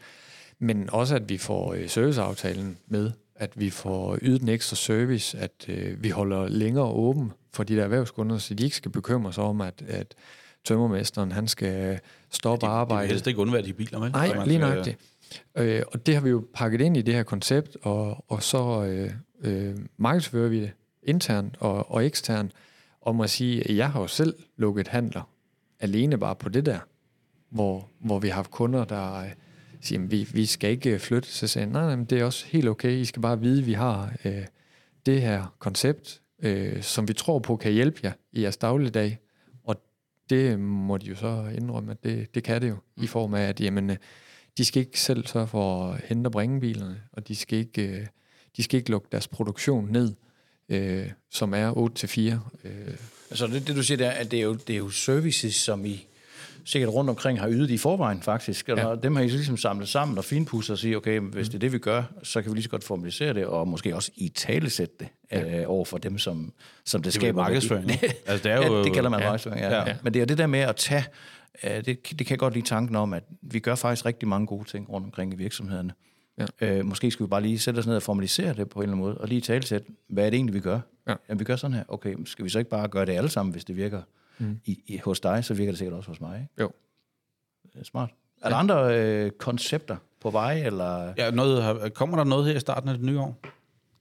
men 0.59 0.89
også 0.89 1.15
at 1.15 1.29
vi 1.29 1.37
får 1.37 1.73
øh, 1.73 1.89
serviceaftalen 1.89 2.77
med, 2.87 3.11
at 3.35 3.59
vi 3.59 3.69
får 3.69 4.17
ydet 4.21 4.41
en 4.41 4.49
ekstra 4.49 4.75
service, 4.75 5.37
at 5.37 5.65
øh, 5.67 6.03
vi 6.03 6.09
holder 6.09 6.47
længere 6.47 6.85
åben 6.85 7.31
for 7.53 7.63
de 7.63 7.75
der 7.75 7.83
erhvervskunder, 7.83 8.37
så 8.37 8.53
de 8.53 8.63
ikke 8.63 8.75
skal 8.75 8.91
bekymre 8.91 9.33
sig 9.33 9.43
om, 9.43 9.61
at, 9.61 9.83
at 9.87 10.15
tømmermesteren, 10.65 11.31
han 11.31 11.47
skal 11.47 11.99
stoppe 12.29 12.65
ja, 12.65 12.71
de, 12.71 12.75
arbejde. 12.75 13.01
De 13.01 13.07
vil 13.07 13.13
helst 13.13 13.27
ikke 13.27 13.39
undvære 13.39 13.61
de 13.61 13.73
biler, 13.73 13.99
vel? 13.99 14.11
Nej, 14.11 14.45
lige 14.45 14.59
nøjagtigt. 14.59 14.97
Øh, 15.57 15.81
og 15.93 16.05
det 16.05 16.13
har 16.13 16.21
vi 16.21 16.29
jo 16.29 16.45
pakket 16.53 16.81
ind 16.81 16.97
i 16.97 17.01
det 17.01 17.13
her 17.13 17.23
koncept, 17.23 17.77
og, 17.81 18.25
og 18.27 18.43
så 18.43 18.83
øh, 18.83 19.11
øh, 19.41 19.75
markedsfører 19.97 20.49
vi 20.49 20.61
det 20.61 20.71
internt 21.03 21.55
og, 21.59 21.91
og 21.91 22.05
eksternt, 22.05 22.51
og 23.01 23.15
må 23.15 23.27
sige, 23.27 23.69
at 23.69 23.75
jeg 23.75 23.91
har 23.91 24.01
jo 24.01 24.07
selv 24.07 24.35
lukket 24.57 24.87
handler 24.87 25.29
alene 25.79 26.17
bare 26.17 26.35
på 26.35 26.49
det 26.49 26.65
der, 26.65 26.79
hvor, 27.49 27.89
hvor 27.99 28.19
vi 28.19 28.27
har 28.27 28.35
haft 28.35 28.51
kunder, 28.51 28.85
der 28.85 29.19
øh, 29.19 29.29
siger, 29.81 30.03
at 30.03 30.11
vi, 30.11 30.27
vi 30.33 30.45
skal 30.45 30.69
ikke 30.69 30.99
flytte. 30.99 31.29
Så 31.29 31.47
sagde 31.47 31.71
nej, 31.71 31.85
nej, 31.85 31.95
men 31.95 32.05
det 32.05 32.19
er 32.19 32.25
også 32.25 32.45
helt 32.47 32.67
okay. 32.67 32.91
I 32.91 33.05
skal 33.05 33.21
bare 33.21 33.39
vide, 33.39 33.59
at 33.59 33.67
vi 33.67 33.73
har 33.73 34.13
øh, 34.25 34.45
det 35.05 35.21
her 35.21 35.55
koncept, 35.59 36.21
øh, 36.43 36.81
som 36.81 37.07
vi 37.07 37.13
tror 37.13 37.39
på 37.39 37.55
kan 37.55 37.71
hjælpe 37.71 37.99
jer 38.03 38.11
i 38.31 38.41
jeres 38.41 38.57
dagligdag. 38.57 39.19
Det 40.29 40.59
må 40.59 40.97
de 40.97 41.05
jo 41.05 41.15
så 41.15 41.51
indrømme, 41.57 41.91
at 41.91 42.03
det, 42.03 42.35
det 42.35 42.43
kan 42.43 42.61
det 42.61 42.69
jo, 42.69 42.77
i 42.97 43.07
form 43.07 43.33
af, 43.33 43.41
at 43.41 43.61
jamen, 43.61 43.89
øh, 43.89 43.97
de 44.57 44.65
skal 44.65 44.79
ikke 44.79 44.99
selv 44.99 45.27
sørge 45.27 45.47
for 45.47 45.91
at 45.91 46.01
hente 46.05 46.27
og 46.27 46.31
bringe 46.31 46.59
bilerne, 46.59 47.01
og 47.13 47.27
de 47.27 47.35
skal 47.35 47.59
ikke, 47.59 47.81
øh, 47.81 48.05
de 48.57 48.63
skal 48.63 48.77
ikke 48.77 48.91
lukke 48.91 49.07
deres 49.11 49.27
produktion 49.27 49.91
ned, 49.91 50.13
øh, 50.69 51.11
som 51.31 51.53
er 51.53 51.71
8-4. 51.71 52.67
Øh. 52.67 52.93
Altså 53.29 53.47
det, 53.47 53.67
det 53.67 53.75
du 53.75 53.83
siger, 53.83 53.97
det 53.97 54.07
er, 54.07 54.11
at 54.11 54.31
det 54.31 54.39
er, 54.39 54.43
jo, 54.43 54.53
det 54.53 54.73
er 54.73 54.77
jo 54.77 54.89
services, 54.89 55.55
som 55.55 55.85
I 55.85 56.07
sikkert 56.65 56.93
rundt 56.93 57.09
omkring 57.09 57.39
har 57.39 57.49
ydet 57.49 57.69
i 57.69 57.77
forvejen 57.77 58.21
faktisk. 58.21 58.69
Eller 58.69 58.89
ja. 58.89 58.95
Dem 58.95 59.15
har 59.15 59.23
I 59.23 59.29
så 59.29 59.35
ligesom 59.35 59.57
samlet 59.57 59.87
sammen 59.87 60.17
og 60.17 60.23
finpudset 60.23 60.73
og 60.73 60.77
sige, 60.77 60.97
okay, 60.97 61.19
hvis 61.19 61.47
det 61.47 61.55
er 61.55 61.59
det, 61.59 61.71
vi 61.73 61.77
gør, 61.77 62.03
så 62.23 62.41
kan 62.41 62.51
vi 62.51 62.55
lige 62.55 62.63
så 62.63 62.69
godt 62.69 62.83
formalisere 62.83 63.33
det, 63.33 63.45
og 63.45 63.67
måske 63.67 63.95
også 63.95 64.11
i 64.15 64.29
talesætte 64.29 64.95
det 64.99 65.07
ja. 65.31 65.61
øh, 65.61 65.69
over 65.69 65.85
for 65.85 65.97
dem, 65.97 66.17
som, 66.17 66.53
som 66.85 67.01
det, 67.01 67.05
det 67.05 67.13
skaber. 67.13 67.41
markedsføring. 67.41 67.91
altså, 68.27 68.49
det, 68.49 68.51
er 68.51 68.67
jo, 68.67 68.77
ja, 68.77 68.83
det 68.83 68.93
kalder 68.93 69.09
man 69.09 69.19
ja. 69.19 69.25
markedsføring, 69.25 69.61
ja. 69.61 69.87
ja. 69.87 69.95
Men 70.03 70.13
det 70.13 70.21
er 70.21 70.25
det 70.25 70.37
der 70.37 70.47
med 70.47 70.59
at 70.59 70.75
tage, 70.75 71.05
uh, 71.63 71.69
det, 71.69 71.85
det 71.85 72.17
kan 72.17 72.29
jeg 72.29 72.39
godt 72.39 72.53
lide 72.53 72.65
tanken 72.65 72.95
om, 72.95 73.13
at 73.13 73.23
vi 73.41 73.59
gør 73.59 73.75
faktisk 73.75 74.05
rigtig 74.05 74.27
mange 74.27 74.47
gode 74.47 74.69
ting 74.69 74.89
rundt 74.89 75.05
omkring 75.05 75.33
i 75.33 75.35
virksomhederne. 75.35 75.93
Ja. 76.37 76.45
Øh, 76.61 76.85
måske 76.85 77.11
skal 77.11 77.25
vi 77.25 77.29
bare 77.29 77.41
lige 77.41 77.59
sætte 77.59 77.79
os 77.79 77.87
ned 77.87 77.95
og 77.95 78.03
formalisere 78.03 78.53
det 78.53 78.69
på 78.69 78.79
en 78.79 78.83
eller 78.83 78.93
anden 78.93 79.05
måde, 79.05 79.17
og 79.17 79.27
lige 79.27 79.41
talesætte, 79.41 79.87
hvad 80.09 80.25
er 80.25 80.29
det 80.29 80.37
egentlig, 80.37 80.53
vi 80.55 80.59
gør? 80.59 80.79
Ja. 81.07 81.15
Jamen, 81.29 81.39
vi 81.39 81.45
gør 81.45 81.55
sådan 81.55 81.73
her. 81.73 81.83
Okay, 81.87 82.15
skal 82.25 82.45
vi 82.45 82.49
så 82.49 82.59
ikke 82.59 82.71
bare 82.71 82.87
gøre 82.87 83.05
det 83.05 83.13
alle 83.13 83.29
sammen, 83.29 83.53
hvis 83.53 83.65
det 83.65 83.77
virker 83.77 84.01
mm. 84.37 84.59
i, 84.65 84.83
i, 84.87 84.97
hos 84.97 85.19
dig, 85.19 85.45
så 85.45 85.53
virker 85.53 85.71
det 85.71 85.77
sikkert 85.77 85.97
også 85.97 86.09
hos 86.09 86.21
mig. 86.21 86.39
Ikke? 86.41 86.63
Jo. 86.63 86.71
Smart. 87.83 88.09
Er 88.41 88.49
der 88.49 88.55
andre 88.55 88.99
øh, 88.99 89.31
koncepter 89.31 89.97
på 90.21 90.29
vej, 90.29 90.65
eller? 90.65 91.13
Ja, 91.17 91.31
noget, 91.31 91.93
kommer 91.93 92.17
der 92.17 92.23
noget 92.23 92.45
her 92.45 92.55
i 92.55 92.59
starten 92.59 92.89
af 92.89 92.95
det 92.95 93.05
nye 93.05 93.19
år? 93.19 93.39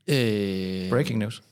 Øh, 0.08 0.90
Breaking 0.90 1.18
news. 1.18 1.42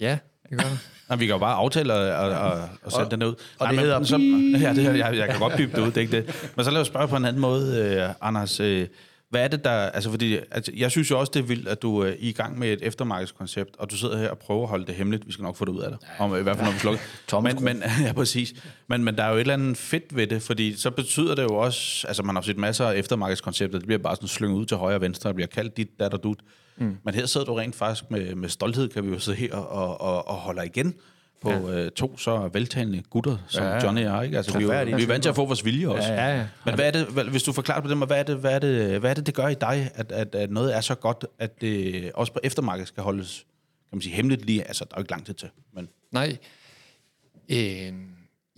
Ja, 0.00 0.18
det 0.50 0.58
gør 0.58 0.68
det. 0.68 0.78
Nej, 1.08 1.18
vi 1.18 1.26
kan 1.26 1.32
jo 1.32 1.38
bare 1.38 1.54
aftale 1.54 1.94
og, 1.94 2.28
og, 2.28 2.68
og 2.82 2.92
sætte 2.92 3.04
og, 3.04 3.10
den 3.10 3.22
ud. 3.22 3.28
Og 3.28 3.36
Nej, 3.60 3.70
det 3.70 3.80
hedder... 3.80 4.04
Så, 4.04 4.16
ja, 4.60 4.74
det, 4.74 4.98
jeg, 4.98 5.16
jeg 5.16 5.28
kan 5.28 5.38
godt 5.38 5.56
pipe 5.56 5.76
det 5.76 5.82
ud, 5.82 5.86
det 5.86 5.96
er 5.96 6.00
ikke 6.00 6.16
det. 6.16 6.52
Men 6.56 6.64
så 6.64 6.70
lad 6.70 6.80
os 6.80 6.86
spørge 6.86 7.08
på 7.08 7.16
en 7.16 7.24
anden 7.24 7.42
måde, 7.42 8.06
uh, 8.08 8.28
Anders. 8.28 8.60
Uh, 8.60 8.66
hvad 9.32 9.44
er 9.44 9.48
det, 9.48 9.64
der... 9.64 9.70
Altså, 9.70 10.10
fordi, 10.10 10.38
altså, 10.50 10.72
jeg 10.76 10.90
synes 10.90 11.10
jo 11.10 11.20
også, 11.20 11.30
det 11.34 11.40
er 11.40 11.44
vildt, 11.44 11.68
at 11.68 11.82
du 11.82 11.98
er 11.98 12.12
i 12.18 12.32
gang 12.32 12.58
med 12.58 12.72
et 12.72 12.78
eftermarkedskoncept, 12.82 13.76
og 13.78 13.90
du 13.90 13.96
sidder 13.96 14.18
her 14.18 14.28
og 14.28 14.38
prøver 14.38 14.62
at 14.62 14.68
holde 14.68 14.86
det 14.86 14.94
hemmeligt. 14.94 15.26
Vi 15.26 15.32
skal 15.32 15.42
nok 15.42 15.56
få 15.56 15.64
det 15.64 15.72
ud 15.72 15.80
af 15.80 15.90
det. 15.90 15.98
Om, 16.18 16.36
I 16.36 16.42
hvert 16.42 16.56
fald, 16.56 16.66
når 16.66 16.72
vi 16.72 16.78
slukker. 16.78 17.40
men, 17.46 17.64
men, 17.64 17.82
ja, 18.06 18.12
præcis. 18.12 18.54
Men, 18.88 19.04
men 19.04 19.16
der 19.16 19.24
er 19.24 19.28
jo 19.28 19.34
et 19.34 19.40
eller 19.40 19.54
andet 19.54 19.76
fedt 19.76 20.16
ved 20.16 20.26
det, 20.26 20.42
fordi 20.42 20.76
så 20.76 20.90
betyder 20.90 21.34
det 21.34 21.42
jo 21.42 21.54
også... 21.54 22.06
Altså, 22.06 22.22
man 22.22 22.34
har 22.34 22.42
set 22.42 22.58
masser 22.58 22.86
af 22.86 22.94
eftermarkedskoncepter. 22.94 23.78
Det 23.78 23.86
bliver 23.86 23.98
bare 23.98 24.16
sådan 24.16 24.28
slynget 24.28 24.56
ud 24.56 24.66
til 24.66 24.76
højre 24.76 24.96
og 24.96 25.00
venstre, 25.00 25.30
og 25.30 25.34
bliver 25.34 25.48
kaldt 25.48 25.76
dit, 25.76 26.00
dat 26.00 26.14
og 26.14 26.22
dut. 26.22 26.38
Mm. 26.76 26.96
Men 27.04 27.14
her 27.14 27.26
sidder 27.26 27.46
du 27.46 27.54
rent 27.54 27.74
faktisk 27.74 28.10
med, 28.10 28.34
med 28.34 28.48
stolthed, 28.48 28.88
kan 28.88 29.04
vi 29.04 29.10
jo 29.10 29.18
sidde 29.18 29.38
her 29.38 29.54
og, 29.54 30.00
og, 30.00 30.28
og 30.28 30.34
holde 30.34 30.66
igen 30.66 30.94
på 31.42 31.50
ja. 31.50 31.84
øh, 31.84 31.90
to 31.90 32.18
så 32.18 32.50
veltalende 32.52 33.02
gutter, 33.10 33.36
som 33.46 33.64
ja, 33.64 33.70
ja. 33.70 33.84
Johnny 33.84 34.06
og 34.06 34.16
jeg. 34.16 34.24
Ikke? 34.24 34.36
Altså, 34.36 34.58
vi, 34.58 34.64
er 34.64 34.96
vi 34.96 35.02
er 35.02 35.06
vant 35.06 35.22
til 35.22 35.28
at 35.30 35.36
få 35.36 35.46
vores 35.46 35.64
vilje 35.64 35.88
også. 35.88 36.12
Ja, 36.12 36.28
ja, 36.28 36.36
ja. 36.36 36.46
Men 36.64 36.74
hvad 36.74 36.86
er 36.86 36.90
det, 36.90 37.24
hvis 37.30 37.42
du 37.42 37.52
forklarer 37.52 37.80
på 37.80 37.88
dem, 37.88 37.98
hvad 37.98 38.18
er 38.18 38.22
det, 38.22 38.36
hvad 38.36 38.54
er 38.54 38.58
det, 38.58 39.00
hvad 39.00 39.10
er 39.10 39.14
det, 39.14 39.26
det 39.26 39.34
gør 39.34 39.48
i 39.48 39.54
dig, 39.54 39.90
at, 39.94 40.12
at, 40.12 40.34
at 40.34 40.50
noget 40.50 40.76
er 40.76 40.80
så 40.80 40.94
godt, 40.94 41.24
at 41.38 41.60
det 41.60 42.12
også 42.14 42.32
på 42.32 42.40
eftermarkedet 42.42 42.88
skal 42.88 43.02
holdes 43.02 43.46
kan 43.92 43.96
man 43.96 44.02
sige, 44.02 44.14
hemmeligt 44.14 44.44
lige? 44.44 44.64
Altså, 44.64 44.84
der 44.84 44.94
er 44.94 44.98
jo 44.98 45.02
ikke 45.02 45.10
lang 45.10 45.26
tid 45.26 45.34
til. 45.34 45.48
Men... 45.72 45.88
Nej. 46.12 46.36
Øh, 47.48 47.92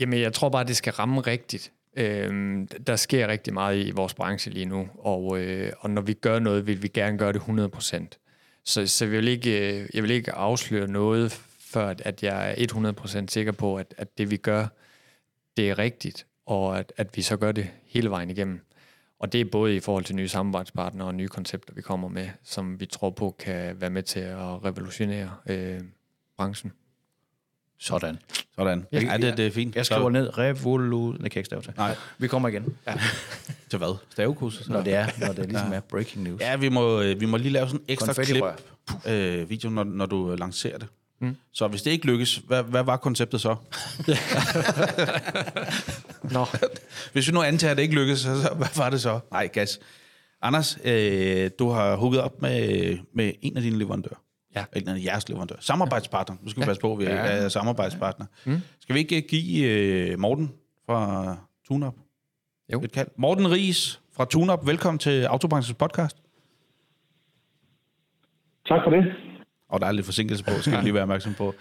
jamen, 0.01 0.20
jeg 0.20 0.33
tror 0.33 0.49
bare, 0.49 0.64
det 0.64 0.77
skal 0.77 0.92
ramme 0.92 1.20
rigtigt. 1.20 1.73
Øh, 1.97 2.59
der 2.87 2.97
sker 2.97 3.29
rigtig 3.29 3.55
meget 3.55 3.87
i 3.87 3.90
vores 3.90 4.14
branche 4.14 4.51
lige 4.51 4.66
nu, 4.66 4.88
og, 4.99 5.38
øh, 5.38 5.73
og 5.81 5.90
når 5.90 6.03
vi 6.03 6.12
gør 6.12 6.38
noget, 6.38 6.66
vil 6.66 6.83
vi 6.83 6.88
gerne 6.88 7.18
gøre 7.18 7.33
det 7.33 7.40
100%. 7.40 8.61
Så, 8.64 8.87
så 8.87 9.05
jeg, 9.05 9.12
vil 9.12 9.29
ikke, 9.29 9.87
jeg 9.94 10.03
vil 10.03 10.11
ikke 10.11 10.33
afsløre 10.33 10.88
noget 10.88 11.40
før 11.74 11.94
at, 12.04 12.22
jeg 12.22 12.54
er 12.58 13.22
100% 13.22 13.26
sikker 13.28 13.52
på, 13.52 13.76
at, 13.76 13.94
at 13.98 14.18
det 14.18 14.30
vi 14.30 14.37
gør, 14.37 14.66
det 15.56 15.70
er 15.70 15.78
rigtigt, 15.78 16.26
og 16.46 16.78
at, 16.78 16.92
at 16.96 17.16
vi 17.16 17.22
så 17.22 17.37
gør 17.37 17.52
det 17.52 17.70
hele 17.87 18.10
vejen 18.10 18.30
igennem. 18.30 18.60
Og 19.18 19.32
det 19.32 19.40
er 19.40 19.44
både 19.44 19.76
i 19.76 19.80
forhold 19.80 20.04
til 20.04 20.16
nye 20.16 20.28
samarbejdspartnere 20.28 21.08
og 21.08 21.14
nye 21.14 21.28
koncepter, 21.28 21.74
vi 21.74 21.82
kommer 21.82 22.08
med, 22.08 22.28
som 22.42 22.80
vi 22.80 22.87
tror 22.87 23.10
på 23.10 23.37
kan 23.38 23.80
være 23.80 23.90
med 23.90 24.02
til 24.02 24.20
at 24.20 24.64
revolutionere 24.64 25.30
øh, 25.46 25.80
branchen. 26.37 26.72
Sådan. 27.78 28.18
Sådan. 28.54 28.87
Ja, 28.92 29.00
ja 29.00 29.16
det, 29.16 29.37
det 29.37 29.46
er 29.46 29.50
fint. 29.50 29.76
Jeg 29.76 29.87
skriver 29.87 30.10
ned, 30.10 30.38
revolu... 30.38 31.12
Det 31.12 31.18
kan 31.18 31.24
jeg 31.24 31.37
ikke 31.37 31.46
stave 31.46 31.62
til. 31.62 31.72
Nej. 31.76 31.96
Vi 32.18 32.28
kommer 32.28 32.48
igen. 32.48 32.76
Ja. 32.87 32.94
til 33.70 33.78
hvad? 33.78 33.96
Stavekursus? 34.10 34.68
Når 34.68 34.82
det 34.82 34.94
er, 34.94 35.06
når 35.18 35.32
det 35.32 35.48
ligesom 35.48 35.70
ja. 35.70 35.76
er 35.76 35.80
breaking 35.80 36.24
news. 36.24 36.40
Ja, 36.40 36.56
vi 36.56 36.68
må, 36.68 37.00
øh, 37.00 37.20
vi 37.20 37.26
må 37.26 37.37
lige 37.37 37.50
lave 37.50 37.66
sådan 37.66 37.80
en 37.80 37.92
ekstra 37.92 38.12
klip 38.12 38.44
øh, 39.06 39.50
video, 39.50 39.70
når, 39.70 39.84
når 39.84 40.06
du 40.06 40.34
lancerer 40.38 40.78
det. 40.78 40.88
Mm. 41.24 41.37
Så 41.52 41.68
hvis 41.68 41.82
det 41.82 41.90
ikke 41.90 42.06
lykkes, 42.06 42.37
hvad, 42.37 42.62
hvad 42.62 42.84
var 42.84 42.96
konceptet 42.96 43.40
så? 43.40 43.50
Nå. 46.34 46.44
Hvis 47.12 47.28
vi 47.28 47.32
nu 47.32 47.42
antager, 47.42 47.70
at 47.70 47.76
det 47.76 47.82
ikke 47.82 47.94
lykkes, 47.94 48.18
så, 48.18 48.42
så 48.42 48.54
hvad 48.54 48.76
var 48.76 48.90
det 48.90 49.00
så? 49.00 49.20
Nej, 49.30 49.46
gas. 49.46 49.80
Anders, 50.42 50.78
øh, 50.84 51.50
du 51.58 51.68
har 51.68 51.96
hugget 51.96 52.20
op 52.20 52.42
med, 52.42 52.98
med 53.12 53.32
en 53.42 53.56
af 53.56 53.62
dine 53.62 53.78
leverandører. 53.78 54.20
Ja. 54.56 54.64
En 54.76 54.88
af 54.88 55.04
jeres 55.04 55.28
leverandører. 55.28 55.60
Samarbejdspartner. 55.60 56.37
Nu 56.42 56.50
skal 56.50 56.60
vi 56.60 56.64
ja. 56.64 56.66
passe 56.66 56.80
på, 56.80 56.92
at 56.92 56.98
vi 56.98 57.04
ja. 57.04 57.10
er 57.10 57.48
samarbejdspartner. 57.48 58.26
Mm. 58.44 58.60
Skal 58.80 58.94
vi 58.94 59.00
ikke 59.00 59.22
give 59.22 60.12
uh, 60.12 60.20
Morten 60.20 60.52
fra 60.87 61.37
TuneUp 61.68 61.94
jo. 62.72 62.80
et 62.80 62.92
kald? 62.92 63.08
Morten 63.16 63.50
Ries 63.50 64.00
fra 64.16 64.24
TuneUp, 64.24 64.66
velkommen 64.66 64.98
til 64.98 65.24
Autobranchens 65.24 65.78
podcast. 65.78 66.16
Tak 68.68 68.80
for 68.84 68.90
det 68.90 69.04
og 69.74 69.80
der 69.80 69.87
er 69.87 69.92
lidt 69.92 70.06
forsinkelse 70.06 70.44
på, 70.44 70.50
skal 70.60 70.78
vi 70.78 70.82
lige 70.87 70.94
være 70.94 71.02
opmærksom 71.02 71.34
på. 71.34 71.54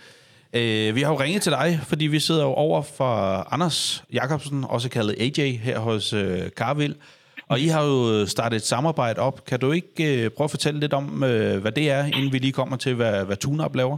Øh, 0.60 0.96
vi 0.96 1.02
har 1.02 1.12
jo 1.14 1.20
ringet 1.20 1.42
til 1.42 1.52
dig, 1.52 1.80
fordi 1.90 2.06
vi 2.08 2.20
sidder 2.20 2.44
jo 2.44 2.54
over 2.68 2.82
for 2.98 3.14
Anders 3.54 4.04
Jakobsen, 4.14 4.66
også 4.70 4.90
kaldet 4.90 5.16
AJ, 5.20 5.50
her 5.68 5.80
hos 5.80 6.14
øh, 6.14 6.50
Carvild. 6.60 6.96
Og 7.52 7.60
I 7.60 7.68
har 7.68 7.84
jo 7.92 8.26
startet 8.26 8.56
et 8.56 8.62
samarbejde 8.74 9.20
op. 9.22 9.46
Kan 9.46 9.60
du 9.60 9.72
ikke 9.72 10.26
øh, 10.26 10.30
prøve 10.36 10.46
at 10.46 10.56
fortælle 10.56 10.80
lidt 10.80 10.94
om, 10.94 11.24
øh, 11.24 11.62
hvad 11.62 11.72
det 11.72 11.92
er, 11.92 12.04
inden 12.18 12.34
vi 12.34 12.38
lige 12.38 12.60
kommer 12.62 12.78
til, 12.78 12.96
hvad, 12.96 13.26
hvad 13.26 13.36
TuneUp 13.36 13.76
laver? 13.76 13.98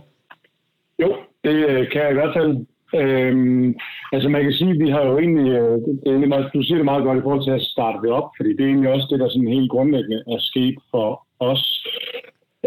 Jo, 1.02 1.10
det 1.44 1.56
øh, 1.70 1.92
kan 1.92 2.02
jeg 2.02 2.12
i 2.12 2.20
hvert 2.20 2.36
fald. 2.38 2.66
Øhm, 3.02 3.76
altså 4.14 4.30
man 4.30 4.44
kan 4.44 4.54
sige, 4.54 4.72
at 4.72 4.80
vi 4.80 4.90
har 4.90 5.04
jo 5.10 5.18
egentlig, 5.20 5.50
øh, 5.60 5.76
det 6.00 6.06
er 6.06 6.10
egentlig 6.10 6.30
meget, 6.30 6.52
du 6.54 6.62
siger 6.64 6.78
det 6.78 6.86
meget 6.86 7.04
godt 7.04 7.18
i 7.18 7.22
forhold 7.22 7.44
til 7.44 7.58
at 7.60 7.68
starte 7.74 7.98
det 8.04 8.12
op, 8.12 8.30
fordi 8.38 8.50
det 8.50 8.64
er 8.64 8.72
egentlig 8.74 8.92
også 8.92 9.08
det, 9.12 9.20
der 9.20 9.30
sådan 9.30 9.56
helt 9.58 9.72
grundlæggende 9.72 10.24
er 10.34 10.40
sket 10.40 10.78
for 10.92 11.28
os. 11.40 11.64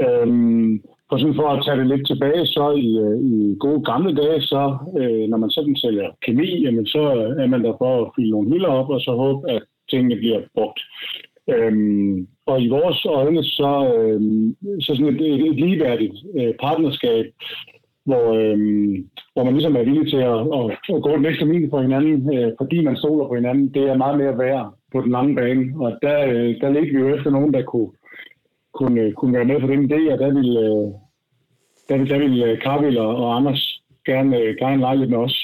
Øhm, 0.03 0.83
for, 1.09 1.17
sådan 1.19 1.35
for 1.35 1.49
at 1.49 1.65
tage 1.65 1.79
det 1.81 1.87
lidt 1.87 2.07
tilbage, 2.07 2.47
så 2.47 2.65
i, 2.71 2.89
øh, 3.05 3.17
i 3.33 3.57
gode 3.65 3.83
gamle 3.85 4.15
dage, 4.15 4.41
så 4.41 4.63
øh, 5.01 5.25
når 5.31 5.39
man 5.39 5.51
sådan 5.51 5.77
sælger 5.77 6.09
kemi, 6.23 6.63
jamen, 6.65 6.87
så 6.87 7.03
er 7.43 7.47
man 7.47 7.65
der 7.65 7.75
for 7.79 7.93
at 8.03 8.11
fylde 8.17 8.31
nogle 8.31 8.51
hylder 8.53 8.69
op, 8.69 8.91
og 8.91 9.01
så 9.01 9.13
håbe, 9.13 9.51
at 9.51 9.63
tingene 9.91 10.17
bliver 10.17 10.41
brugt. 10.55 10.81
Øhm, 11.55 12.27
og 12.47 12.63
i 12.63 12.69
vores 12.69 13.05
øjne, 13.05 13.45
så, 13.45 13.95
øhm, 13.99 14.57
så 14.81 14.95
sådan 14.95 15.15
et, 15.15 15.21
et, 15.21 15.47
et 15.47 15.57
ligeværdigt 15.61 16.15
øh, 16.39 16.55
partnerskab, 16.61 17.27
hvor, 18.09 18.27
øhm, 18.41 19.09
hvor 19.33 19.45
man 19.45 19.53
ligesom 19.53 19.77
er 19.77 19.85
villig 19.85 20.07
til 20.11 20.23
at, 20.33 20.41
at, 20.59 20.65
at 20.97 21.03
gå 21.03 21.11
den 21.17 21.27
ekstra 21.27 21.47
mil 21.47 21.71
på 21.71 21.81
hinanden, 21.81 22.35
øh, 22.35 22.53
fordi 22.61 22.85
man 22.85 22.97
stoler 22.97 23.29
på 23.29 23.35
hinanden, 23.35 23.75
det 23.75 23.83
er 23.83 23.97
meget 23.97 24.19
mere 24.19 24.39
værd 24.39 24.75
på 24.93 25.01
den 25.01 25.11
lange 25.11 25.35
bane. 25.37 25.65
Og 25.85 25.91
der, 26.03 26.19
øh, 26.33 26.51
der 26.61 26.71
ligger 26.71 26.93
vi 26.93 26.99
jo 27.05 27.15
efter 27.17 27.31
nogen, 27.31 27.55
der 27.55 27.63
kunne, 27.63 27.91
kunne, 28.79 29.13
kunne 29.13 29.35
være 29.39 29.51
med 29.51 29.61
på 29.61 29.67
den 29.67 29.81
idé, 29.87 30.01
og 30.13 30.19
der 30.19 30.31
ville, 30.39 30.61
øh, 30.69 30.87
der 31.89 32.05
der 32.13 32.19
ville 32.19 32.61
Karvild 32.65 32.97
og, 32.97 33.17
og 33.17 33.37
Anders 33.37 33.63
gerne, 34.07 34.39
øh, 34.39 34.57
gerne 34.63 34.81
lege 34.81 34.99
lidt 34.99 35.11
med 35.11 35.19
os. 35.19 35.37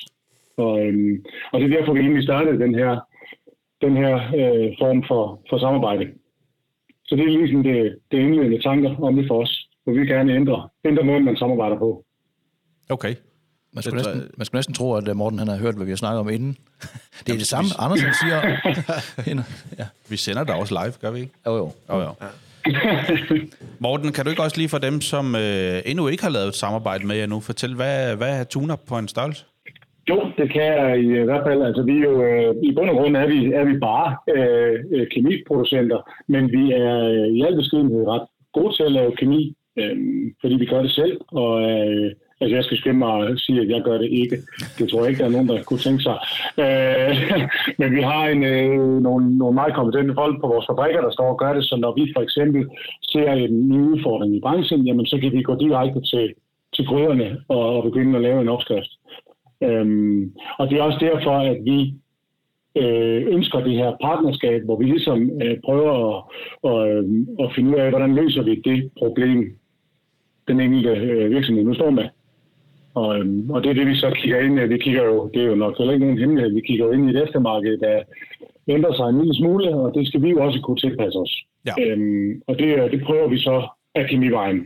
Og, 0.57 0.87
øhm, 0.87 1.25
og 1.53 1.61
det 1.61 1.67
er 1.67 1.77
derfor, 1.77 1.93
vi 1.93 2.01
egentlig 2.01 2.23
startede 2.23 2.59
den 2.65 2.75
her, 2.75 2.93
den 3.85 3.97
her 3.97 4.15
øh, 4.41 4.69
form 4.81 5.05
for, 5.09 5.23
for 5.51 5.59
samarbejde. 5.59 6.05
Så 7.07 7.17
det 7.17 7.25
er 7.25 7.39
ligesom 7.39 7.63
det, 7.63 7.99
det 8.11 8.19
indledende 8.19 8.63
tanker 8.63 8.97
om 9.07 9.17
det 9.17 9.25
for 9.29 9.43
os, 9.43 9.69
hvor 9.85 9.93
vi 9.93 10.07
gerne 10.07 10.35
ændre, 10.35 10.69
ændre 10.85 11.05
måden, 11.05 11.25
man 11.25 11.37
samarbejder 11.37 11.79
på. 11.79 12.05
Okay. 12.91 13.15
Man 13.73 13.83
skulle, 13.83 13.97
næsten, 13.97 14.31
man 14.37 14.45
skulle 14.47 14.59
næsten 14.59 14.75
tro, 14.75 14.95
at 14.95 15.09
øh, 15.09 15.17
Morten 15.17 15.39
han 15.39 15.49
har 15.49 15.57
hørt, 15.57 15.75
hvad 15.75 15.87
vi 15.87 15.91
har 15.91 15.97
snakket 15.97 16.21
om 16.21 16.29
inden. 16.29 16.57
Det 17.27 17.33
er 17.33 17.39
det 17.39 17.47
samme, 17.47 17.71
Anders 17.79 18.01
han 18.01 18.15
siger. 18.23 18.39
ja. 19.81 19.87
Vi 20.09 20.17
sender 20.17 20.45
der 20.45 20.55
også 20.55 20.75
live, 20.85 20.93
gør 21.01 21.11
vi 21.11 21.21
ikke? 21.21 21.33
Jo, 21.47 21.57
jo. 21.57 21.73
jo, 21.91 22.01
jo. 22.01 22.13
Ja. 22.21 22.27
Morten, 23.85 24.13
kan 24.13 24.25
du 24.25 24.31
ikke 24.31 24.43
også 24.43 24.59
lige 24.59 24.69
for 24.69 24.79
dem, 24.79 25.01
som 25.01 25.35
øh, 25.35 25.83
endnu 25.87 26.09
ikke 26.09 26.23
har 26.23 26.31
lavet 26.31 26.49
et 26.49 26.55
samarbejde 26.55 27.07
med 27.07 27.17
jer 27.17 27.27
nu, 27.27 27.41
fortælle, 27.41 27.77
hvad, 27.77 28.17
hvad 28.17 28.41
er 28.41 28.45
tuner 28.45 28.77
på 28.89 28.99
en 28.99 29.09
størrelse? 29.09 29.45
Jo, 30.09 30.19
det 30.39 30.53
kan 30.53 30.63
jeg 30.63 31.01
i 31.05 31.09
hvert 31.29 31.45
fald. 31.47 31.63
Altså, 31.63 31.83
vi 31.83 31.93
er 31.93 32.05
jo, 32.11 32.23
øh, 32.23 32.55
I 32.63 32.73
bund 32.75 32.91
og 32.91 32.97
grund 32.97 33.17
er 33.17 33.27
vi, 33.27 33.53
er 33.53 33.65
vi 33.65 33.79
bare 33.79 34.17
øh, 34.37 34.75
øh 34.93 35.07
kemiproducenter, 35.13 36.01
men 36.29 36.53
vi 36.53 36.73
er 36.73 36.97
øh, 37.09 37.29
i 37.37 37.43
al 37.43 37.57
beskedenhed 37.57 38.07
ret 38.07 38.27
gode 38.53 38.77
til 38.77 38.83
at 38.83 38.93
lave 38.93 39.17
kemi, 39.17 39.55
øh, 39.79 39.97
fordi 40.41 40.55
vi 40.55 40.67
gør 40.67 40.83
det 40.83 40.91
selv, 40.91 41.21
og 41.29 41.63
øh, 41.71 42.13
Altså, 42.41 42.57
jeg 42.57 42.65
skal 42.65 42.77
skynde 42.79 42.99
mig 42.99 43.09
og 43.09 43.39
sige, 43.39 43.61
at 43.61 43.69
jeg 43.69 43.83
gør 43.83 43.99
det 43.99 44.11
ikke. 44.11 44.37
Det 44.79 44.89
tror 44.89 45.01
jeg 45.01 45.09
ikke, 45.11 45.21
der 45.23 45.29
er 45.29 45.37
nogen, 45.37 45.49
der 45.49 45.63
kunne 45.63 45.85
tænke 45.87 46.03
sig. 46.03 46.19
Øh, 46.63 47.41
men 47.81 47.97
vi 47.97 48.03
har 48.03 48.25
en, 48.29 48.45
øh, 48.45 49.03
nogle, 49.03 49.39
nogle 49.39 49.55
meget 49.55 49.75
kompetente 49.75 50.15
folk 50.15 50.41
på 50.41 50.47
vores 50.47 50.67
fabrikker, 50.67 51.01
der 51.01 51.11
står 51.11 51.29
og 51.29 51.39
gør 51.39 51.53
det, 51.53 51.65
så 51.65 51.77
når 51.77 51.93
vi 51.99 52.13
for 52.17 52.23
eksempel 52.23 52.71
ser 53.03 53.33
en 53.33 53.69
ny 53.69 53.81
udfordring 53.93 54.37
i 54.37 54.41
branchen, 54.41 54.87
jamen, 54.87 55.07
så 55.07 55.19
kan 55.19 55.33
vi 55.33 55.43
gå 55.43 55.55
direkte 55.55 56.01
til, 56.01 56.35
til 56.77 56.87
grøderne 56.87 57.39
og, 57.49 57.77
og 57.77 57.83
begynde 57.83 58.17
at 58.17 58.23
lave 58.23 58.41
en 58.41 58.49
opskrift. 58.49 58.93
Øh, 59.63 59.87
og 60.59 60.71
det 60.71 60.79
er 60.79 60.83
også 60.83 60.99
derfor, 61.01 61.37
at 61.51 61.59
vi 61.65 61.95
øh, 62.77 63.27
ønsker 63.27 63.61
det 63.61 63.73
her 63.73 63.97
partnerskab, 64.03 64.63
hvor 64.65 64.77
vi 64.79 64.85
ligesom 64.85 65.43
øh, 65.43 65.57
prøver 65.65 65.93
at, 66.09 66.25
og, 66.63 66.89
øh, 66.89 67.05
at 67.41 67.53
finde 67.55 67.71
ud 67.71 67.75
af, 67.75 67.91
hvordan 67.91 68.15
løser 68.15 68.43
vi 68.43 68.63
det 68.65 68.91
problem, 68.99 69.59
den 70.49 70.61
enkelte 70.61 70.91
øh, 70.91 71.31
virksomhed 71.31 71.65
nu 71.65 71.75
står 71.75 71.91
med. 71.91 72.09
Og, 72.95 73.19
øhm, 73.19 73.51
og 73.51 73.63
det 73.63 73.71
er 73.71 73.75
det, 73.75 73.87
vi 73.87 73.97
så 73.97 74.11
kigger 74.17 74.41
ind 74.41 74.59
i. 74.59 74.67
Vi 74.67 74.79
kigger 74.79 75.05
jo, 75.05 75.31
det 75.35 75.43
er 75.43 75.47
jo 75.47 75.55
nok 75.55 75.79
heller 75.79 75.93
ikke 75.93 76.05
nogen 76.05 76.21
hemmelighed, 76.21 76.55
vi 76.55 76.61
kigger 76.61 76.85
jo 76.87 76.93
ind 76.93 77.11
i 77.11 77.11
et 77.11 77.23
eftermarked, 77.23 77.79
der 77.79 78.03
ændrer 78.69 78.95
sig 78.95 79.09
en 79.09 79.19
lille 79.19 79.35
smule, 79.35 79.75
og 79.75 79.95
det 79.95 80.09
skal 80.09 80.23
vi 80.23 80.31
jo 80.31 80.45
også 80.47 80.61
kunne 80.61 80.77
tilpasse 80.77 81.19
os. 81.19 81.35
Ja. 81.67 81.75
Øhm, 81.83 82.43
og 82.47 82.59
det, 82.59 82.93
det 82.93 83.01
prøver 83.07 83.29
vi 83.29 83.39
så 83.39 83.69
af 83.95 84.09
kemivejen 84.11 84.61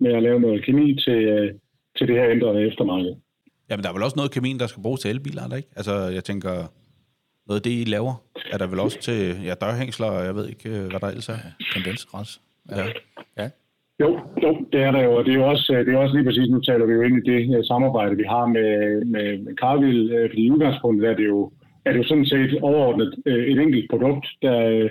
med 0.00 0.12
at 0.12 0.22
lave 0.22 0.40
noget 0.40 0.64
kemi 0.64 0.96
til, 1.04 1.18
øh, 1.34 1.54
til 1.98 2.08
det 2.08 2.16
her 2.16 2.30
ændrede 2.30 2.66
eftermarked. 2.66 3.14
Jamen, 3.70 3.82
der 3.82 3.88
er 3.88 3.92
vel 3.92 4.02
også 4.02 4.16
noget 4.16 4.30
kemi, 4.30 4.56
der 4.58 4.66
skal 4.66 4.82
bruges 4.82 5.00
til 5.00 5.10
elbiler, 5.10 5.42
er 5.42 5.48
der 5.48 5.56
ikke? 5.56 5.68
Altså, 5.76 5.94
jeg 6.16 6.24
tænker, 6.24 6.52
noget 7.46 7.60
af 7.60 7.62
det, 7.62 7.70
I 7.70 7.84
laver, 7.84 8.14
er 8.52 8.58
der 8.58 8.66
vel 8.66 8.80
også 8.80 8.98
til 9.00 9.42
ja, 9.44 9.54
dørhængsler, 9.54 10.06
og 10.06 10.24
jeg 10.24 10.34
ved 10.34 10.48
ikke, 10.48 10.68
øh, 10.68 10.86
hvad 10.90 11.00
der 11.00 11.08
ellers 11.08 11.28
er. 11.28 11.38
Kondensgræs. 11.72 12.40
Ja. 12.70 12.78
ja. 12.80 12.86
Jo, 14.00 14.20
jo, 14.42 14.66
det 14.72 14.82
er 14.82 14.90
der 14.90 15.02
jo, 15.02 15.14
og 15.16 15.24
det 15.24 15.32
er 15.32 15.38
jo 15.38 15.48
også, 15.48 15.72
det 15.86 15.94
er 15.94 15.98
også 15.98 16.14
lige 16.14 16.24
præcis, 16.24 16.48
nu 16.50 16.60
taler 16.60 16.86
vi 16.86 16.92
jo 16.92 17.02
ind 17.02 17.16
i 17.16 17.30
det 17.30 17.46
her 17.46 17.62
samarbejde, 17.62 18.16
vi 18.16 18.24
har 18.28 18.46
med, 18.46 19.04
med, 19.04 19.38
med 19.38 19.54
Cargill, 19.54 20.12
øh, 20.12 20.30
fordi 20.30 20.42
i 20.42 20.50
udgangspunktet 20.50 21.10
er 21.10 21.14
det 21.14 21.26
jo, 21.26 21.52
er 21.84 21.92
det 21.92 21.98
jo 21.98 22.04
sådan 22.04 22.26
set 22.26 22.58
overordnet 22.62 23.14
øh, 23.26 23.44
et 23.44 23.58
enkelt 23.60 23.90
produkt, 23.90 24.26
der, 24.42 24.88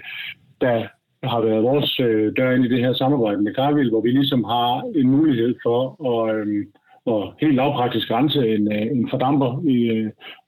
der 0.62 0.88
har 1.24 1.42
været 1.42 1.64
vores 1.64 1.98
dør 2.38 2.52
ind 2.52 2.66
i 2.66 2.70
det 2.70 2.80
her 2.80 2.94
samarbejde 2.94 3.42
med 3.42 3.54
Cargill, 3.54 3.90
hvor 3.90 4.02
vi 4.02 4.10
ligesom 4.10 4.44
har 4.44 4.92
en 4.96 5.10
mulighed 5.10 5.56
for 5.64 5.80
at, 6.12 6.36
øhm, 6.36 6.50
um, 6.50 6.66
og 7.06 7.34
helt 7.42 7.56
lavpraktisk 7.56 8.12
rense 8.12 8.48
en, 8.56 8.72
en 8.72 9.10
fordamper. 9.10 9.62
I, 9.68 9.78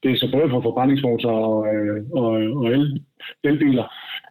det 0.03 0.11
er 0.11 0.17
så 0.17 0.29
både 0.31 0.49
for 0.49 0.61
forbrændingsmotorer 0.61 1.35
og, 1.35 1.67
og, 2.13 2.31
og 2.31 2.67
el, 2.67 3.03
elbiler. 3.43 3.83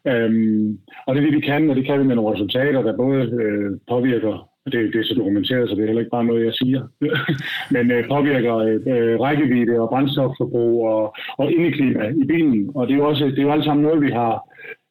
Øhm, 0.07 0.79
og 1.07 1.15
det 1.15 1.21
er 1.21 1.25
det, 1.27 1.35
vi 1.35 1.41
kan, 1.41 1.71
og 1.71 1.77
det 1.77 1.87
kan 1.87 1.99
vi 2.01 2.05
med 2.05 2.17
nogle 2.17 2.35
resultater, 2.35 2.83
der 2.83 2.97
både 2.97 3.21
øh, 3.43 3.71
påvirker, 3.89 4.49
det, 4.67 4.93
det 4.93 5.01
er 5.01 5.05
så 5.05 5.15
dokumenteret, 5.15 5.69
så 5.69 5.75
det 5.75 5.83
er 5.83 5.87
heller 5.87 6.01
ikke 6.01 6.17
bare 6.17 6.25
noget, 6.25 6.45
jeg 6.45 6.55
siger, 6.55 6.83
men 7.75 7.91
øh, 7.91 8.09
påvirker 8.09 8.57
øh, 8.57 9.21
rækkevidde 9.21 9.81
og 9.81 9.89
brændstofforbrug 9.89 10.89
og, 10.89 11.15
og 11.39 11.53
indeklima 11.53 12.09
i 12.09 12.25
bilen. 12.27 12.71
Og 12.75 12.87
det 12.87 12.95
er 12.95 12.99
jo 12.99 13.09
også 13.09 13.25
det 13.25 13.39
er 13.39 13.43
jo 13.43 13.53
alt 13.53 13.65
sammen 13.65 13.83
noget, 13.83 14.03
vi 14.03 14.11
har 14.11 14.35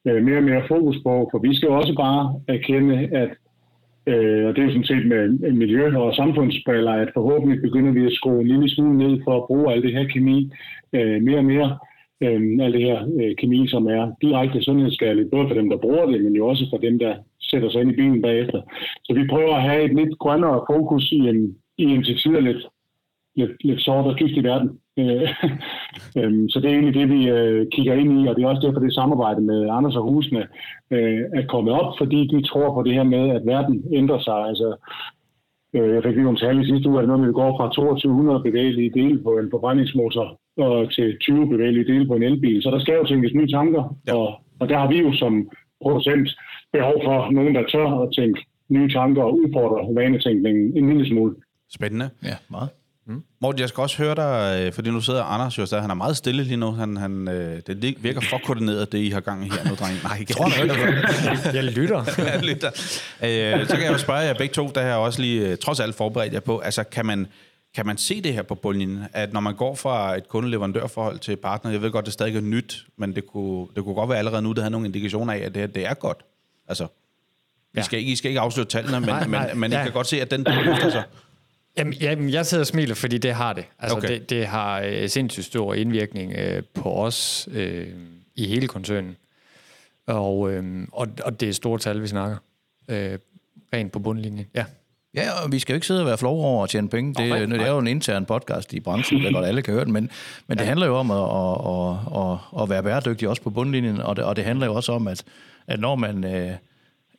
øh, 0.08 0.22
mere 0.22 0.36
og 0.36 0.44
mere 0.44 0.62
fokus 0.68 0.96
på, 1.06 1.28
for 1.30 1.38
vi 1.38 1.56
skal 1.56 1.66
jo 1.66 1.74
også 1.74 1.94
bare 1.94 2.40
erkende, 2.48 3.08
at 3.12 3.30
Øh, 4.06 4.46
og 4.46 4.50
det 4.56 4.58
er 4.58 4.66
jo 4.66 4.70
sådan 4.70 4.84
set 4.84 5.06
med 5.06 5.52
miljø- 5.52 5.98
og 5.98 6.14
samfundsbriller, 6.14 6.92
at 6.92 7.08
forhåbentlig 7.14 7.62
begynder 7.62 7.92
vi 7.92 8.06
at 8.06 8.12
skrue 8.12 8.40
en 8.40 8.48
lille 8.48 8.68
smule 8.70 8.98
ned 8.98 9.20
for 9.24 9.36
at 9.36 9.46
bruge 9.46 9.72
alt 9.72 9.84
det 9.84 9.92
her 9.92 10.04
kemi 10.04 10.50
øh, 10.92 11.22
mere 11.22 11.38
og 11.38 11.44
mere 11.44 11.78
øh, 12.22 12.64
alt 12.64 12.74
det 12.74 12.82
her 12.82 12.98
øh, 13.20 13.36
kemi, 13.36 13.68
som 13.68 13.86
er 13.86 14.12
direkte 14.22 14.62
sundhedsskadeligt, 14.62 15.30
både 15.30 15.48
for 15.48 15.54
dem, 15.54 15.70
der 15.70 15.76
bruger 15.76 16.06
det, 16.06 16.24
men 16.24 16.36
jo 16.36 16.46
også 16.48 16.66
for 16.70 16.78
dem, 16.78 16.98
der 16.98 17.14
sætter 17.40 17.70
sig 17.70 17.80
ind 17.80 17.90
i 17.90 17.96
bilen 17.96 18.22
bagefter. 18.22 18.60
Så 19.04 19.14
vi 19.14 19.26
prøver 19.30 19.54
at 19.56 19.62
have 19.62 19.82
et 19.82 19.94
lidt 19.94 20.18
grønnere 20.18 20.64
fokus 20.70 21.12
i 21.12 21.18
en, 21.32 21.56
i 21.78 21.84
en 21.84 22.04
til 22.04 22.16
tider 22.16 22.40
lidt, 22.40 22.66
lidt, 23.36 23.64
lidt 23.64 23.80
sort 23.80 24.06
og 24.06 24.16
giftig 24.16 24.44
verden. 24.44 24.70
Øh, 24.98 25.28
øhm, 26.18 26.48
så 26.48 26.60
det 26.60 26.68
er 26.70 26.74
egentlig 26.74 26.94
det, 26.94 27.08
vi 27.08 27.28
øh, 27.28 27.66
kigger 27.72 27.94
ind 27.94 28.20
i, 28.20 28.28
og 28.28 28.36
det 28.36 28.44
er 28.44 28.48
også 28.48 28.66
derfor, 28.66 28.80
det 28.80 28.94
samarbejde 28.94 29.40
med 29.40 29.68
Anders 29.70 29.96
og 29.96 30.02
Husene 30.02 30.46
øh, 30.90 31.20
er 31.34 31.46
kommet 31.46 31.72
op, 31.72 31.94
fordi 31.98 32.26
de 32.26 32.42
tror 32.42 32.74
på 32.74 32.82
det 32.82 32.94
her 32.94 33.02
med, 33.02 33.30
at 33.30 33.46
verden 33.46 33.84
ændrer 33.92 34.18
sig. 34.18 34.38
Altså, 34.50 34.76
jeg 35.74 36.02
fik 36.02 36.14
lige 36.14 36.24
nogle 36.24 36.38
tal 36.38 36.60
i 36.60 36.66
sidste 36.66 36.88
uge, 36.88 37.02
at 37.02 37.08
når 37.08 37.16
vi 37.16 37.32
går 37.32 37.56
fra 37.58 37.72
2200 37.72 38.42
bevægelige 38.42 38.90
dele 38.94 39.22
på 39.22 39.38
en 39.38 39.50
forbrændingsmotor 39.50 40.41
og 40.56 40.92
til 40.92 41.18
20 41.20 41.48
bevægelige 41.48 41.84
dele 41.92 42.06
på 42.06 42.14
en 42.14 42.22
elbil. 42.22 42.62
Så 42.62 42.70
der 42.70 42.80
skal 42.80 42.94
jo 42.94 43.04
tænkes 43.06 43.34
nye 43.34 43.48
tanker, 43.48 43.96
ja. 44.06 44.14
og, 44.16 44.28
og 44.60 44.68
der 44.68 44.78
har 44.78 44.88
vi 44.88 44.98
jo 44.98 45.12
som 45.12 45.50
producent 45.82 46.28
behov 46.72 46.94
for 47.04 47.30
nogen, 47.30 47.54
der 47.54 47.64
tør 47.72 47.88
at 48.02 48.08
tænke 48.18 48.40
nye 48.68 48.88
tanker 48.92 49.22
og 49.22 49.34
udfordre 49.34 49.94
vanetænkningen 49.94 50.76
en 50.76 50.88
lille 50.88 51.08
smule. 51.08 51.34
Spændende. 51.70 52.10
Ja, 52.24 52.36
meget. 52.50 52.68
Mm. 53.06 53.22
Morten, 53.40 53.60
jeg 53.60 53.68
skal 53.68 53.82
også 53.82 54.02
høre 54.02 54.14
dig, 54.14 54.64
øh, 54.66 54.72
fordi 54.72 54.90
nu 54.90 55.00
sidder 55.00 55.22
Anders 55.22 55.58
jo, 55.58 55.66
så 55.66 55.80
han 55.80 55.90
er 55.90 55.94
meget 55.94 56.16
stille 56.16 56.42
lige 56.44 56.56
nu. 56.56 56.70
Han, 56.70 56.96
han, 56.96 57.28
øh, 57.28 57.60
det 57.66 57.96
virker 58.02 58.20
for 58.20 58.40
koordineret, 58.44 58.92
det 58.92 58.98
I 58.98 59.10
har 59.10 59.20
gang 59.20 59.46
i 59.46 59.50
her 59.50 59.68
nu, 59.68 59.74
drenge. 59.74 59.98
Nej, 60.02 60.16
jeg 60.18 60.36
tror 60.36 60.62
ikke. 60.62 60.74
jeg 61.58 61.64
lytter. 61.64 62.00
jeg 62.34 62.42
lytter. 62.42 62.68
Øh, 63.26 63.66
så 63.66 63.74
kan 63.76 63.84
jeg 63.84 63.92
jo 63.92 63.98
spørge 63.98 64.20
jer 64.20 64.34
begge 64.34 64.54
to, 64.54 64.70
der 64.74 64.82
har 64.82 64.96
også 64.96 65.20
lige 65.22 65.56
trods 65.56 65.80
alt 65.80 65.94
forberedt 65.94 66.32
jer 66.32 66.40
på. 66.40 66.58
Altså, 66.58 66.84
kan 66.84 67.06
man, 67.06 67.26
kan 67.74 67.86
man 67.86 67.96
se 67.98 68.20
det 68.20 68.34
her 68.34 68.42
på 68.42 68.54
bundlinjen, 68.54 69.04
at 69.12 69.32
når 69.32 69.40
man 69.40 69.54
går 69.54 69.74
fra 69.74 70.16
et 70.16 70.28
kundeleverandørforhold 70.28 71.18
til 71.18 71.36
partner, 71.36 71.70
jeg 71.70 71.82
ved 71.82 71.90
godt, 71.90 72.04
det 72.04 72.12
stadig 72.12 72.36
er 72.36 72.40
nyt, 72.40 72.86
men 72.96 73.14
det 73.14 73.26
kunne, 73.26 73.68
det 73.76 73.84
kunne 73.84 73.94
godt 73.94 74.08
være 74.08 74.18
allerede 74.18 74.42
nu, 74.42 74.52
der 74.52 74.60
havde 74.60 74.70
nogle 74.70 74.86
indikationer 74.86 75.32
af, 75.32 75.38
at 75.38 75.54
det 75.54 75.60
her 75.60 75.66
det 75.66 75.86
er 75.86 75.94
godt. 75.94 76.24
Altså, 76.68 76.86
ja. 77.76 77.80
I, 77.80 77.84
skal 77.84 77.98
ikke, 77.98 78.12
I 78.12 78.16
skal 78.16 78.28
ikke 78.28 78.40
afsløre 78.40 78.66
tallene, 78.66 79.00
men, 79.00 79.08
nej, 79.08 79.26
nej, 79.26 79.48
men, 79.48 79.60
men 79.60 79.72
ja. 79.72 79.80
I 79.80 79.84
kan 79.84 79.92
godt 79.92 80.06
se, 80.06 80.20
at 80.20 80.30
den 80.30 80.46
løfter 80.64 80.90
sig. 80.90 81.04
Jamen, 81.76 81.92
jamen, 81.92 82.30
jeg 82.30 82.46
sidder 82.46 82.62
og 82.62 82.66
smiler, 82.66 82.94
fordi 82.94 83.18
det 83.18 83.34
har 83.34 83.52
det. 83.52 83.64
Altså, 83.78 83.96
okay. 83.96 84.08
det, 84.08 84.30
det 84.30 84.46
har 84.46 84.80
øh, 84.80 85.08
sindssygt 85.08 85.46
stor 85.46 85.74
indvirkning 85.74 86.32
øh, 86.32 86.62
på 86.74 86.94
os 86.94 87.48
øh, 87.52 87.88
i 88.34 88.46
hele 88.46 88.68
koncernen. 88.68 89.16
Og, 90.06 90.52
øh, 90.52 90.86
og, 90.92 91.08
og 91.24 91.40
det 91.40 91.48
er 91.48 91.52
store 91.52 91.78
tal, 91.78 92.02
vi 92.02 92.06
snakker. 92.06 92.36
Øh, 92.88 93.18
rent 93.74 93.92
på 93.92 93.98
bundlinjen, 93.98 94.46
ja. 94.54 94.64
Ja, 95.14 95.30
og 95.44 95.52
vi 95.52 95.58
skal 95.58 95.72
jo 95.72 95.74
ikke 95.74 95.86
sidde 95.86 96.00
og 96.00 96.06
være 96.06 96.18
flove 96.18 96.44
over 96.44 96.64
at 96.64 96.70
tjene 96.70 96.88
penge. 96.88 97.14
Det, 97.14 97.28
nej, 97.28 97.46
nej. 97.46 97.58
det 97.58 97.66
er 97.66 97.70
jo 97.70 97.78
en 97.78 97.86
intern 97.86 98.24
podcast 98.24 98.72
i 98.72 98.80
branchen, 98.80 99.24
der 99.24 99.32
godt 99.32 99.46
alle 99.46 99.62
kan 99.62 99.74
høre 99.74 99.84
den, 99.84 99.92
men, 99.92 100.10
men 100.46 100.58
ja. 100.58 100.60
det 100.60 100.68
handler 100.68 100.86
jo 100.86 100.96
om 100.96 101.10
at, 101.10 101.18
at, 101.18 102.22
at, 102.22 102.62
at 102.62 102.70
være 102.70 102.82
bæredygtig 102.82 103.28
også 103.28 103.42
på 103.42 103.50
bundlinjen, 103.50 104.00
og 104.00 104.16
det, 104.16 104.24
og 104.24 104.36
det 104.36 104.44
handler 104.44 104.66
jo 104.66 104.74
også 104.74 104.92
om, 104.92 105.08
at, 105.08 105.24
at 105.66 105.80
når 105.80 105.96
man, 105.96 106.24
øh, 106.24 106.52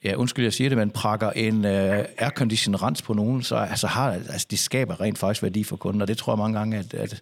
ja, 0.04 0.16
undskyld, 0.16 0.46
jeg 0.46 0.54
siger 0.54 0.70
det, 0.70 0.78
man 0.78 0.90
prakker 0.90 1.32
en 1.32 1.66
øh, 1.66 2.06
aircondition 2.18 2.76
rens 2.76 3.02
på 3.02 3.14
nogen, 3.14 3.44
så 3.44 3.56
altså, 3.56 3.88
har, 3.88 4.12
altså, 4.12 4.48
de 4.52 4.58
skaber 4.58 5.02
rent 5.02 5.18
faktisk 5.18 5.44
værdi 5.44 5.64
for 5.64 5.76
kunden, 5.76 6.02
og 6.02 6.08
det 6.08 6.18
tror 6.18 6.34
jeg 6.34 6.38
mange 6.38 6.58
gange, 6.58 6.78
at, 6.78 6.94
at 6.94 7.22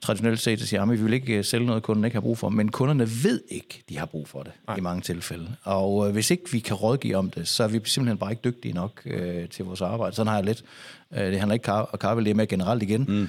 traditionelt 0.00 0.40
set 0.40 0.60
siger, 0.60 0.82
at 0.82 0.90
vi 0.90 0.96
vil 0.96 1.12
ikke 1.12 1.34
øh, 1.34 1.44
sælge 1.44 1.66
noget, 1.66 1.82
kunden 1.82 2.04
ikke 2.04 2.14
har 2.14 2.20
brug 2.20 2.38
for. 2.38 2.48
Men 2.48 2.68
kunderne 2.68 3.08
ved 3.24 3.40
ikke, 3.48 3.82
de 3.88 3.98
har 3.98 4.06
brug 4.06 4.28
for 4.28 4.42
det 4.42 4.52
Nej. 4.66 4.76
i 4.76 4.80
mange 4.80 5.02
tilfælde. 5.02 5.54
Og 5.62 6.06
øh, 6.06 6.12
hvis 6.12 6.30
ikke 6.30 6.52
vi 6.52 6.58
kan 6.58 6.76
rådgive 6.76 7.16
om 7.16 7.30
det, 7.30 7.48
så 7.48 7.64
er 7.64 7.68
vi 7.68 7.80
simpelthen 7.84 8.18
bare 8.18 8.30
ikke 8.30 8.42
dygtige 8.44 8.74
nok 8.74 9.02
øh, 9.06 9.48
til 9.48 9.64
vores 9.64 9.80
arbejde. 9.80 10.16
Sådan 10.16 10.28
har 10.28 10.36
jeg 10.36 10.44
lidt. 10.44 10.64
Øh, 11.12 11.26
det 11.26 11.38
handler 11.38 11.54
ikke 11.54 11.72
om 11.72 11.86
Carvel, 11.96 12.24
det 12.24 12.30
er 12.30 12.34
med 12.34 12.46
generelt 12.46 12.82
igen. 12.82 13.04
Mm. 13.08 13.28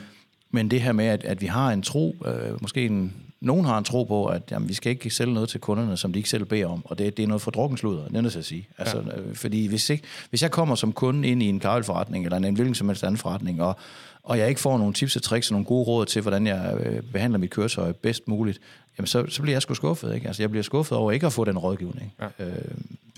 Men 0.51 0.71
det 0.71 0.81
her 0.81 0.91
med, 0.91 1.05
at, 1.05 1.23
at 1.23 1.41
vi 1.41 1.45
har 1.45 1.71
en 1.71 1.81
tro, 1.81 2.15
øh, 2.25 2.61
måske 2.61 2.85
en, 2.85 3.13
nogen 3.41 3.65
har 3.65 3.77
en 3.77 3.83
tro 3.83 4.03
på, 4.03 4.25
at 4.25 4.41
jamen, 4.51 4.69
vi 4.69 4.73
skal 4.73 4.89
ikke 4.89 5.09
sælge 5.09 5.33
noget 5.33 5.49
til 5.49 5.59
kunderne, 5.59 5.97
som 5.97 6.13
de 6.13 6.19
ikke 6.19 6.29
selv 6.29 6.45
beder 6.45 6.67
om, 6.67 6.81
og 6.85 6.97
det, 6.97 7.17
det 7.17 7.23
er 7.23 7.27
noget 7.27 7.41
for 7.41 7.51
drukkensludder, 7.51 8.07
det 8.07 8.17
er 8.17 8.21
nødt 8.21 8.31
til 8.31 8.39
at 8.39 8.45
sige. 8.45 8.67
Altså, 8.77 9.03
ja. 9.07 9.19
øh, 9.19 9.35
fordi 9.35 9.67
hvis, 9.67 9.89
ikke, 9.89 10.03
hvis 10.29 10.41
jeg 10.41 10.51
kommer 10.51 10.75
som 10.75 10.93
kunde 10.93 11.27
ind 11.27 11.43
i 11.43 11.45
en 11.45 11.59
karvelforretning, 11.59 12.25
eller 12.25 12.37
en 12.37 12.55
hvilken 12.55 12.75
som 12.75 12.89
helst 12.89 13.03
anden 13.03 13.17
forretning, 13.17 13.61
og, 13.61 13.77
og 14.23 14.37
jeg 14.39 14.49
ikke 14.49 14.61
får 14.61 14.77
nogle 14.77 14.93
tips 14.93 15.15
og 15.15 15.21
tricks 15.21 15.49
og 15.49 15.53
nogle 15.53 15.65
gode 15.65 15.87
råd 15.87 16.05
til, 16.05 16.21
hvordan 16.21 16.47
jeg 16.47 16.77
øh, 16.85 17.03
behandler 17.13 17.39
mit 17.39 17.49
køretøj 17.49 17.91
bedst 17.91 18.27
muligt, 18.27 18.59
jamen 18.97 19.07
så, 19.07 19.25
så 19.29 19.41
bliver 19.41 19.55
jeg 19.55 19.61
sgu 19.61 19.73
skuffet. 19.73 20.15
Ikke? 20.15 20.27
Altså, 20.27 20.43
jeg 20.43 20.49
bliver 20.49 20.63
skuffet 20.63 20.97
over 20.97 21.11
ikke 21.11 21.25
at 21.25 21.33
få 21.33 21.45
den 21.45 21.57
rådgivning. 21.57 22.13
Ja. 22.19 22.45
Øh, 22.45 22.55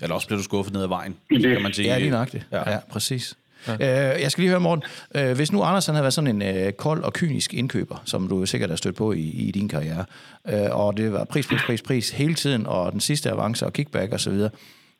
eller 0.02 0.14
også 0.14 0.26
bliver 0.26 0.38
du 0.38 0.44
skuffet 0.44 0.72
ned 0.72 0.82
ad 0.82 0.88
vejen, 0.88 1.16
kan 1.30 1.62
man 1.62 1.72
sige. 1.72 1.88
Ja, 1.88 1.98
lige 1.98 2.10
nøjagtigt. 2.10 2.46
Ja. 2.52 2.70
ja, 2.70 2.78
præcis. 2.90 3.36
Ja. 3.68 3.72
Øh, 4.14 4.22
jeg 4.22 4.30
skal 4.30 4.42
lige 4.42 4.50
høre, 4.50 4.60
Morten. 4.60 4.84
Øh, 5.14 5.32
hvis 5.32 5.52
nu 5.52 5.62
Anders 5.62 5.86
han 5.86 5.94
havde 5.94 6.02
været 6.02 6.14
sådan 6.14 6.42
en 6.42 6.56
øh, 6.56 6.72
kold 6.72 7.02
og 7.02 7.12
kynisk 7.12 7.54
indkøber, 7.54 8.02
som 8.04 8.28
du 8.28 8.46
sikkert 8.46 8.70
har 8.70 8.76
stødt 8.76 8.96
på 8.96 9.12
i, 9.12 9.20
i 9.20 9.50
din 9.50 9.68
karriere, 9.68 10.04
øh, 10.48 10.56
og 10.70 10.96
det 10.96 11.12
var 11.12 11.24
pris, 11.24 11.46
pris, 11.46 11.60
pris, 11.66 11.82
pris 11.82 12.10
hele 12.10 12.34
tiden, 12.34 12.66
og 12.66 12.92
den 12.92 13.00
sidste 13.00 13.30
avance 13.30 13.66
og 13.66 13.72
kickback 13.72 14.12
osv., 14.12 14.32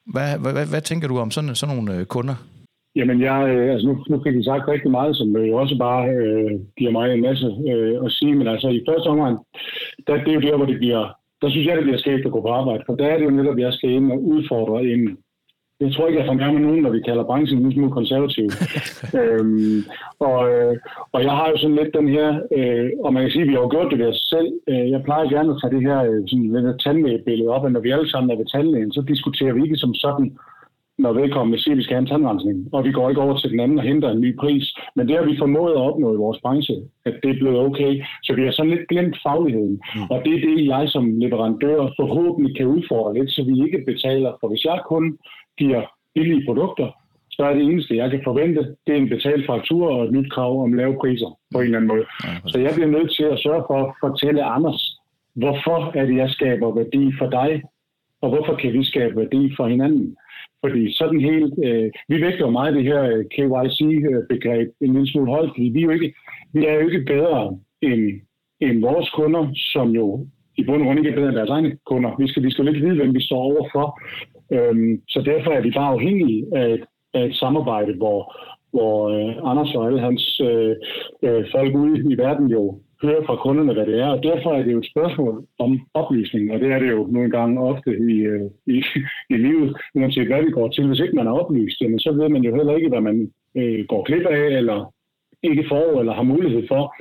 hvad, 0.06 0.38
hvad, 0.38 0.52
hvad, 0.52 0.66
hvad 0.66 0.80
tænker 0.80 1.08
du 1.08 1.18
om 1.18 1.30
sådan, 1.30 1.54
sådan 1.54 1.76
nogle 1.76 1.94
øh, 1.94 2.06
kunder? 2.06 2.34
Jamen, 2.96 3.20
jeg, 3.20 3.48
øh, 3.48 3.72
altså 3.72 3.86
nu, 3.88 4.04
nu 4.08 4.22
fik 4.22 4.34
I 4.36 4.44
sagt 4.44 4.68
rigtig 4.68 4.90
meget, 4.90 5.16
som 5.16 5.36
jo 5.36 5.56
også 5.56 5.78
bare 5.78 6.08
øh, 6.10 6.50
giver 6.78 6.90
mig 6.90 7.14
en 7.14 7.22
masse 7.22 7.46
øh, 7.72 8.04
at 8.04 8.12
sige, 8.12 8.34
men 8.34 8.46
altså 8.46 8.68
i 8.68 8.84
første 8.88 9.08
omgang, 9.08 9.38
der, 10.06 10.24
det 10.24 10.28
er 10.28 10.38
jo 10.38 10.40
der, 10.40 10.56
hvor 10.56 10.66
det 10.66 10.78
bliver, 10.78 11.02
der 11.42 11.50
synes 11.50 11.66
jeg, 11.66 11.76
det 11.76 11.84
bliver 11.84 11.98
skægt 11.98 12.26
at 12.26 12.32
gå 12.32 12.40
på 12.40 12.48
arbejde, 12.48 12.82
for 12.86 12.94
der 12.94 13.06
er 13.06 13.18
det 13.18 13.24
jo 13.24 13.30
netop, 13.30 13.58
jeg 13.58 13.72
skal 13.72 13.90
ind 13.90 14.12
og 14.12 14.24
udfordre 14.24 14.84
en, 14.84 15.18
jeg 15.80 15.92
tror 15.92 16.06
ikke, 16.06 16.20
jeg 16.20 16.26
fornærmer 16.26 16.60
nogen, 16.60 16.82
når 16.82 16.90
vi 16.90 17.00
kalder 17.00 17.24
branchen 17.24 17.64
en 17.64 17.72
smule 17.72 17.92
konservativ. 17.98 18.46
øhm, 19.20 19.78
og, 20.28 20.38
øh, 20.52 20.76
og 21.12 21.20
jeg 21.26 21.32
har 21.38 21.48
jo 21.50 21.56
sådan 21.56 21.76
lidt 21.76 21.94
den 21.98 22.08
her, 22.08 22.28
øh, 22.56 22.90
og 23.04 23.12
man 23.12 23.22
kan 23.22 23.30
sige, 23.30 23.42
at 23.42 23.48
vi 23.48 23.54
har 23.54 23.60
jo 23.60 23.74
gjort 23.74 23.90
det 23.90 23.98
ved 23.98 24.06
os 24.06 24.22
selv. 24.32 24.48
Øh, 24.70 24.90
jeg 24.90 25.02
plejer 25.02 25.32
gerne 25.34 25.50
at 25.52 25.58
tage 25.60 25.74
det 25.74 25.82
her 25.88 25.98
øh, 26.08 26.20
sådan, 26.28 26.78
tandlægebillede 26.84 27.54
op, 27.54 27.66
at 27.66 27.72
når 27.72 27.80
vi 27.80 27.90
alle 27.90 28.10
sammen 28.10 28.30
er 28.30 28.36
ved 28.36 28.46
tandlægen, 28.46 28.92
så 28.92 29.02
diskuterer 29.12 29.52
vi 29.54 29.62
ikke 29.62 29.82
som 29.84 29.94
sådan, 29.94 30.28
når 31.02 31.12
vedkommende 31.12 31.58
siger, 31.62 31.74
at 31.74 31.78
vi 31.78 31.82
skal 31.82 31.94
have 31.96 32.04
en 32.06 32.12
tandrensning, 32.12 32.58
og 32.74 32.84
vi 32.84 32.92
går 32.92 33.08
ikke 33.08 33.20
over 33.20 33.36
til 33.36 33.50
den 33.50 33.60
anden 33.60 33.78
og 33.78 33.84
henter 33.84 34.10
en 34.10 34.20
ny 34.20 34.36
pris. 34.42 34.64
Men 34.96 35.08
det 35.08 35.16
har 35.16 35.24
vi 35.24 35.38
formået 35.38 35.72
at 35.72 35.84
opnå 35.88 36.14
i 36.14 36.22
vores 36.24 36.38
branche, 36.44 36.76
at 37.08 37.14
det 37.22 37.30
er 37.30 37.40
blevet 37.40 37.58
okay. 37.66 37.92
Så 38.22 38.30
vi 38.34 38.42
har 38.44 38.52
sådan 38.52 38.74
lidt 38.74 38.88
glemt 38.88 39.16
fagligheden. 39.26 39.80
Mm. 39.94 40.10
Og 40.12 40.18
det 40.24 40.32
er 40.34 40.46
det, 40.48 40.66
jeg 40.66 40.84
som 40.88 41.04
leverandør 41.18 41.78
forhåbentlig 42.00 42.56
kan 42.56 42.66
udfordre 42.66 43.14
lidt, 43.18 43.30
så 43.30 43.40
vi 43.48 43.54
ikke 43.64 43.84
betaler. 43.86 44.32
For 44.40 44.48
hvis 44.48 44.64
jeg 44.64 44.78
kun 44.92 45.18
giver 45.58 45.82
billige 46.14 46.44
produkter, 46.46 46.88
så 47.36 47.42
er 47.44 47.54
det 47.54 47.64
eneste, 47.64 47.96
jeg 47.96 48.10
kan 48.10 48.20
forvente, 48.24 48.60
det 48.86 48.92
er 48.92 49.00
en 49.00 49.08
betalt 49.08 49.46
faktur 49.46 49.90
og 49.94 50.04
et 50.04 50.12
nyt 50.12 50.30
krav 50.32 50.62
om 50.62 50.72
lave 50.72 50.96
priser 51.00 51.30
på 51.52 51.58
en 51.58 51.64
eller 51.64 51.78
anden 51.78 51.92
måde. 51.94 52.04
Ja, 52.24 52.34
så 52.46 52.58
jeg 52.58 52.72
bliver 52.74 52.90
nødt 52.96 53.10
til 53.16 53.24
at 53.24 53.38
sørge 53.38 53.64
for 53.68 53.78
at 53.84 53.94
fortælle 54.00 54.44
Anders, 54.44 54.80
hvorfor 55.34 55.78
er 55.98 56.04
det, 56.06 56.16
jeg 56.16 56.30
skaber 56.30 56.74
værdi 56.74 57.12
for 57.18 57.30
dig, 57.30 57.62
og 58.22 58.28
hvorfor 58.28 58.54
kan 58.54 58.72
vi 58.72 58.84
skabe 58.84 59.16
værdi 59.16 59.52
for 59.56 59.66
hinanden. 59.66 60.16
Fordi 60.64 60.94
sådan 60.94 61.20
helt, 61.20 61.54
øh, 61.64 61.90
vi 62.08 62.20
vægter 62.20 62.44
jo 62.46 62.50
meget 62.50 62.74
det 62.74 62.84
her 62.84 63.02
øh, 63.02 63.24
KYC-begreb 63.34 64.68
øh, 64.68 64.88
en 64.88 64.92
lille 64.94 65.10
smule 65.10 65.30
højt, 65.30 65.50
fordi 65.54 65.68
vi 65.74 65.80
er 65.80 65.84
jo 65.84 65.90
ikke, 65.90 66.14
vi 66.52 66.66
er 66.66 66.74
jo 66.74 66.88
ikke 66.88 67.04
bedre 67.04 67.58
end, 67.82 68.02
end 68.60 68.80
vores 68.80 69.10
kunder, 69.10 69.50
som 69.54 69.90
jo 69.90 70.26
i 70.56 70.64
bund 70.64 70.82
og 70.82 70.86
grund 70.86 70.98
ikke 70.98 71.10
er 71.10 71.14
bedre 71.14 71.28
end 71.28 71.36
deres 71.36 71.50
egne 71.50 71.76
kunder. 71.86 72.10
Vi 72.18 72.28
skal, 72.28 72.42
vi 72.42 72.50
skal 72.50 72.64
lidt 72.64 72.84
vide, 72.84 72.96
hvem 72.96 73.14
vi 73.14 73.22
står 73.22 73.36
overfor. 73.36 74.00
Øhm, 74.52 75.02
så 75.08 75.22
derfor 75.30 75.50
er 75.50 75.60
vi 75.60 75.70
bare 75.70 75.94
afhængige 75.94 76.46
af 76.56 76.66
et, 76.74 76.84
af 77.14 77.24
et 77.24 77.34
samarbejde, 77.34 77.92
hvor, 77.94 78.36
hvor 78.70 78.96
øh, 79.08 79.50
Anders 79.50 79.74
og 79.74 79.86
alle 79.86 80.00
hans 80.00 80.40
øh, 80.40 80.76
øh, 81.22 81.44
folk 81.52 81.74
ude 81.74 82.12
i 82.12 82.18
verden 82.18 82.46
jo 82.46 82.80
høre 83.02 83.26
fra 83.26 83.36
kunderne, 83.36 83.72
hvad 83.72 83.86
det 83.86 84.00
er. 84.00 84.06
Og 84.06 84.22
derfor 84.22 84.50
er 84.52 84.62
det 84.62 84.72
jo 84.72 84.78
et 84.78 84.90
spørgsmål 84.92 85.46
om 85.58 85.80
oplysning, 85.94 86.52
og 86.52 86.60
det 86.60 86.72
er 86.72 86.78
det 86.78 86.90
jo 86.90 87.06
nogle 87.10 87.30
gange 87.30 87.60
ofte 87.60 87.90
i, 88.10 88.14
øh, 88.32 88.50
i, 88.66 88.76
i 89.34 89.36
livet, 89.46 89.76
uanset 89.94 90.26
hvad 90.26 90.42
vi 90.42 90.50
går 90.50 90.68
til. 90.68 90.86
Hvis 90.86 91.00
ikke 91.00 91.16
man 91.16 91.26
er 91.26 91.40
oplyst, 91.40 91.80
jamen, 91.80 91.98
så 91.98 92.12
ved 92.12 92.28
man 92.28 92.42
jo 92.42 92.56
heller 92.56 92.74
ikke, 92.76 92.88
hvad 92.88 93.00
man 93.00 93.32
øh, 93.56 93.84
går 93.88 94.02
klip 94.04 94.26
af, 94.26 94.46
eller 94.60 94.92
ikke 95.42 95.64
får, 95.68 96.00
eller 96.00 96.14
har 96.14 96.22
mulighed 96.22 96.62
for. 96.68 96.94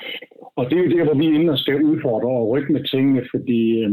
Og 0.56 0.70
det 0.70 0.78
er 0.78 0.84
jo 0.84 0.97
der, 0.97 1.04
hvor 1.04 1.14
vi 1.14 1.26
er 1.28 1.39
inde 1.39 1.52
og 1.52 1.58
skal 1.58 1.84
udfordre 1.84 2.30
og 2.30 2.49
rykke 2.49 2.74
med 2.74 2.84
tingene, 2.84 3.22
fordi 3.32 3.62
øh, 3.84 3.91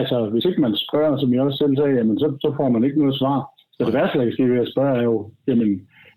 altså, 0.00 0.28
hvis 0.32 0.44
ikke 0.44 0.60
man 0.60 0.76
spørger, 0.76 1.18
som 1.18 1.34
jeg 1.34 1.42
også 1.42 1.58
selv 1.58 1.76
sagde, 1.76 1.96
jamen, 1.98 2.18
så, 2.18 2.26
så 2.40 2.54
får 2.56 2.68
man 2.68 2.84
ikke 2.84 2.98
noget 2.98 3.18
svar. 3.18 3.38
Så 3.72 3.84
det 3.84 3.94
værste, 3.94 4.18
jeg 4.18 4.26
kan 4.26 4.36
sige 4.36 4.50
ved 4.50 4.60
at 4.60 4.72
spørge, 4.72 4.98
er 4.98 5.02
jo, 5.02 5.30
jamen, 5.48 5.70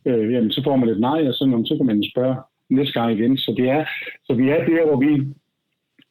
øh, 0.05 0.33
jamen, 0.33 0.51
så 0.51 0.61
får 0.63 0.75
man 0.75 0.89
et 0.89 0.99
nej, 0.99 1.27
og 1.27 1.33
så, 1.33 1.43
så 1.65 1.73
kan 1.77 1.85
man 1.85 2.03
spørge 2.13 2.35
næste 2.69 2.99
gang 2.99 3.19
igen. 3.19 3.37
Så, 3.37 3.53
det 3.57 3.69
er, 3.69 3.85
så 4.23 4.33
vi 4.33 4.49
er 4.49 4.65
der, 4.65 4.85
hvor 4.85 4.99
vi 4.99 5.25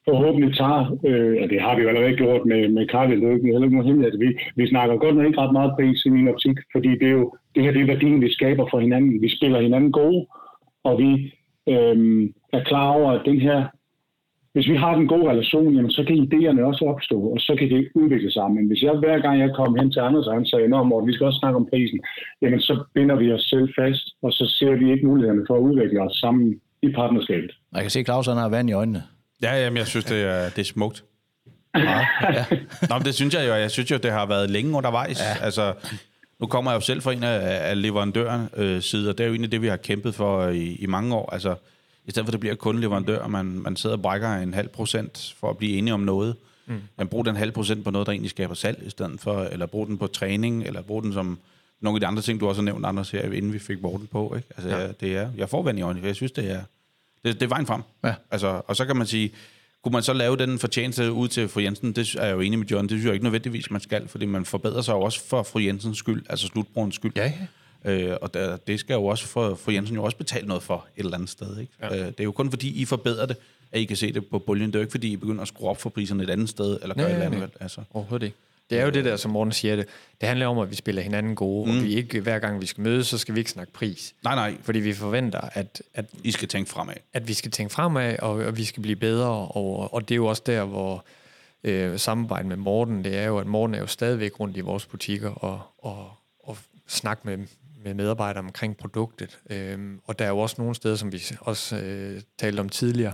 forhåbentlig 0.09 0.57
tager, 0.57 0.99
øh, 1.07 1.37
og 1.43 1.51
det 1.51 1.61
har 1.61 1.77
vi 1.77 1.83
jo 1.83 1.89
allerede 1.89 2.17
gjort 2.17 2.47
med, 2.47 2.69
med 2.69 2.87
Karl, 2.89 3.11
det 3.11 3.25
er 3.25 3.35
ikke 3.35 3.51
noget 3.51 3.73
nogen. 3.73 4.21
Vi, 4.21 4.39
vi 4.57 4.69
snakker 4.69 4.97
godt 4.97 5.17
nok 5.17 5.27
ikke 5.27 5.41
ret 5.41 5.53
meget 5.53 5.73
pris 5.77 6.05
i 6.05 6.09
min 6.09 6.29
optik, 6.29 6.57
fordi 6.73 6.89
det 6.89 7.09
er 7.09 7.17
jo 7.21 7.37
det 7.55 7.63
her 7.63 7.73
det 7.73 7.83
er 7.83 7.87
værdien, 7.87 8.21
vi 8.21 8.33
skaber 8.33 8.67
for 8.71 8.81
hinanden. 8.81 9.23
Vi 9.23 9.37
spiller 9.37 9.61
hinanden 9.61 9.93
gode, 9.93 10.27
og 10.85 10.99
vi 10.99 11.13
øh, 11.69 12.29
er 12.53 12.65
klar 12.65 12.89
over, 12.91 13.13
at 13.13 13.23
den 13.25 13.41
her 13.41 13.67
hvis 14.55 14.69
vi 14.73 14.77
har 14.77 14.93
en 14.95 15.09
god 15.15 15.25
relation, 15.33 15.75
jamen, 15.77 15.91
så 15.91 16.03
kan 16.07 16.17
idéerne 16.25 16.63
også 16.71 16.85
opstå, 16.93 17.19
og 17.35 17.39
så 17.47 17.53
kan 17.59 17.69
det 17.71 17.89
udvikle 17.95 18.31
sig. 18.31 18.51
Men 18.57 18.67
hvis 18.69 18.83
jeg 18.83 18.93
hver 18.93 19.19
gang 19.25 19.41
jeg 19.41 19.51
kommer 19.57 19.81
hen 19.81 19.91
til 19.93 20.01
Anders, 20.01 20.27
og 20.27 20.35
han 20.35 20.47
sagde, 20.47 20.69
Nå, 20.69 20.83
Morten, 20.83 21.09
vi 21.09 21.15
skal 21.15 21.27
også 21.27 21.39
snakke 21.43 21.57
om 21.57 21.67
prisen, 21.71 22.01
jamen 22.43 22.61
så 22.61 22.85
binder 22.95 23.17
vi 23.17 23.33
os 23.33 23.45
selv 23.53 23.69
fast, 23.79 24.05
og 24.23 24.33
så 24.33 24.45
ser 24.59 24.73
vi 24.81 24.93
ikke 24.93 25.07
mulighederne 25.07 25.45
for 25.49 25.55
at 25.57 25.61
udvikle 25.69 26.03
os 26.03 26.17
sammen 26.25 26.61
i 26.83 26.89
partnerskabet. 26.93 27.51
Jeg 27.75 27.83
kan 27.83 27.91
se, 27.91 28.01
at 28.01 28.07
Claus 28.07 28.27
har 28.27 28.49
vand 28.49 28.71
i 28.71 28.73
øjnene. 28.73 29.03
Ja, 29.43 29.53
jamen, 29.63 29.77
jeg 29.77 29.87
synes, 29.87 30.05
det 30.05 30.21
er, 30.23 30.43
det 30.55 30.59
er 30.59 30.71
smukt. 30.75 31.05
Ja. 31.77 31.99
ja. 32.39 32.45
Nå, 32.91 32.95
men 32.99 33.05
det 33.05 33.15
synes 33.15 33.35
jeg 33.35 33.49
jo. 33.49 33.55
Jeg 33.55 33.71
synes 33.71 33.91
jo, 33.91 33.97
det 33.97 34.11
har 34.11 34.27
været 34.27 34.51
længe 34.51 34.77
undervejs. 34.77 35.21
Ja. 35.21 35.45
Altså, 35.45 35.75
nu 36.41 36.47
kommer 36.47 36.71
jeg 36.71 36.77
jo 36.77 36.81
selv 36.81 37.03
fra 37.03 37.13
en 37.13 37.23
af, 37.23 37.71
af 37.71 37.83
leverandøren 37.83 38.49
øh, 38.57 38.81
side, 38.83 39.11
og 39.11 39.19
det 39.19 39.25
er 39.25 39.29
jo 39.29 39.33
egentlig 39.33 39.53
det, 39.53 39.63
vi 39.63 39.67
har 39.67 39.77
kæmpet 39.77 40.15
for 40.15 40.49
i, 40.49 40.75
i 40.75 40.87
mange 40.87 41.15
år. 41.15 41.31
Altså, 41.33 41.55
i 42.07 42.11
stedet 42.11 42.27
for 42.27 42.31
at 42.31 42.33
det 42.33 42.41
bliver 42.41 42.55
kun 42.55 42.81
leverandør, 42.81 43.19
og 43.19 43.31
man, 43.31 43.47
man 43.47 43.77
sidder 43.77 43.97
og 43.97 44.03
brækker 44.03 44.35
en 44.35 44.55
halv 44.55 44.69
procent 44.69 45.35
for 45.39 45.51
at 45.51 45.59
blive 45.59 45.77
enige 45.79 45.95
om 45.95 46.01
noget. 46.01 46.37
Mm. 46.67 46.81
Man 46.99 47.09
bruger 47.09 47.25
den 47.25 47.37
halv 47.37 47.53
procent 47.53 47.85
på 47.85 47.91
noget, 47.91 48.07
der 48.07 48.13
egentlig 48.13 48.31
skaber 48.31 48.55
salg, 48.55 48.83
i 48.87 48.91
stedet 48.91 49.21
for, 49.21 49.43
eller 49.43 49.67
bruger 49.67 49.87
den 49.87 49.99
på 49.99 50.07
træning, 50.07 50.65
eller 50.65 50.83
bruger 50.83 51.03
den 51.03 51.13
som 51.13 51.39
nogle 51.81 51.97
af 51.97 52.01
de 52.01 52.07
andre 52.07 52.23
ting, 52.23 52.41
du 52.41 52.49
også 52.49 52.61
har 52.61 52.65
nævnt, 52.65 52.87
Anders, 52.87 53.11
her, 53.11 53.33
inden 53.33 53.53
vi 53.53 53.59
fik 53.59 53.83
Morten 53.83 54.07
på. 54.07 54.35
Ikke? 54.37 54.49
Altså, 54.57 54.77
ja. 54.77 54.93
det 54.93 55.17
er, 55.17 55.31
jeg 55.37 55.49
får 55.49 55.63
vand 55.63 55.79
i 55.79 55.83
øjnene, 55.83 56.01
for 56.01 56.07
jeg 56.07 56.17
synes, 56.17 56.33
det 56.33 56.51
er, 56.51 56.61
det, 57.25 57.35
det 57.35 57.43
er 57.43 57.49
vejen 57.49 57.67
frem. 57.67 57.83
Ja. 58.05 58.15
Altså, 58.31 58.63
og 58.67 58.77
så 58.77 58.85
kan 58.85 58.97
man 58.97 59.07
sige, 59.07 59.33
kunne 59.83 59.93
man 59.93 60.03
så 60.03 60.13
lave 60.13 60.37
den 60.37 60.59
fortjeneste 60.59 61.13
ud 61.13 61.29
til 61.29 61.49
fru 61.49 61.61
Jensen? 61.61 61.93
Det 61.93 62.15
er 62.15 62.25
jeg 62.25 62.35
jo 62.35 62.41
enig 62.41 62.59
med 62.59 62.67
John. 62.67 62.83
Det 62.83 62.91
synes 62.91 63.05
jeg 63.05 63.13
ikke 63.13 63.25
nødvendigvis, 63.25 63.71
man 63.71 63.81
skal, 63.81 64.09
fordi 64.09 64.27
man 64.27 64.45
forbedrer 64.45 64.83
sig 64.83 64.93
jo 64.93 65.01
også 65.01 65.25
for 65.25 65.43
fru 65.43 65.59
Jensens 65.59 65.99
skyld, 65.99 66.27
altså 66.29 66.47
slutbrugens 66.47 66.95
skyld. 66.95 67.13
Ja, 67.17 67.25
ja. 67.25 67.47
Øh, 67.85 68.17
og 68.23 68.35
der, 68.35 68.57
det 68.57 68.81
skal 68.81 68.95
jo 68.95 69.07
også 69.07 69.27
for, 69.27 69.55
for 69.55 69.71
Jensen 69.71 69.97
jo 69.97 70.05
også 70.05 70.17
betale 70.17 70.47
noget 70.47 70.63
for 70.63 70.87
et 70.97 71.05
eller 71.05 71.15
andet 71.15 71.31
sted. 71.31 71.59
Ikke? 71.59 71.73
Ja. 71.83 71.97
Øh, 71.97 72.07
det 72.07 72.21
er 72.21 72.25
jo 72.25 72.33
kun 72.33 72.51
fordi, 72.51 72.81
I 72.81 72.85
forbedrer 72.85 73.27
det, 73.27 73.37
at 73.73 73.81
I 73.81 73.85
kan 73.85 73.97
se 73.97 74.13
det 74.13 74.27
på 74.27 74.39
bølgen. 74.39 74.67
Det 74.67 74.75
er 74.75 74.79
jo 74.79 74.83
ikke 74.83 74.91
fordi, 74.91 75.13
I 75.13 75.17
begynder 75.17 75.43
at 75.43 75.49
skrue 75.49 75.69
op 75.69 75.81
for 75.81 75.91
priserne 75.91 76.23
et 76.23 76.31
andet 76.31 76.49
sted, 76.49 76.79
eller 76.83 76.95
gøre 76.95 77.07
et 77.07 77.13
eller 77.13 77.27
andet. 77.27 77.51
Altså. 77.61 77.81
Overhovedet 77.91 78.27
ikke. 78.27 78.37
Det 78.71 78.79
er 78.79 78.85
jo 78.85 78.91
det 78.91 79.05
der, 79.05 79.17
som 79.17 79.31
Morten 79.31 79.53
siger 79.53 79.77
det. 79.77 79.87
Det 80.21 80.29
handler 80.29 80.47
om, 80.47 80.59
at 80.59 80.71
vi 80.71 80.77
spiller 80.77 81.03
hinanden 81.03 81.35
gode, 81.35 81.71
mm. 81.73 81.79
og 81.79 81.85
vi 81.85 81.95
ikke 81.95 82.21
hver 82.21 82.39
gang 82.39 82.61
vi 82.61 82.67
skal 82.67 82.83
mødes, 82.83 83.07
så 83.07 83.19
skal 83.19 83.35
vi 83.35 83.41
ikke 83.41 83.51
snakke 83.51 83.73
pris. 83.73 84.15
Nej, 84.25 84.35
nej. 84.35 84.57
Fordi 84.63 84.79
vi 84.79 84.93
forventer, 84.93 85.41
at... 85.41 85.83
at 85.95 86.05
I 86.25 86.31
skal 86.31 86.49
tænke 86.49 86.71
fremad. 86.71 86.95
At 87.13 87.29
vi 87.29 87.33
skal 87.33 87.51
tænke 87.51 87.73
fremad, 87.73 88.19
og, 88.19 88.31
og 88.31 88.57
vi 88.57 88.65
skal 88.65 88.83
blive 88.83 88.97
bedre, 88.97 89.29
og, 89.29 89.95
og 89.95 90.09
det 90.09 90.15
er 90.15 90.17
jo 90.17 90.27
også 90.27 90.43
der, 90.47 90.65
hvor 90.65 91.05
øh, 91.65 91.99
samarbejdet 91.99 92.49
med 92.49 92.57
Morten, 92.57 93.05
det 93.05 93.19
er 93.19 93.27
jo, 93.27 93.39
at 93.39 93.47
Morten 93.47 93.75
er 93.75 93.79
jo 93.79 93.87
stadigvæk 93.87 94.41
rundt 94.41 94.57
i 94.57 94.61
vores 94.61 94.87
butikker 94.87 95.31
og, 95.31 95.61
og, 95.79 96.11
og 96.45 96.57
snakke 96.87 97.23
med, 97.25 97.39
med 97.85 97.95
medarbejdere 97.95 98.45
omkring 98.45 98.77
produktet. 98.77 99.39
Øhm, 99.51 100.01
og 100.05 100.19
der 100.19 100.25
er 100.25 100.29
jo 100.29 100.39
også 100.39 100.57
nogle 100.59 100.75
steder, 100.75 100.97
som 100.97 101.13
vi 101.13 101.23
også 101.41 101.77
øh, 101.77 102.21
talte 102.39 102.61
om 102.61 102.69
tidligere, 102.69 103.13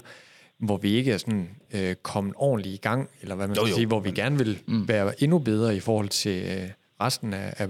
hvor 0.59 0.77
vi 0.77 0.91
ikke 0.91 1.13
er 1.13 1.19
sådan 1.19 1.51
øh, 1.73 1.95
kommet 1.95 2.35
ordentligt 2.37 2.75
i 2.75 2.79
gang, 2.79 3.09
eller 3.23 3.35
hvad 3.35 3.47
man 3.47 3.55
skal 3.55 3.65
jo, 3.65 3.69
jo. 3.69 3.75
sige, 3.75 3.87
hvor 3.87 4.01
vi 4.01 4.11
gerne 4.11 4.39
vil 4.39 4.59
mm. 4.67 4.89
være 4.89 5.23
endnu 5.23 5.39
bedre 5.39 5.77
i 5.77 5.81
forhold 5.81 6.09
til 6.09 6.45
øh, 6.45 6.71
resten 7.01 7.35
af, 7.35 7.55
af, 7.57 7.69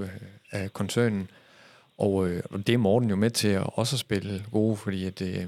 af 0.50 0.72
koncernen. 0.72 1.30
Og, 1.98 2.28
øh, 2.28 2.42
og 2.50 2.66
det 2.66 2.72
er 2.72 2.78
Morten 2.78 3.10
jo 3.10 3.16
med 3.16 3.30
til 3.30 3.48
at 3.48 3.62
også 3.66 3.96
spille 3.96 4.44
gode, 4.52 4.76
fordi 4.76 5.06
at, 5.06 5.22
øh, 5.22 5.46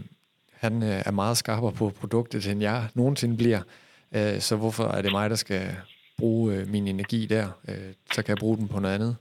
han 0.52 0.82
øh, 0.82 1.02
er 1.06 1.10
meget 1.10 1.36
skarpere 1.36 1.72
på 1.72 1.92
produktet, 2.00 2.46
end 2.46 2.60
jeg 2.60 2.88
nogensinde 2.94 3.36
bliver. 3.36 3.60
Øh, 4.12 4.40
så 4.40 4.56
hvorfor 4.56 4.84
er 4.84 5.02
det 5.02 5.12
mig, 5.12 5.30
der 5.30 5.36
skal 5.36 5.76
bruge 6.18 6.54
øh, 6.54 6.68
min 6.68 6.88
energi 6.88 7.26
der? 7.26 7.48
Øh, 7.68 7.76
så 8.12 8.22
kan 8.22 8.28
jeg 8.28 8.38
bruge 8.38 8.56
den 8.56 8.68
på 8.68 8.80
noget 8.80 8.94
andet. 8.94 9.16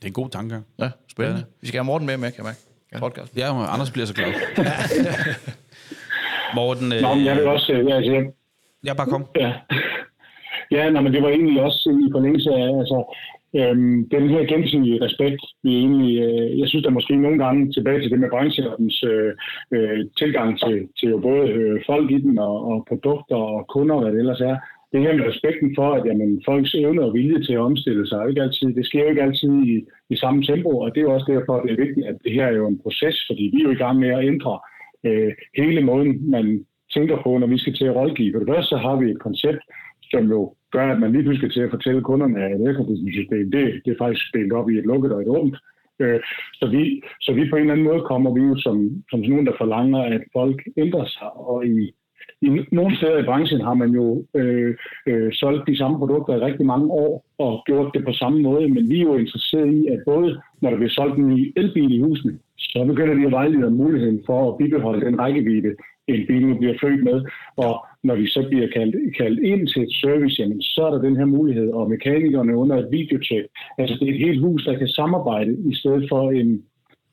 Det 0.00 0.04
er 0.04 0.12
en 0.14 0.22
god 0.22 0.30
tanke. 0.30 0.54
Ja, 0.78 0.88
spændende. 1.10 1.38
Ja. 1.38 1.44
Vi 1.60 1.66
skal 1.66 1.78
have 1.78 1.84
Morten 1.84 2.06
med, 2.06 2.16
med 2.16 2.32
kan 2.32 2.44
man. 2.44 2.54
Ja. 2.92 2.98
Podcast. 2.98 3.36
Ja, 3.36 3.46
Anders 3.74 3.90
bliver 3.90 4.06
så 4.06 4.14
glad. 4.14 4.32
Morten... 6.58 6.92
Øh... 6.92 7.00
Nå, 7.02 7.08
jeg 7.28 7.36
vil 7.36 7.46
også... 7.46 7.72
Øh, 7.72 7.96
altså, 7.96 8.32
Jeg 8.84 8.96
bare 8.96 9.06
kom. 9.06 9.24
Ja, 9.36 9.52
ja 10.70 10.90
nej, 10.90 11.02
men 11.02 11.12
det 11.14 11.22
var 11.22 11.28
egentlig 11.28 11.62
også 11.62 11.84
i 12.04 12.12
forlængelse 12.12 12.50
af, 12.50 12.78
altså, 12.80 12.98
øhm, 13.56 14.08
den 14.14 14.24
her 14.32 14.42
gensidige 14.52 15.04
respekt, 15.04 15.42
vi 15.62 15.72
egentlig, 15.76 16.12
øh, 16.26 16.58
jeg 16.60 16.68
synes 16.68 16.84
der 16.84 16.90
måske 16.90 17.16
nogle 17.16 17.38
gange 17.44 17.72
tilbage 17.72 18.00
til 18.00 18.10
det 18.10 18.20
med 18.20 18.30
brancheordens 18.30 19.04
øh, 19.12 19.32
øh, 19.74 19.98
tilgang 20.18 20.58
til, 20.58 20.88
til 20.98 21.08
jo 21.08 21.18
både 21.18 21.48
øh, 21.58 21.80
folk 21.86 22.10
i 22.10 22.18
den 22.18 22.38
og, 22.38 22.56
og 22.70 22.86
produkter 22.88 23.36
og 23.36 23.66
kunder 23.74 23.94
og 23.94 24.02
hvad 24.02 24.12
det 24.12 24.18
ellers 24.18 24.40
er, 24.40 24.56
det 24.92 25.00
her 25.00 25.16
med 25.16 25.26
respekten 25.26 25.74
for, 25.78 25.88
at 25.94 26.06
jamen, 26.06 26.42
folks 26.46 26.74
evne 26.74 27.02
og 27.02 27.14
vilje 27.14 27.42
til 27.42 27.52
at 27.52 27.66
omstille 27.70 28.06
sig, 28.06 28.28
ikke 28.28 28.42
altid, 28.42 28.74
det 28.74 28.86
sker 28.86 29.02
jo 29.02 29.08
ikke 29.08 29.22
altid 29.22 29.52
i, 29.72 29.84
i 30.10 30.16
samme 30.16 30.42
tempo, 30.42 30.78
og 30.78 30.94
det 30.94 31.02
er 31.02 31.08
også 31.08 31.32
derfor, 31.34 31.56
at 31.56 31.62
det 31.64 31.72
er 31.72 31.84
vigtigt, 31.84 32.06
at 32.06 32.16
det 32.24 32.32
her 32.32 32.46
er 32.46 32.56
jo 32.56 32.68
en 32.68 32.80
proces, 32.82 33.16
fordi 33.28 33.44
vi 33.52 33.60
er 33.60 33.64
jo 33.68 33.70
i 33.70 33.82
gang 33.84 33.98
med 33.98 34.08
at 34.08 34.24
ændre 34.24 34.58
øh, 35.06 35.32
hele 35.56 35.80
måden, 35.80 36.30
man 36.30 36.64
tænker 36.94 37.22
på, 37.22 37.38
når 37.38 37.46
vi 37.46 37.58
skal 37.58 37.74
til 37.74 37.84
at 37.84 37.96
rådgive. 37.96 38.32
For 38.32 38.38
det 38.38 38.48
første 38.48 38.68
så 38.68 38.76
har 38.76 38.96
vi 38.96 39.10
et 39.10 39.20
koncept, 39.20 39.62
som 40.10 40.24
jo 40.34 40.54
gør, 40.72 40.86
at 40.92 41.00
man 41.00 41.12
lige 41.12 41.22
pludselig 41.22 41.50
skal 41.50 41.54
til 41.60 41.66
at 41.66 41.74
fortælle 41.76 42.02
kunderne, 42.02 42.44
at 42.44 42.60
et 42.60 42.66
airconditioning 42.66 43.52
det, 43.52 43.82
det 43.84 43.90
er 43.90 44.02
faktisk 44.04 44.34
delt 44.34 44.52
op 44.52 44.70
i 44.70 44.78
et 44.78 44.86
lukket 44.86 45.12
og 45.12 45.20
et 45.22 45.28
åbent. 45.28 45.56
Øh, 46.00 46.20
så, 46.52 46.66
vi, 46.74 47.02
så 47.20 47.32
vi 47.32 47.50
på 47.50 47.56
en 47.56 47.62
eller 47.62 47.72
anden 47.72 47.86
måde 47.86 48.02
kommer 48.10 48.34
vi 48.34 48.40
jo 48.40 48.56
som, 48.56 48.76
som 49.10 49.18
sådan 49.20 49.30
nogen, 49.30 49.46
der 49.46 49.60
forlanger, 49.62 50.02
at 50.02 50.22
folk 50.32 50.58
ændrer 50.76 51.06
sig, 51.06 51.30
og 51.36 51.66
i 51.66 51.92
i 52.42 52.48
nogle 52.72 52.96
steder 52.96 53.18
i 53.18 53.28
branchen 53.30 53.60
har 53.60 53.74
man 53.74 53.90
jo 53.90 54.24
øh, 54.34 54.74
øh, 55.06 55.32
solgt 55.32 55.66
de 55.66 55.76
samme 55.76 55.98
produkter 55.98 56.34
i 56.34 56.44
rigtig 56.48 56.66
mange 56.66 56.90
år 56.90 57.24
og 57.38 57.62
gjort 57.66 57.90
det 57.94 58.04
på 58.04 58.12
samme 58.12 58.42
måde, 58.42 58.68
men 58.68 58.88
vi 58.90 58.98
er 59.00 59.04
jo 59.04 59.16
interesseret 59.16 59.72
i, 59.72 59.86
at 59.86 60.00
både 60.06 60.40
når 60.60 60.70
der 60.70 60.76
bliver 60.76 60.90
solgt 60.90 61.18
en 61.18 61.28
ny 61.28 61.52
elbil 61.56 61.94
i 61.94 62.00
husene, 62.00 62.38
så 62.58 62.84
begynder 62.86 63.14
vi 63.14 63.24
at 63.24 63.32
vejlede 63.32 63.66
om 63.66 63.72
muligheden 63.72 64.20
for 64.26 64.48
at 64.48 64.58
bibeholde 64.58 65.06
den 65.06 65.18
rækkevidde, 65.20 65.74
en 66.08 66.26
bil 66.26 66.46
nu 66.46 66.58
bliver 66.58 66.74
født 66.80 67.04
med. 67.04 67.24
Og 67.56 67.86
når 68.04 68.14
vi 68.14 68.26
så 68.26 68.46
bliver 68.48 68.68
kaldt, 68.76 69.16
kaldt 69.16 69.40
ind 69.40 69.66
til 69.66 69.82
et 69.82 69.92
service, 70.02 70.42
jamen, 70.42 70.62
så 70.62 70.82
er 70.86 70.90
der 70.90 71.02
den 71.02 71.16
her 71.16 71.24
mulighed, 71.24 71.68
og 71.72 71.90
mekanikerne 71.90 72.56
under 72.56 72.76
et 72.76 72.88
videotjek. 72.90 73.44
Altså 73.78 73.96
det 74.00 74.08
er 74.08 74.12
et 74.12 74.26
helt 74.26 74.40
hus, 74.40 74.64
der 74.64 74.78
kan 74.78 74.88
samarbejde, 74.88 75.52
i 75.72 75.74
stedet 75.74 76.06
for 76.08 76.30
en 76.30 76.62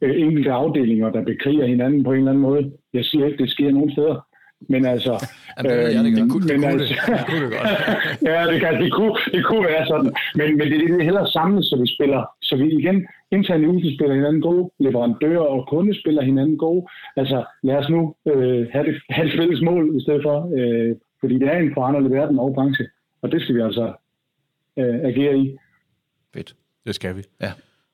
øh, 0.02 0.22
enkelte 0.22 0.52
afdelinger, 0.52 1.12
der 1.12 1.24
bekriger 1.24 1.66
hinanden 1.66 2.04
på 2.04 2.12
en 2.12 2.18
eller 2.18 2.32
anden 2.32 2.48
måde. 2.50 2.72
Jeg 2.94 3.06
siger 3.06 3.26
ikke, 3.26 3.44
det 3.44 3.50
sker 3.50 3.72
nogen 3.72 3.92
steder. 3.92 4.28
Men 4.70 4.86
altså... 4.86 5.14
Jamen, 5.58 5.72
det, 5.72 5.78
øh, 5.78 6.06
det, 6.06 6.18
det, 6.18 6.32
kunne, 6.32 6.46
men 6.48 6.62
det, 6.62 6.68
altså, 6.68 6.96
det, 7.08 7.26
kunne 7.30 7.44
det 7.46 7.52
godt. 7.52 7.70
ja, 8.32 8.40
det, 8.52 8.62
kan, 8.62 8.82
det, 8.82 8.94
kunne, 8.94 9.16
det 9.34 9.46
kunne 9.46 9.64
være 9.64 9.86
sådan. 9.88 10.12
Men, 10.36 10.58
men 10.58 10.66
det, 10.72 10.80
det 10.80 11.00
er 11.00 11.04
hellere 11.04 11.28
samlet, 11.28 11.66
så 11.66 11.76
vi 11.82 11.88
spiller, 11.96 12.22
så 12.42 12.56
vi 12.56 12.66
igen 12.80 13.08
internt 13.32 13.64
i 13.64 13.68
huset 13.68 13.96
spiller 13.98 14.16
hinanden 14.16 14.42
gode, 14.42 14.72
leverandører 14.80 15.46
og 15.56 15.68
kunder 15.70 15.94
spiller 16.02 16.22
hinanden 16.22 16.58
gode. 16.58 16.88
Altså, 17.16 17.46
lad 17.64 17.76
os 17.76 17.90
nu 17.90 18.16
øh, 18.28 18.68
have, 18.74 18.86
det, 18.88 19.02
have 19.10 19.28
det 19.28 19.38
fælles 19.40 19.62
mål 19.62 19.98
i 19.98 20.02
stedet 20.02 20.22
for, 20.24 20.38
øh, 20.58 20.96
fordi 21.20 21.36
det 21.42 21.48
er 21.48 21.58
en 21.58 21.74
foranderlig 21.74 22.12
verden 22.12 22.40
og 22.40 22.54
branche, 22.56 22.86
og 23.22 23.32
det 23.32 23.42
skal 23.42 23.56
vi 23.56 23.62
altså 23.62 23.86
øh, 24.80 25.00
agere 25.10 25.38
i. 25.38 25.58
Fedt. 26.34 26.56
Det 26.86 26.96
skal 26.96 27.16
vi. 27.18 27.24
Ja. 27.42 27.52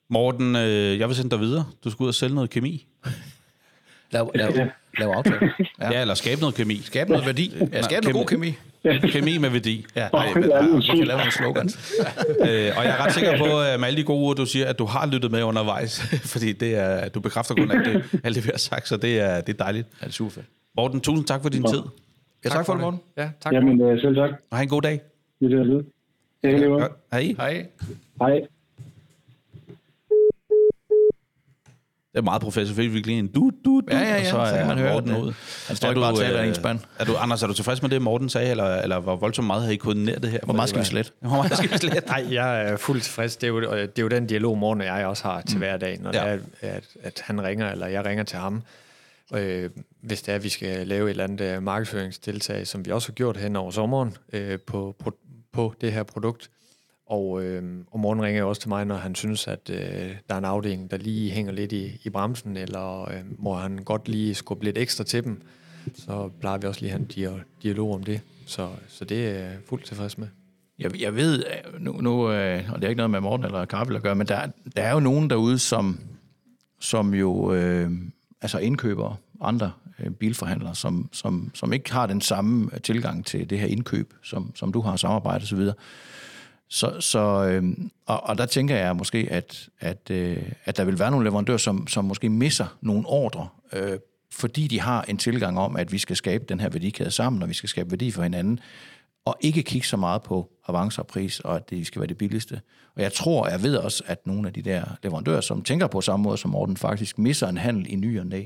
Morten, 0.10 0.56
øh, 0.56 1.00
jeg 1.00 1.08
vil 1.08 1.16
sende 1.16 1.32
dig 1.32 1.40
videre. 1.40 1.66
Du 1.84 1.90
skal 1.90 2.04
ud 2.04 2.08
og 2.08 2.14
sælge 2.14 2.36
noget 2.36 2.50
kemi. 2.50 2.88
Lav, 4.14 4.32
lav, 4.36 4.52
lav 5.00 5.10
aftale. 5.10 5.52
Ja. 5.82 5.92
ja, 5.92 6.02
eller 6.02 6.14
skabe 6.14 6.42
noget 6.42 6.56
kemi. 6.56 6.76
Skabe 6.84 7.10
noget 7.10 7.26
værdi. 7.26 7.54
Ja, 7.74 7.82
skabe 7.82 8.06
noget 8.06 8.16
god 8.16 8.26
kemi. 8.26 8.54
Kemi 9.12 9.38
med 9.38 9.50
værdi. 9.50 9.86
Ja, 9.96 10.08
Åh, 10.14 10.22
Ej, 10.22 10.34
det 10.34 10.54
er 10.54 10.64
ja, 10.76 10.82
sygt. 10.82 10.98
kan 10.98 11.08
lave 11.08 11.18
nogle 11.18 11.32
slogans. 11.32 11.94
øh, 12.48 12.72
og 12.78 12.84
jeg 12.84 12.96
er 13.00 13.06
ret 13.06 13.14
sikker 13.14 13.38
på, 13.38 13.60
at 13.60 13.80
med 13.80 13.88
alle 13.88 13.98
de 13.98 14.04
gode 14.04 14.28
ord, 14.28 14.36
du 14.36 14.46
siger, 14.46 14.68
at 14.68 14.80
du 14.80 14.86
har 14.86 15.08
lyttet 15.08 15.32
med 15.32 15.44
undervejs. 15.44 16.00
fordi 16.34 16.52
det 16.52 16.76
er, 16.76 17.10
du 17.10 17.20
bekræfter 17.20 17.56
kun 17.56 17.72
alt 17.72 17.86
det, 17.86 18.04
alt 18.26 18.36
det, 18.36 18.46
vi 18.46 18.50
har 18.54 18.58
sagt, 18.58 18.88
så 18.88 18.98
det 18.98 19.20
er, 19.20 19.42
det 19.42 19.54
er 19.54 19.64
dejligt. 19.64 19.88
Ja, 20.02 20.06
det 20.06 20.12
er 20.12 20.14
super 20.14 20.32
fedt. 20.32 20.46
Morten, 20.76 21.02
tusind 21.02 21.26
tak 21.28 21.42
for 21.42 21.50
din 21.50 21.64
tid. 21.64 21.82
Ja, 22.46 22.50
tak 22.50 22.66
for 22.66 22.74
det, 22.74 22.82
Morten. 22.82 23.00
Ja, 23.18 23.30
tak. 23.42 23.54
Jamen, 23.54 23.82
øh, 23.82 24.02
selv 24.02 24.16
tak. 24.16 24.30
Og 24.52 24.58
have 24.58 24.64
en 24.64 24.70
god 24.70 24.82
dag. 24.82 25.02
Vi 25.40 25.46
er. 25.54 25.82
Ja, 26.44 26.52
det. 26.52 26.68
Godt. 26.68 26.92
Hej. 27.12 27.36
Hej. 27.38 27.66
Hej. 28.22 28.42
Det 32.14 32.20
er 32.20 32.24
meget 32.24 32.42
professionelt, 32.42 32.94
virkelig 32.94 33.20
en 33.20 33.28
du, 33.28 33.52
du, 33.66 33.80
du, 33.82 33.82
Ja, 33.92 34.00
ja, 34.00 34.10
ja, 34.10 34.18
og 34.20 34.26
så 34.26 34.32
så 34.32 34.52
kan 34.56 34.64
er 34.64 34.68
man 34.68 34.78
høre 34.78 34.94
Morten 34.94 35.10
det. 35.10 35.22
ud. 35.22 35.34
Han 35.68 35.76
står 35.76 35.88
Er 35.88 35.92
ikke 35.92 36.02
bare 36.02 36.12
og 36.12 36.16
du, 36.16 36.22
taler 36.22 36.42
øh, 36.42 36.48
en 36.48 36.56
spand. 36.56 36.80
Er 37.00 37.06
du, 37.06 37.16
Anders, 37.16 37.44
er 37.44 37.48
du 37.48 37.54
tilfreds 37.54 37.82
med 37.82 37.90
det, 37.90 38.02
Morten 38.02 38.30
sagde, 38.30 38.50
eller, 38.52 38.76
eller 38.82 39.00
hvor 39.00 39.16
voldsomt 39.16 39.48
meget 39.48 39.64
har 39.64 39.72
I 39.72 39.76
koordineret 39.76 40.22
det 40.24 40.32
her? 40.32 40.40
Hvor 40.44 40.54
meget 40.54 40.70
skal 40.70 40.82
vi 40.82 40.86
slette? 40.86 41.12
Hvor 41.22 41.30
meget 41.30 41.58
skal 41.58 41.72
vi 41.72 41.78
slette? 41.78 42.02
Nej, 42.08 42.28
jeg 42.32 42.62
er 42.64 42.78
fuldt 42.78 43.04
tilfreds. 43.04 43.36
Det 43.36 43.44
er, 43.48 43.52
jo, 43.52 43.62
det 43.62 44.00
er 44.00 44.02
jo 44.02 44.08
den 44.08 44.28
dialog, 44.28 44.58
Morten 44.58 44.82
og 44.82 44.88
jeg 44.88 45.06
også 45.06 45.24
har 45.24 45.42
til 45.42 45.58
hverdag, 45.58 45.98
når 46.02 46.12
Ja. 46.14 46.26
ja. 46.30 46.34
det 46.34 46.42
er, 46.62 46.68
at, 46.74 46.84
at 47.04 47.22
han 47.26 47.44
ringer, 47.44 47.72
eller 47.72 47.88
jeg 47.88 48.06
ringer 48.06 48.24
til 48.24 48.38
ham. 48.40 48.62
Øh, 49.36 49.70
hvis 50.02 50.22
det 50.22 50.32
er, 50.32 50.36
at 50.36 50.44
vi 50.44 50.50
skal 50.50 50.88
lave 50.88 51.06
et 51.06 51.10
eller 51.10 51.24
andet 51.24 51.42
øh, 51.42 51.64
markedsføringstiltag, 51.64 52.68
som 52.68 52.86
vi 52.86 52.92
også 52.92 53.08
har 53.08 53.14
gjort 53.14 53.38
hen 53.38 53.56
over 53.56 53.72
sommeren 53.72 54.14
øh, 54.34 54.60
på, 54.68 54.96
på, 55.04 55.16
på 55.54 55.74
det 55.82 55.92
her 55.94 56.04
produkt. 56.04 56.50
Og, 57.14 57.44
øh, 57.44 57.64
og 57.92 58.00
morgen 58.00 58.22
ringer 58.22 58.42
jo 58.42 58.50
også 58.50 58.62
til 58.62 58.70
mig, 58.70 58.86
når 58.86 58.96
han 58.96 59.16
synes, 59.16 59.48
at 59.48 59.70
øh, 59.70 59.78
der 60.30 60.34
er 60.34 60.38
en 60.38 60.46
afdeling, 60.46 60.92
der 60.92 60.98
lige 60.98 61.32
hænger 61.32 61.52
lidt 61.52 61.72
i, 61.72 62.02
i 62.04 62.10
bremsen, 62.10 62.58
eller 62.58 63.10
øh, 63.10 63.18
må 63.40 63.54
han 63.54 63.78
godt 63.78 64.08
lige 64.08 64.36
skubbe 64.36 64.66
lidt 64.66 64.78
ekstra 64.78 65.04
til 65.04 65.24
dem. 65.24 65.42
Så 65.96 66.30
plejer 66.40 66.58
vi 66.58 66.68
også 66.68 66.82
lige 66.82 66.94
at 66.94 67.00
have 67.00 67.28
en 67.28 67.44
dialog 67.64 67.94
om 67.94 68.04
det. 68.04 68.22
Så, 68.46 68.70
så 68.88 69.06
det 69.06 69.28
er 69.28 69.34
jeg 69.34 69.58
fuldt 69.70 69.86
tilfreds 69.86 70.18
med. 70.18 70.28
Jeg, 70.80 71.02
jeg 71.02 71.16
ved, 71.16 71.44
nu, 71.80 71.92
nu 71.92 72.32
øh, 72.32 72.72
og 72.72 72.76
det 72.76 72.86
er 72.86 72.90
ikke 72.90 72.98
noget 72.98 73.12
med 73.12 73.20
Morten 73.20 73.46
eller 73.46 73.66
Karpel 73.66 73.96
at 73.96 74.04
gøre, 74.04 74.16
men 74.16 74.28
der, 74.28 74.48
der 74.76 74.82
er 74.82 74.94
jo 74.94 75.00
nogen 75.00 75.30
derude, 75.30 75.60
som, 75.60 76.00
som 76.80 77.14
jo 77.14 77.54
øh, 77.54 77.92
altså 78.42 78.58
indkøber 78.58 79.16
andre 79.42 79.72
øh, 80.00 80.12
bilforhandlere, 80.12 80.76
som, 80.76 81.10
som, 81.12 81.52
som 81.54 81.74
ikke 81.74 81.94
har 81.94 82.06
den 82.06 82.22
samme 82.22 82.70
tilgang 82.84 83.26
til 83.26 83.50
det 83.50 83.60
her 83.60 83.68
indkøb, 83.68 84.14
som, 84.24 84.56
som 84.56 84.72
du 84.74 84.82
har 84.82 84.96
samarbejdet 84.96 85.44
osv. 85.44 85.70
Så, 86.74 87.00
så 87.00 87.20
øh, 87.20 87.64
og, 88.06 88.24
og 88.24 88.38
der 88.38 88.46
tænker 88.46 88.76
jeg 88.76 88.96
måske, 88.96 89.28
at, 89.32 89.70
at, 89.80 90.10
øh, 90.12 90.52
at 90.66 90.78
der 90.78 90.84
vil 90.84 91.00
være 91.00 91.12
nogle 91.12 91.24
leverandører, 91.26 91.58
som, 91.58 91.88
som 91.88 92.06
måske 92.06 92.30
misser 92.30 92.78
nogle 92.82 93.08
ordre, 93.08 93.48
øh, 93.74 94.00
fordi 94.32 94.68
de 94.68 94.80
har 94.80 95.02
en 95.02 95.18
tilgang 95.18 95.60
om, 95.60 95.76
at 95.76 95.92
vi 95.92 95.98
skal 95.98 96.16
skabe 96.16 96.46
den 96.50 96.60
her 96.60 96.70
værdikæde 96.70 97.12
sammen, 97.12 97.44
og 97.44 97.50
vi 97.50 97.54
skal 97.54 97.70
skabe 97.70 97.92
værdi 97.92 98.12
for 98.12 98.24
hinanden, 98.24 98.60
og 99.26 99.38
ikke 99.42 99.64
kigge 99.64 99.88
så 99.88 99.98
meget 99.98 100.24
på 100.24 100.50
avancer 100.68 101.02
og 101.02 101.08
pris, 101.08 101.40
og 101.40 101.56
at 101.56 101.70
det 101.70 101.88
skal 101.88 102.00
være 102.00 102.08
det 102.08 102.18
billigste. 102.18 102.62
Og 102.96 103.02
jeg 103.02 103.14
tror, 103.14 103.48
jeg 103.48 103.64
ved 103.64 103.76
også, 103.76 104.04
at 104.08 104.28
nogle 104.28 104.48
af 104.48 104.54
de 104.54 104.62
der 104.62 104.84
leverandører, 105.04 105.42
som 105.42 105.62
tænker 105.62 105.88
på 105.88 106.02
samme 106.02 106.24
måde 106.24 106.38
som 106.38 106.52
Morten, 106.52 106.78
faktisk 106.78 107.18
misser 107.18 107.48
en 107.48 107.58
handel 107.58 107.86
i 107.90 107.96
ny 107.96 108.20
og 108.20 108.26
næ, 108.26 108.46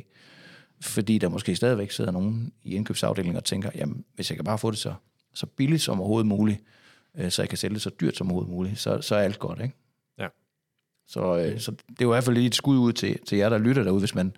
fordi 0.82 1.18
der 1.18 1.30
måske 1.30 1.56
stadigvæk 1.56 1.92
sidder 1.92 2.12
nogen 2.12 2.52
i 2.64 2.76
indkøbsafdelingen 2.76 3.38
og 3.38 3.44
tænker, 3.44 3.70
jamen, 3.76 4.04
hvis 4.16 4.30
jeg 4.30 4.38
kan 4.38 4.46
bare 4.46 4.58
få 4.58 4.72
det 4.72 4.80
så, 4.80 4.94
så 5.34 5.46
billigt 5.46 5.82
som 5.82 6.00
overhovedet 6.00 6.28
muligt, 6.28 6.62
øh, 7.18 7.32
så 7.32 7.42
jeg 7.42 7.50
kan 7.50 7.58
sælge 7.58 7.74
det 7.74 7.82
så 7.82 7.92
dyrt 8.02 8.18
som 8.18 8.28
overhovedet 8.28 8.54
muligt, 8.54 8.80
så, 8.80 9.02
så 9.02 9.16
er 9.16 9.20
alt 9.20 9.40
godt, 9.40 9.62
ikke? 9.62 9.76
Ja. 10.20 10.28
Så, 11.08 11.38
øh, 11.38 11.60
så 11.60 11.72
det 11.72 12.02
er 12.02 12.06
jo 12.06 12.12
i 12.12 12.16
hvert 12.16 12.24
fald 12.24 12.36
lige 12.36 12.48
et 12.48 12.56
skud 12.56 12.78
ud 12.78 12.94
til, 12.94 13.20
til 13.26 13.38
jer, 13.38 13.50
der 13.50 13.58
lytter 13.58 13.84
derude, 13.84 14.00
hvis 14.00 14.16
man, 14.16 14.36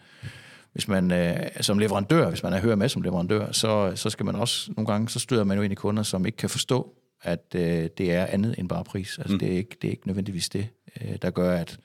hvis 0.73 0.87
man 0.87 1.11
øh, 1.11 1.47
som 1.61 1.79
leverandør, 1.79 2.29
hvis 2.29 2.43
man 2.43 2.53
er 2.53 2.59
hører 2.59 2.75
med 2.75 2.89
som 2.89 3.01
leverandør, 3.01 3.51
så, 3.51 3.91
så 3.95 4.09
skal 4.09 4.25
man 4.25 4.35
også 4.35 4.71
nogle 4.77 4.91
gange, 4.91 5.09
så 5.09 5.19
støder 5.19 5.43
man 5.43 5.57
jo 5.57 5.63
ind 5.63 5.71
i 5.71 5.75
kunder, 5.75 6.03
som 6.03 6.25
ikke 6.25 6.37
kan 6.37 6.49
forstå, 6.49 6.95
at 7.21 7.55
øh, 7.55 7.89
det 7.97 8.11
er 8.11 8.25
andet 8.25 8.55
end 8.57 8.69
bare 8.69 8.83
pris. 8.83 9.17
Altså 9.17 9.33
mm. 9.33 9.39
det, 9.39 9.53
er 9.53 9.57
ikke, 9.57 9.77
det 9.81 9.87
er 9.87 9.91
ikke 9.91 10.07
nødvendigvis 10.07 10.49
det, 10.49 10.67
øh, 11.01 11.15
der 11.21 11.29
gør, 11.29 11.57
at, 11.57 11.79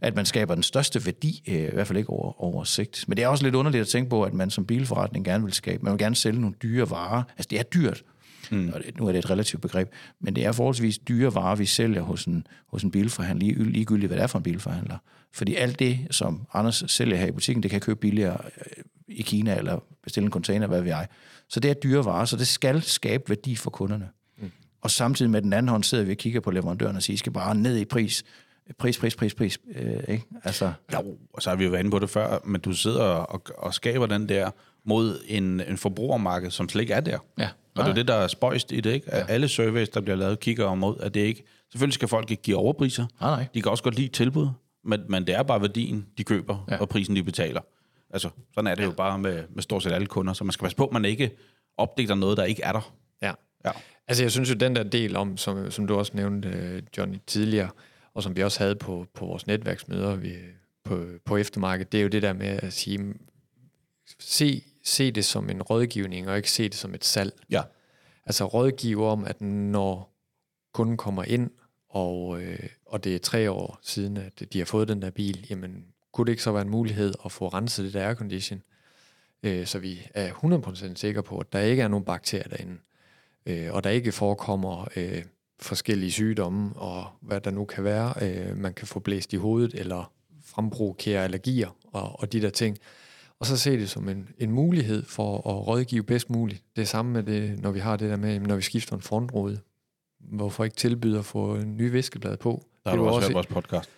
at 0.00 0.16
man 0.16 0.26
skaber 0.26 0.54
den 0.54 0.62
største 0.62 1.06
værdi, 1.06 1.42
øh, 1.48 1.54
i 1.54 1.70
hvert 1.72 1.86
fald 1.86 1.98
ikke 1.98 2.10
over, 2.10 2.42
over 2.42 2.64
sigt. 2.64 3.04
Men 3.08 3.16
det 3.16 3.22
er 3.22 3.28
også 3.28 3.44
lidt 3.44 3.54
underligt 3.54 3.80
at 3.80 3.88
tænke 3.88 4.10
på, 4.10 4.22
at 4.22 4.34
man 4.34 4.50
som 4.50 4.66
bilforretning 4.66 5.24
gerne 5.24 5.44
vil 5.44 5.52
skabe, 5.52 5.82
man 5.82 5.92
vil 5.92 5.98
gerne 5.98 6.16
sælge 6.16 6.40
nogle 6.40 6.56
dyre 6.62 6.90
varer. 6.90 7.22
Altså 7.36 7.48
det 7.50 7.58
er 7.58 7.62
dyrt, 7.62 8.02
mm. 8.50 8.70
og 8.74 8.80
det, 8.80 8.98
nu 8.98 9.06
er 9.06 9.12
det 9.12 9.18
et 9.18 9.30
relativt 9.30 9.62
begreb, 9.62 9.92
men 10.20 10.36
det 10.36 10.44
er 10.44 10.52
forholdsvis 10.52 10.98
dyre 10.98 11.34
varer, 11.34 11.56
vi 11.56 11.66
sælger 11.66 12.02
hos 12.02 12.24
en, 12.24 12.46
hos 12.66 12.82
en 12.82 12.90
bilforhandler, 12.90 13.46
lige, 13.46 13.70
ligegyldigt 13.70 14.08
hvad 14.08 14.16
det 14.16 14.22
er 14.22 14.26
for 14.26 14.38
en 14.38 14.42
bilforhandler. 14.42 14.96
Fordi 15.32 15.54
alt 15.54 15.78
det, 15.78 15.98
som 16.10 16.46
Anders 16.54 16.84
sælger 16.86 17.16
her 17.16 17.26
i 17.26 17.32
butikken, 17.32 17.62
det 17.62 17.70
kan 17.70 17.76
jeg 17.76 17.82
købe 17.82 18.00
billigere 18.00 18.38
øh, 18.66 18.84
i 19.08 19.22
Kina, 19.22 19.58
eller 19.58 19.84
bestille 20.02 20.24
en 20.24 20.32
container, 20.32 20.66
hvad 20.66 20.80
ved 20.80 20.88
jeg. 20.88 21.08
Så 21.48 21.60
det 21.60 21.70
er 21.70 21.74
dyre 21.74 22.04
varer, 22.04 22.24
så 22.24 22.36
det 22.36 22.48
skal 22.48 22.82
skabe 22.82 23.24
værdi 23.28 23.56
for 23.56 23.70
kunderne. 23.70 24.08
Mm. 24.38 24.50
Og 24.80 24.90
samtidig 24.90 25.30
med 25.30 25.42
den 25.42 25.52
anden 25.52 25.68
hånd 25.68 25.82
sidder 25.82 26.04
vi 26.04 26.10
og 26.10 26.16
kigger 26.16 26.40
på 26.40 26.50
leverandøren 26.50 26.96
og 26.96 27.02
siger, 27.02 27.14
I 27.14 27.16
skal 27.16 27.32
bare 27.32 27.54
ned 27.54 27.76
i 27.76 27.84
pris. 27.84 28.24
Pris, 28.78 28.98
pris, 28.98 29.16
pris, 29.16 29.34
pris. 29.34 29.58
Øh, 29.74 30.02
ikke? 30.08 30.24
Altså, 30.44 30.72
Jo, 30.92 31.16
og 31.32 31.42
så 31.42 31.50
har 31.50 31.56
vi 31.56 31.64
jo 31.64 31.70
været 31.70 31.80
inde 31.80 31.90
på 31.90 31.98
det 31.98 32.10
før, 32.10 32.38
men 32.44 32.60
du 32.60 32.72
sidder 32.72 33.04
og, 33.04 33.42
og 33.58 33.74
skaber 33.74 34.06
den 34.06 34.28
der 34.28 34.50
mod 34.84 35.20
en, 35.26 35.60
en 35.60 35.76
forbrugermarked, 35.78 36.50
som 36.50 36.68
slet 36.68 36.82
ikke 36.82 36.94
er 36.94 37.00
der. 37.00 37.18
Ja. 37.38 37.48
Og 37.76 37.84
det 37.84 37.90
er 37.90 37.94
det, 37.94 38.08
der 38.08 38.14
er 38.14 38.26
spøjst 38.28 38.72
i 38.72 38.80
det, 38.80 38.92
ikke? 38.92 39.10
At 39.10 39.30
alle 39.30 39.48
surveys, 39.48 39.88
der 39.88 40.00
bliver 40.00 40.16
lavet, 40.16 40.40
kigger 40.40 40.72
imod, 40.72 40.96
at 41.00 41.14
det 41.14 41.20
ikke... 41.20 41.44
Selvfølgelig 41.72 41.94
skal 41.94 42.08
folk 42.08 42.30
ikke 42.30 42.42
give 42.42 42.56
overpriser. 42.56 43.06
Nej, 43.20 43.30
nej. 43.30 43.46
De 43.54 43.62
kan 43.62 43.70
også 43.70 43.84
godt 43.84 43.94
lide 43.96 44.08
tilbud, 44.08 44.48
men, 44.84 45.00
men 45.08 45.26
det 45.26 45.34
er 45.34 45.42
bare 45.42 45.60
værdien, 45.60 46.06
de 46.18 46.24
køber, 46.24 46.64
Ja. 46.68 46.74
ja. 46.74 46.80
og 46.80 46.88
prisen, 46.88 47.16
de 47.16 47.22
betaler. 47.22 47.60
Altså, 48.10 48.30
sådan 48.54 48.70
er 48.70 48.74
det 48.74 48.84
jo 48.84 48.90
bare 48.90 49.18
med, 49.18 49.44
med 49.54 49.62
stort 49.62 49.82
set 49.82 49.92
alle 49.92 50.06
kunder, 50.06 50.32
så 50.32 50.44
man 50.44 50.52
skal 50.52 50.64
passe 50.64 50.76
på, 50.76 50.86
at 50.86 50.92
man 50.92 51.04
ikke 51.04 51.30
opdægter 51.76 52.14
noget, 52.14 52.36
der 52.36 52.44
ikke 52.44 52.62
er 52.62 52.72
der. 52.72 52.94
Ja. 53.22 53.32
Ja. 53.64 53.70
Altså, 54.08 54.24
jeg 54.24 54.32
synes 54.32 54.50
jo, 54.50 54.54
den 54.54 54.76
der 54.76 54.82
del 54.82 55.16
om, 55.16 55.36
som, 55.36 55.70
som 55.70 55.86
du 55.86 55.94
også 55.94 56.12
nævnte, 56.14 56.82
Johnny, 56.98 57.16
tidligere, 57.26 57.68
og 58.14 58.22
som 58.22 58.36
vi 58.36 58.42
også 58.42 58.58
havde 58.60 58.74
på, 58.74 59.06
på 59.14 59.26
vores 59.26 59.46
netværksmøder 59.46 60.16
vi, 60.16 60.32
på, 60.84 61.04
på 61.24 61.36
eftermarkedet, 61.36 61.92
det 61.92 61.98
er 61.98 62.02
jo 62.02 62.08
det 62.08 62.22
der 62.22 62.32
med 62.32 62.46
at 62.46 62.72
sige, 62.72 63.14
se, 64.20 64.62
se 64.84 65.10
det 65.10 65.24
som 65.24 65.50
en 65.50 65.62
rådgivning, 65.62 66.28
og 66.28 66.36
ikke 66.36 66.50
se 66.50 66.64
det 66.64 66.74
som 66.74 66.94
et 66.94 67.04
salg. 67.04 67.32
Ja. 67.50 67.62
altså 68.26 68.44
rådgive 68.44 69.06
om, 69.06 69.24
at 69.24 69.40
når 69.40 70.12
kunden 70.72 70.96
kommer 70.96 71.24
ind, 71.24 71.50
og, 71.88 72.42
øh, 72.42 72.68
og 72.86 73.04
det 73.04 73.14
er 73.14 73.18
tre 73.18 73.50
år 73.50 73.78
siden, 73.82 74.16
at 74.16 74.42
de 74.52 74.58
har 74.58 74.64
fået 74.64 74.88
den 74.88 75.02
der 75.02 75.10
bil, 75.10 75.46
jamen 75.50 75.84
kunne 76.12 76.26
det 76.26 76.32
ikke 76.32 76.42
så 76.42 76.52
være 76.52 76.62
en 76.62 76.70
mulighed 76.70 77.14
at 77.24 77.32
få 77.32 77.48
renset 77.48 77.84
det 77.84 77.94
der 77.94 78.06
aircondition, 78.06 78.62
øh, 79.42 79.66
så 79.66 79.78
vi 79.78 80.08
er 80.14 80.32
100% 80.32 80.94
sikre 80.96 81.22
på, 81.22 81.38
at 81.38 81.52
der 81.52 81.60
ikke 81.60 81.82
er 81.82 81.88
nogen 81.88 82.04
bakterier 82.04 82.48
derinde, 82.48 82.78
øh, 83.46 83.74
og 83.74 83.84
der 83.84 83.90
ikke 83.90 84.12
forekommer 84.12 84.88
øh, 84.96 85.24
forskellige 85.60 86.12
sygdomme, 86.12 86.76
og 86.76 87.06
hvad 87.20 87.40
der 87.40 87.50
nu 87.50 87.64
kan 87.64 87.84
være, 87.84 88.14
øh, 88.22 88.56
man 88.56 88.74
kan 88.74 88.86
få 88.86 89.00
blæst 89.00 89.32
i 89.32 89.36
hovedet, 89.36 89.74
eller 89.74 90.12
fremprovokere 90.44 91.24
allergier, 91.24 91.76
og, 91.92 92.20
og 92.20 92.32
de 92.32 92.42
der 92.42 92.50
ting. 92.50 92.78
Og 93.42 93.46
så 93.46 93.56
se 93.56 93.78
det 93.78 93.90
som 93.90 94.08
en, 94.08 94.28
en 94.38 94.50
mulighed 94.50 95.04
for 95.04 95.36
at 95.36 95.66
rådgive 95.66 96.02
bedst 96.02 96.30
muligt. 96.30 96.62
Det 96.76 96.82
er 96.82 96.86
samme 96.86 97.12
med 97.12 97.22
det, 97.22 97.62
når 97.62 97.70
vi 97.70 97.80
har 97.80 97.96
det 97.96 98.10
der 98.10 98.16
med, 98.16 98.40
når 98.40 98.56
vi 98.56 98.62
skifter 98.62 98.96
en 98.96 99.02
frontrode. 99.02 99.58
Hvorfor 100.20 100.64
ikke 100.64 100.76
tilbyde 100.76 101.18
at 101.18 101.24
få 101.24 101.54
en 101.54 101.76
ny 101.76 101.90
viskeblad 101.90 102.36
på? 102.36 102.64
Der 102.84 102.90
har 102.90 102.96
Det 102.96 103.00
du 103.00 103.04
er 103.04 103.10
jo 103.10 103.14
også 103.14 103.28
hørt 103.28 103.34
vores 103.34 103.46
podcast. 103.46 103.90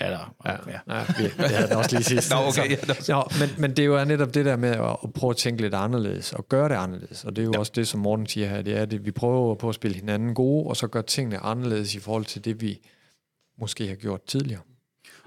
Ja, 0.00 0.10
der, 0.10 0.34
Ja, 0.44 0.52
ja. 0.52 0.58
ja. 0.86 0.98
ja 0.98 1.04
det, 1.18 1.32
havde 1.32 1.68
den 1.68 1.76
også 1.76 1.96
lige 1.96 2.04
sidst. 2.04 2.30
Nå, 2.34 2.36
okay, 2.36 2.76
Ja, 3.08 3.22
men, 3.40 3.48
men 3.58 3.70
det 3.70 3.78
er 3.78 3.86
jo 3.86 4.04
netop 4.04 4.34
det 4.34 4.44
der 4.44 4.56
med 4.56 4.68
at, 4.68 4.96
at 5.04 5.12
prøve 5.12 5.30
at 5.30 5.36
tænke 5.36 5.62
lidt 5.62 5.74
anderledes, 5.74 6.32
og 6.32 6.48
gøre 6.48 6.68
det 6.68 6.74
anderledes. 6.74 7.24
Og 7.24 7.36
det 7.36 7.42
er 7.42 7.46
jo 7.46 7.52
ja. 7.54 7.58
også 7.58 7.72
det, 7.74 7.88
som 7.88 8.00
Morten 8.00 8.26
siger 8.26 8.48
her, 8.48 8.62
det 8.62 8.76
er, 8.76 8.82
at 8.82 9.04
vi 9.06 9.10
prøver 9.10 9.54
på 9.54 9.68
at 9.68 9.74
spille 9.74 9.96
hinanden 9.96 10.34
gode, 10.34 10.66
og 10.66 10.76
så 10.76 10.86
gøre 10.86 11.02
tingene 11.02 11.38
anderledes 11.38 11.94
i 11.94 11.98
forhold 11.98 12.24
til 12.24 12.44
det, 12.44 12.60
vi 12.60 12.80
måske 13.58 13.88
har 13.88 13.94
gjort 13.94 14.22
tidligere. 14.22 14.60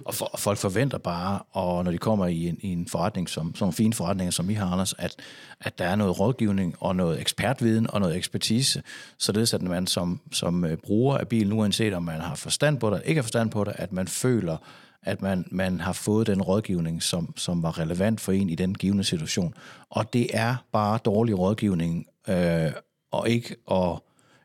Og, 0.06 0.16
for, 0.16 0.26
og 0.26 0.40
folk 0.40 0.58
forventer 0.58 0.98
bare, 0.98 1.40
og 1.52 1.84
når 1.84 1.92
de 1.92 1.98
kommer 1.98 2.28
i 2.28 2.48
en, 2.48 2.58
i 2.62 2.68
en 2.68 2.88
forretning, 2.88 3.30
som, 3.30 3.56
som 3.56 3.66
nogle 3.66 3.74
fine 3.74 3.94
forretninger, 3.94 4.32
som 4.32 4.50
I 4.50 4.54
har, 4.54 4.72
Anders, 4.72 4.94
at, 4.98 5.16
at 5.62 5.80
der 5.80 5.86
er 5.86 5.96
noget 5.96 6.20
rådgivning 6.20 6.76
og 6.80 6.96
noget 6.96 7.22
ekspertviden 7.22 7.92
og 7.92 8.00
noget 8.00 8.16
ekspertise, 8.16 8.84
således 9.18 9.54
at 9.54 9.62
man 9.62 9.88
som, 9.88 10.20
som 10.32 10.66
øh, 10.66 10.78
bruger 10.78 11.18
af 11.18 11.28
bilen, 11.28 11.54
uanset 11.54 11.94
om 11.94 12.04
man 12.04 12.22
har 12.22 12.36
forstand 12.36 12.80
på 12.80 12.90
det, 12.90 12.96
eller 12.96 13.08
ikke 13.08 13.20
har 13.20 13.24
forstand 13.24 13.52
på 13.52 13.64
det, 13.64 13.74
at 13.76 13.92
man 13.92 14.08
føler, 14.08 14.58
at 15.04 15.22
man, 15.22 15.46
man 15.52 15.80
har 15.80 15.94
fået 15.94 16.28
den 16.28 16.42
rådgivning, 16.42 17.04
som, 17.04 17.34
som 17.38 17.64
var 17.64 17.80
relevant 17.80 18.22
for 18.22 18.32
en 18.32 18.50
i 18.50 18.56
den 18.56 18.76
givende 18.76 19.04
situation. 19.04 19.54
Og 19.90 20.14
det 20.14 20.28
er 20.34 20.56
bare 20.72 21.00
dårlig 21.06 21.40
rådgivning, 21.40 22.06
øh, 22.30 22.72
og 23.12 23.30
ikke 23.30 23.56
at 23.72 24.00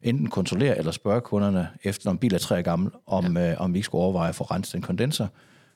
enten 0.05 0.27
kontrollere 0.31 0.79
eller 0.79 0.93
spørge 0.93 1.21
kunderne, 1.21 1.69
efter 1.85 2.03
når 2.09 2.13
en 2.13 2.19
bil 2.19 2.35
er 2.35 2.39
tre 2.39 2.59
år 2.59 2.63
gammel, 2.63 2.91
om, 3.07 3.37
ja. 3.37 3.51
øh, 3.53 3.61
om 3.61 3.73
vi 3.75 3.79
ikke 3.79 3.85
skulle 3.85 4.05
overveje 4.05 4.29
at 4.29 4.35
få 4.35 4.45
renset 4.45 4.73
den 4.75 4.83
kondenser. 4.83 5.27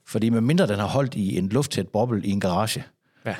Fordi 0.06 0.30
medmindre 0.30 0.66
den 0.66 0.78
har 0.78 0.86
holdt 0.86 1.14
i 1.14 1.38
en 1.38 1.48
lufttæt 1.48 1.88
boble 1.88 2.22
i 2.24 2.30
en 2.30 2.40
garage, 2.40 2.84
Ja. 3.26 3.34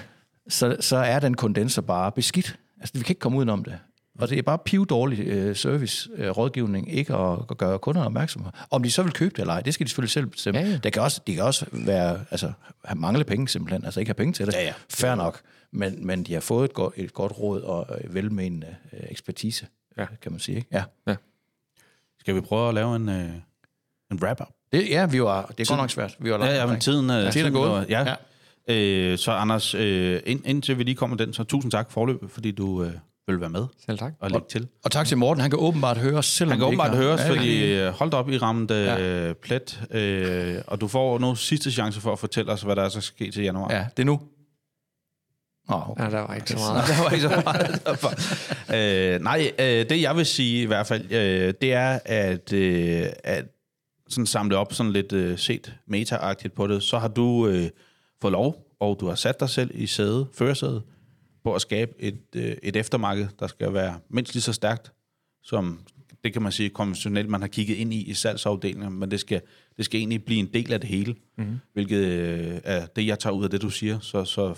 så, 0.48 0.76
så 0.80 0.96
er 0.96 1.18
den 1.18 1.34
kondenser 1.34 1.82
bare 1.82 2.12
beskidt. 2.12 2.58
Altså, 2.80 2.92
vi 2.94 3.02
kan 3.02 3.10
ikke 3.12 3.20
komme 3.20 3.38
udenom 3.38 3.64
det. 3.64 3.78
Og 4.18 4.28
det 4.30 4.38
er 4.38 4.42
bare 4.42 4.58
piv 4.58 4.86
dårlig 4.86 5.18
øh, 5.26 5.56
service, 5.56 6.10
øh, 6.16 6.30
rådgivning, 6.30 6.92
ikke 6.92 7.14
at, 7.14 7.38
at 7.50 7.58
gøre 7.58 7.78
kunderne 7.78 8.06
opmærksomme. 8.06 8.50
Om 8.70 8.82
de 8.82 8.90
så 8.90 9.02
vil 9.02 9.12
købe 9.12 9.30
det 9.30 9.38
eller 9.40 9.54
ej, 9.54 9.60
det 9.60 9.74
skal 9.74 9.84
de 9.86 9.90
selvfølgelig 9.90 10.10
selv 10.10 10.26
bestemme. 10.26 10.60
Ja, 10.60 10.66
Ja. 10.66 10.76
Det 10.76 10.92
kan 10.92 11.02
også, 11.02 11.20
de 11.26 11.34
kan 11.34 11.44
også 11.44 11.66
være, 11.72 12.20
altså, 12.30 12.52
have 12.84 12.98
mangle 13.00 13.24
penge 13.24 13.48
simpelthen, 13.48 13.84
altså 13.84 14.00
ikke 14.00 14.08
have 14.10 14.14
penge 14.14 14.32
til 14.32 14.46
det. 14.46 14.52
Ja, 14.54 14.62
ja. 14.62 14.72
Fair 14.90 15.14
nok. 15.14 15.40
Men, 15.72 16.06
men 16.06 16.22
de 16.22 16.32
har 16.34 16.40
fået 16.40 16.64
et, 16.64 16.74
godt, 16.74 16.94
et 16.96 17.12
godt 17.14 17.38
råd 17.38 17.60
og 17.62 17.86
øh, 18.04 18.14
velmenende 18.14 18.66
øh, 18.92 19.00
ekspertise, 19.10 19.66
Ja. 19.98 20.02
ja. 20.02 20.06
kan 20.22 20.32
man 20.32 20.40
sige. 20.40 20.56
Ikke? 20.56 20.68
Ja. 21.06 21.14
Skal 22.20 22.34
vi 22.34 22.40
prøve 22.40 22.68
at 22.68 22.74
lave 22.74 22.96
en, 22.96 23.08
øh, 23.08 23.28
en 24.12 24.18
wrap-up? 24.22 24.48
Det, 24.72 24.88
ja, 24.90 25.06
vi 25.06 25.22
var, 25.22 25.46
det 25.58 25.60
er 25.60 25.72
godt 25.72 25.80
nok 25.80 25.90
svært. 25.90 26.16
Vi 26.18 26.30
var 26.32 26.46
Ja, 26.46 26.54
ja, 26.56 26.66
men 26.66 26.80
tiden, 26.80 27.10
øh, 27.10 27.32
tiden 27.32 27.46
er 27.46 27.50
gået. 27.50 27.70
var- 27.70 27.86
Ja. 27.88 28.14
ja. 28.68 28.74
Øh, 28.74 29.18
så 29.18 29.32
Anders, 29.32 29.74
øh, 29.74 30.20
ind, 30.26 30.40
indtil 30.46 30.78
vi 30.78 30.82
lige 30.82 30.94
kommer 30.94 31.16
den, 31.16 31.32
så 31.32 31.44
tusind 31.44 31.72
tak 31.72 31.90
forløb, 31.90 32.30
fordi 32.30 32.50
du 32.50 32.82
øh, 32.84 32.92
vil 33.26 33.40
være 33.40 33.50
med 33.50 33.66
Selv 33.86 33.98
tak. 33.98 34.12
og 34.20 34.30
lægge 34.30 34.46
til. 34.50 34.68
Og 34.84 34.90
tak 34.90 35.06
til 35.06 35.18
Morten. 35.18 35.40
Han 35.40 35.50
kan 35.50 35.58
åbenbart 35.58 35.96
høre 35.98 36.14
os, 36.18 36.26
selvom 36.26 36.50
Han 36.50 36.58
kan 36.58 36.66
åbenbart 36.66 36.96
høres, 36.96 37.20
Ja, 37.20 37.30
fordi 37.30 37.74
øh, 37.74 37.88
hold 37.92 38.10
da 38.10 38.16
op, 38.16 38.30
I 38.30 38.38
ramte 38.38 38.74
øh, 38.74 38.80
Ja. 38.86 39.32
plet, 39.32 39.80
øh, 39.90 40.56
og 40.66 40.80
du 40.80 40.88
får 40.88 41.18
nu 41.18 41.34
sidste 41.34 41.70
chance 41.72 42.00
for 42.00 42.12
at 42.12 42.18
fortælle 42.18 42.52
os, 42.52 42.62
hvad 42.62 42.76
der 42.76 42.82
er 42.82 42.88
så 42.88 43.00
ske 43.00 43.30
til 43.30 43.42
januar. 43.42 43.72
Ja, 43.74 43.86
det 43.96 44.02
er 44.02 44.06
nu. 44.06 44.20
Oh, 45.68 45.90
okay. 45.90 46.04
Ja, 46.04 46.10
der 46.10 46.20
var 46.20 46.34
ikke 46.34 46.50
så 46.52 46.56
meget. 46.56 46.88
der 46.88 47.02
var 47.02 47.10
ikke 47.10 47.22
så 47.22 47.42
meget 47.44 47.86
derfor. 47.86 48.08
øh, 49.14 49.20
nej, 49.20 49.52
øh, 49.58 49.88
det 49.88 50.02
jeg 50.02 50.16
vil 50.16 50.26
sige 50.26 50.62
i 50.62 50.66
hvert 50.66 50.86
fald, 50.86 51.12
øh, 51.12 51.54
det 51.60 51.72
er, 51.72 51.98
at, 52.04 52.52
øh, 52.52 53.06
at 53.24 53.44
sådan 54.08 54.26
samle 54.26 54.56
op 54.56 54.72
sådan 54.72 54.92
lidt 54.92 55.12
øh, 55.12 55.38
set 55.38 55.74
meta-agtigt 55.86 56.54
på 56.54 56.66
det, 56.66 56.82
så 56.82 56.98
har 56.98 57.08
du 57.08 57.46
øh, 57.48 57.68
fået 58.22 58.32
lov, 58.32 58.64
og 58.80 58.96
du 59.00 59.08
har 59.08 59.14
sat 59.14 59.40
dig 59.40 59.48
selv 59.48 59.70
i 59.74 59.86
sæde, 59.86 60.26
førersæde, 60.34 60.82
på 61.44 61.54
at 61.54 61.60
skabe 61.60 61.92
et, 61.98 62.20
øh, 62.36 62.56
et 62.62 62.76
eftermarked, 62.76 63.28
der 63.40 63.46
skal 63.46 63.72
være 63.72 63.98
mindst 64.10 64.34
lige 64.34 64.42
så 64.42 64.52
stærkt, 64.52 64.92
som 65.42 65.80
det 66.24 66.32
kan 66.32 66.42
man 66.42 66.52
sige 66.52 66.70
konventionelt, 66.70 67.28
man 67.28 67.40
har 67.40 67.48
kigget 67.48 67.74
ind 67.74 67.94
i 67.94 68.02
i 68.02 68.14
salgsafdelingen, 68.14 68.92
men 68.92 69.10
det 69.10 69.20
skal, 69.20 69.40
det 69.76 69.84
skal 69.84 69.98
egentlig 69.98 70.24
blive 70.24 70.40
en 70.40 70.50
del 70.54 70.72
af 70.72 70.80
det 70.80 70.88
hele, 70.88 71.14
mm-hmm. 71.38 71.58
hvilket 71.72 72.04
øh, 72.06 72.60
er 72.64 72.86
det, 72.86 73.06
jeg 73.06 73.18
tager 73.18 73.34
ud 73.34 73.44
af 73.44 73.50
det, 73.50 73.62
du 73.62 73.70
siger. 73.70 73.98
Så, 74.00 74.24
så 74.24 74.54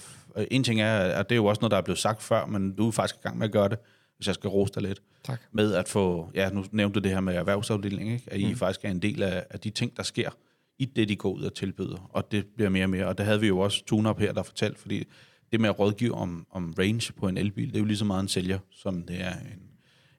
en 0.51 0.65
ting 0.65 0.81
er, 0.81 0.99
at 0.99 1.29
det 1.29 1.35
er 1.35 1.37
jo 1.37 1.47
også 1.47 1.61
noget, 1.61 1.71
der 1.71 1.77
er 1.77 1.83
blevet 1.83 1.99
sagt 1.99 2.23
før, 2.23 2.47
men 2.47 2.73
du 2.75 2.89
er 2.89 2.93
faktisk 2.93 3.21
i 3.21 3.23
gang 3.23 3.39
med 3.39 3.47
at 3.47 3.53
gøre 3.53 3.69
det, 3.69 3.79
hvis 4.17 4.27
jeg 4.27 4.35
skal 4.35 4.49
rose 4.49 4.73
dig 4.75 4.83
lidt. 4.83 5.03
Tak. 5.25 5.41
Med 5.53 5.75
at 5.75 5.89
få, 5.89 6.31
ja, 6.35 6.51
nu 6.51 6.65
nævnte 6.73 7.01
du 7.01 7.05
det 7.05 7.13
her 7.13 7.21
med 7.21 7.35
erhvervsafdelingen, 7.35 8.15
ikke? 8.15 8.33
at 8.33 8.41
I 8.41 8.51
mm. 8.51 8.57
faktisk 8.57 8.85
er 8.85 8.91
en 8.91 9.03
del 9.03 9.23
af, 9.23 9.45
af 9.51 9.61
de 9.61 9.71
ting, 9.71 9.97
der 9.97 10.03
sker 10.03 10.31
i 10.79 10.85
det, 10.85 11.09
de 11.09 11.17
går 11.17 11.31
ud 11.31 11.43
og 11.43 11.55
tilbyder, 11.55 12.11
og 12.13 12.33
det 12.33 12.47
bliver 12.57 12.71
mere 12.71 12.85
og 12.85 12.91
mere. 12.91 13.07
Og 13.07 13.19
det 13.19 13.27
havde 13.27 13.41
vi 13.41 13.47
jo 13.47 13.59
også 13.59 13.85
tune 13.85 14.15
her, 14.19 14.33
der 14.33 14.43
fortalte, 14.43 14.81
fordi 14.81 15.05
det 15.53 15.61
med 15.61 15.69
at 15.69 15.79
rådgive 15.79 16.15
om, 16.15 16.47
om 16.51 16.75
range 16.79 17.13
på 17.13 17.29
en 17.29 17.37
elbil, 17.37 17.69
det 17.69 17.75
er 17.75 17.81
jo 17.81 17.85
lige 17.85 17.97
så 17.97 18.05
meget 18.05 18.23
en 18.23 18.29
sælger, 18.29 18.59
som 18.71 19.03
det 19.03 19.21
er 19.21 19.33
en, 19.33 19.63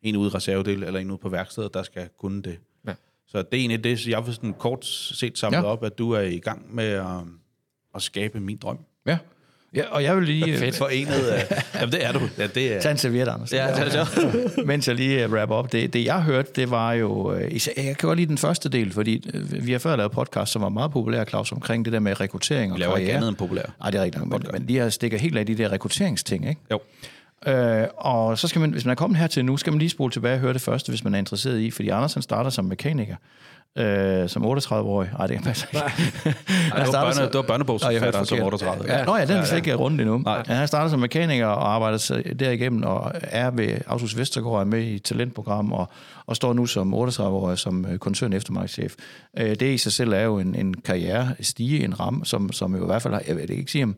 en 0.02 0.16
ude 0.16 0.28
i 0.28 0.32
reservedel, 0.36 0.84
eller 0.84 1.00
en 1.00 1.12
ude 1.12 1.18
på 1.18 1.30
værkstedet, 1.30 1.74
der 1.74 1.84
skal 1.84 2.10
kunne 2.18 2.42
det. 2.42 2.60
Ja. 2.88 2.94
Så 3.28 3.38
det 3.38 3.54
er 3.54 3.58
egentlig 3.58 3.84
det, 3.84 4.00
så 4.00 4.10
jeg 4.10 4.26
vil 4.26 4.34
sådan 4.34 4.54
kort 4.54 4.86
set 4.86 5.38
samle 5.38 5.58
ja. 5.58 5.64
Ja. 5.64 5.70
op, 5.70 5.84
at 5.84 5.98
du 5.98 6.12
er 6.12 6.22
i 6.22 6.40
gang 6.40 6.76
med 6.76 6.86
at, 6.86 7.18
at 7.96 8.02
skabe 8.02 8.40
min 8.40 8.58
drøm. 8.58 8.80
Ja. 9.06 9.18
Ja, 9.76 9.84
og 9.92 10.04
jeg 10.04 10.16
vil 10.18 10.24
lige... 10.24 10.58
Fedt. 10.58 10.76
Forenet 10.78 11.14
af... 11.28 11.64
Jamen, 11.76 11.92
det 11.92 12.06
er 12.06 12.12
du. 12.12 12.20
Ja, 12.38 12.48
det 12.48 12.76
er... 12.76 12.82
Tag 12.82 12.92
en 12.92 12.98
serviet, 12.98 13.28
Anders. 13.28 13.54
Ja, 13.54 13.68
tag- 13.76 13.92
tag. 13.92 14.06
Mens 14.68 14.88
jeg 14.88 14.96
lige 14.96 15.26
uh, 15.26 15.32
wrap 15.34 15.50
op. 15.50 15.72
Det, 15.72 15.94
det, 15.94 16.06
jeg 16.06 16.22
hørte, 16.22 16.52
det 16.56 16.72
var 16.72 16.94
jo... 16.94 17.36
Jeg 17.78 17.86
kan 17.86 17.96
godt 18.00 18.20
lide 18.20 18.30
den 18.30 18.38
første 18.38 18.70
del, 18.70 18.92
fordi 18.94 19.30
vi 19.62 19.72
har 19.72 19.80
før 19.80 19.96
lavet 19.96 20.12
podcast, 20.12 20.52
som 20.52 20.62
var 20.62 20.70
meget 20.70 20.92
populær, 20.92 21.24
Claus, 21.26 21.52
omkring 21.52 21.86
det 21.86 21.94
der 21.94 22.00
med 22.00 22.20
rekruttering 22.22 22.72
og 22.72 22.78
Vi 22.78 22.82
laver 22.84 22.98
ikke 22.98 23.06
karriere. 23.06 23.18
andet 23.18 23.28
end 23.30 23.38
populær. 23.38 23.64
Nej, 23.80 23.92
det 23.92 24.00
er 24.00 24.04
rigtigt. 24.04 24.28
Men, 24.28 24.42
men 24.54 24.68
de 24.68 24.74
her 24.74 24.90
stikker 24.90 25.18
helt 25.18 25.38
af 25.38 25.46
de 25.46 25.56
der 25.58 25.72
rekrutteringsting, 25.72 26.50
ikke? 26.50 26.62
Jo. 26.72 26.80
Øh, 27.48 27.84
og 27.98 28.38
så 28.38 28.48
skal 28.48 28.62
man, 28.62 28.70
hvis 28.72 28.86
man 28.86 28.92
er 28.92 28.96
kommet 28.96 29.20
hertil 29.20 29.46
nu, 29.46 29.58
skal 29.58 29.74
man 29.74 29.80
lige 29.80 29.90
spole 29.90 30.12
tilbage 30.12 30.34
og 30.36 30.40
høre 30.40 30.54
det 30.54 30.62
første, 30.62 30.90
hvis 30.90 31.04
man 31.04 31.14
er 31.16 31.20
interesseret 31.20 31.60
i, 31.60 31.72
fordi 31.72 31.90
Anders 31.90 32.14
han 32.14 32.24
starter 32.24 32.50
som 32.50 32.66
mekaniker, 32.66 33.16
øh, 33.78 34.30
som 34.30 34.46
38-årig. 34.46 35.10
Nej, 35.18 35.28
det 35.28 35.36
kan 35.36 35.44
passe 35.46 35.68
ikke. 35.74 35.78
Nej, 35.78 35.90
Han 36.74 36.86
det 36.86 36.94
var, 36.94 37.02
børne, 37.02 37.14
så- 37.14 37.26
det 37.26 37.34
var 37.34 37.42
børnebogsforfatter 37.42 38.24
som 38.24 38.36
jeg 38.38 38.44
hørte 38.44 38.54
38. 38.56 38.94
Ja. 38.94 39.06
Nå 39.06 39.16
ja, 39.16 39.26
den 39.26 39.38
er 39.38 39.44
slet 39.46 39.58
ikke 39.58 39.76
rundt 39.76 40.02
endnu. 40.02 40.18
Nej. 40.18 40.44
Ja, 40.50 40.54
han 40.54 40.68
starter 40.68 40.90
som 40.90 41.00
mekaniker 41.00 41.46
og 41.46 41.74
arbejder 41.74 41.98
sig 41.98 42.40
derigennem 42.40 42.84
og 42.84 43.12
er 43.22 43.52
ved 43.52 43.78
Autos 43.88 44.18
Vestergaard 44.18 44.60
er 44.62 44.66
med 44.66 44.84
i 44.84 45.00
talentprogram 45.00 45.72
og, 45.74 45.90
og 46.26 46.36
står 46.36 46.54
nu 46.54 46.66
som 46.66 46.94
38-årig 46.94 47.58
som 47.58 47.86
øh, 47.92 47.98
koncern 48.00 48.34
eftermarkedschef. 48.34 48.94
Øh, 49.40 49.50
Det 49.50 49.62
i 49.62 49.78
sig 49.78 49.92
selv 49.92 50.14
er 50.14 50.22
jo 50.22 50.40
en, 50.40 50.56
en 50.56 50.74
karriere 50.74 51.30
stige, 51.42 51.84
en 51.84 52.00
ram, 52.00 52.26
som, 52.26 52.52
som 52.52 52.76
jo 52.76 52.84
i 52.84 52.86
hvert 52.86 53.02
fald 53.02 53.14
har, 53.14 53.22
jeg 53.28 53.36
vil 53.36 53.50
ikke 53.52 53.72
sige, 53.72 53.84
om- 53.84 53.96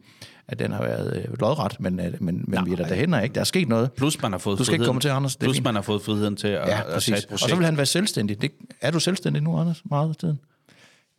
at 0.47 0.59
den 0.59 0.71
har 0.71 0.83
været 0.83 1.17
øh, 1.29 1.39
lodret, 1.39 1.79
men, 1.79 1.99
øh, 1.99 2.13
men, 2.19 2.45
men 2.47 2.65
vi 2.65 2.71
er 2.71 2.75
der 2.75 2.87
derhen 2.87 3.23
ikke. 3.23 3.33
Der 3.35 3.39
er 3.41 3.45
sket 3.45 3.67
noget. 3.67 3.91
Plus 3.93 4.21
man 4.21 4.31
har 4.31 4.39
fået 4.39 4.59
Du 4.59 4.63
skal 4.63 4.73
ikke 4.73 4.81
friheden- 4.81 4.87
komme 4.89 5.01
til, 5.01 5.09
Anders. 5.09 5.35
Er 5.35 5.39
Plus 5.39 5.55
fint. 5.55 5.63
man 5.63 5.75
har 5.75 5.81
fået 5.81 6.01
friheden 6.01 6.35
til 6.35 6.47
at, 6.47 6.53
Ja, 6.53 6.59
at 6.79 6.83
tage 6.85 6.93
præcis. 6.93 7.13
et 7.17 7.23
Og 7.25 7.29
projekt. 7.29 7.49
så 7.49 7.55
vil 7.55 7.65
han 7.65 7.77
være 7.77 7.85
selvstændig. 7.85 8.41
Det, 8.41 8.51
er 8.81 8.91
du 8.91 8.99
selvstændig 8.99 9.43
nu, 9.43 9.57
Anders? 9.59 9.81
Meget 9.85 10.09
af 10.09 10.15
tiden? 10.15 10.39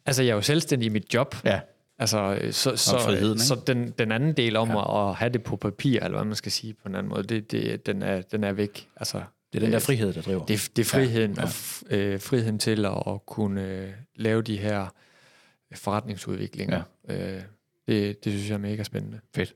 Altså, 0.07 0.23
jeg 0.23 0.31
er 0.31 0.35
jo 0.35 0.43
selvstændig 0.43 0.87
i 0.87 0.89
mit 0.89 1.15
job. 1.15 1.37
Ja. 1.45 1.61
Altså, 1.99 2.39
så, 2.51 2.77
så, 2.77 2.99
friheden, 2.99 3.33
ikke? 3.33 3.43
så 3.45 3.61
den, 3.67 3.91
den 3.99 4.13
anden 4.13 4.33
del 4.33 4.57
om 4.57 4.71
ja. 4.71 5.09
at 5.09 5.15
have 5.15 5.33
det 5.33 5.43
på 5.43 5.57
papir, 5.57 6.01
eller 6.01 6.19
hvad 6.19 6.25
man 6.25 6.35
skal 6.35 6.53
sige 6.53 6.75
på 6.83 6.89
en 6.89 6.95
anden 6.95 7.11
måde, 7.11 7.23
det, 7.23 7.51
det, 7.53 7.87
den, 7.87 8.03
er, 8.03 8.23
den 8.23 8.45
er 8.45 8.53
væk. 8.53 8.89
Altså, 8.97 9.23
Det 9.53 9.59
er 9.59 9.65
den 9.65 9.73
der 9.73 9.79
frihed, 9.79 10.13
der 10.13 10.23
driver. 10.23 10.45
det, 10.45 10.69
det 10.77 10.83
er 10.83 10.91
friheden, 10.91 11.31
ja, 11.33 11.41
ja. 11.41 11.47
og 11.47 11.49
f- 11.53 11.95
øh, 11.95 12.21
friheden 12.21 12.59
til 12.59 12.85
at, 12.85 13.03
at 13.07 13.27
kunne 13.27 13.63
øh, 13.63 13.89
lave 14.17 14.43
de 14.43 14.57
her 14.57 14.87
forretningsudviklinger. 15.75 16.83
Ja. 17.09 17.35
Øh, 17.37 17.43
det, 17.89 18.25
det 18.25 18.33
synes 18.33 18.49
jeg 18.49 18.55
er 18.55 18.59
mega 18.59 18.83
spændende. 18.83 19.19
fedt. 19.35 19.55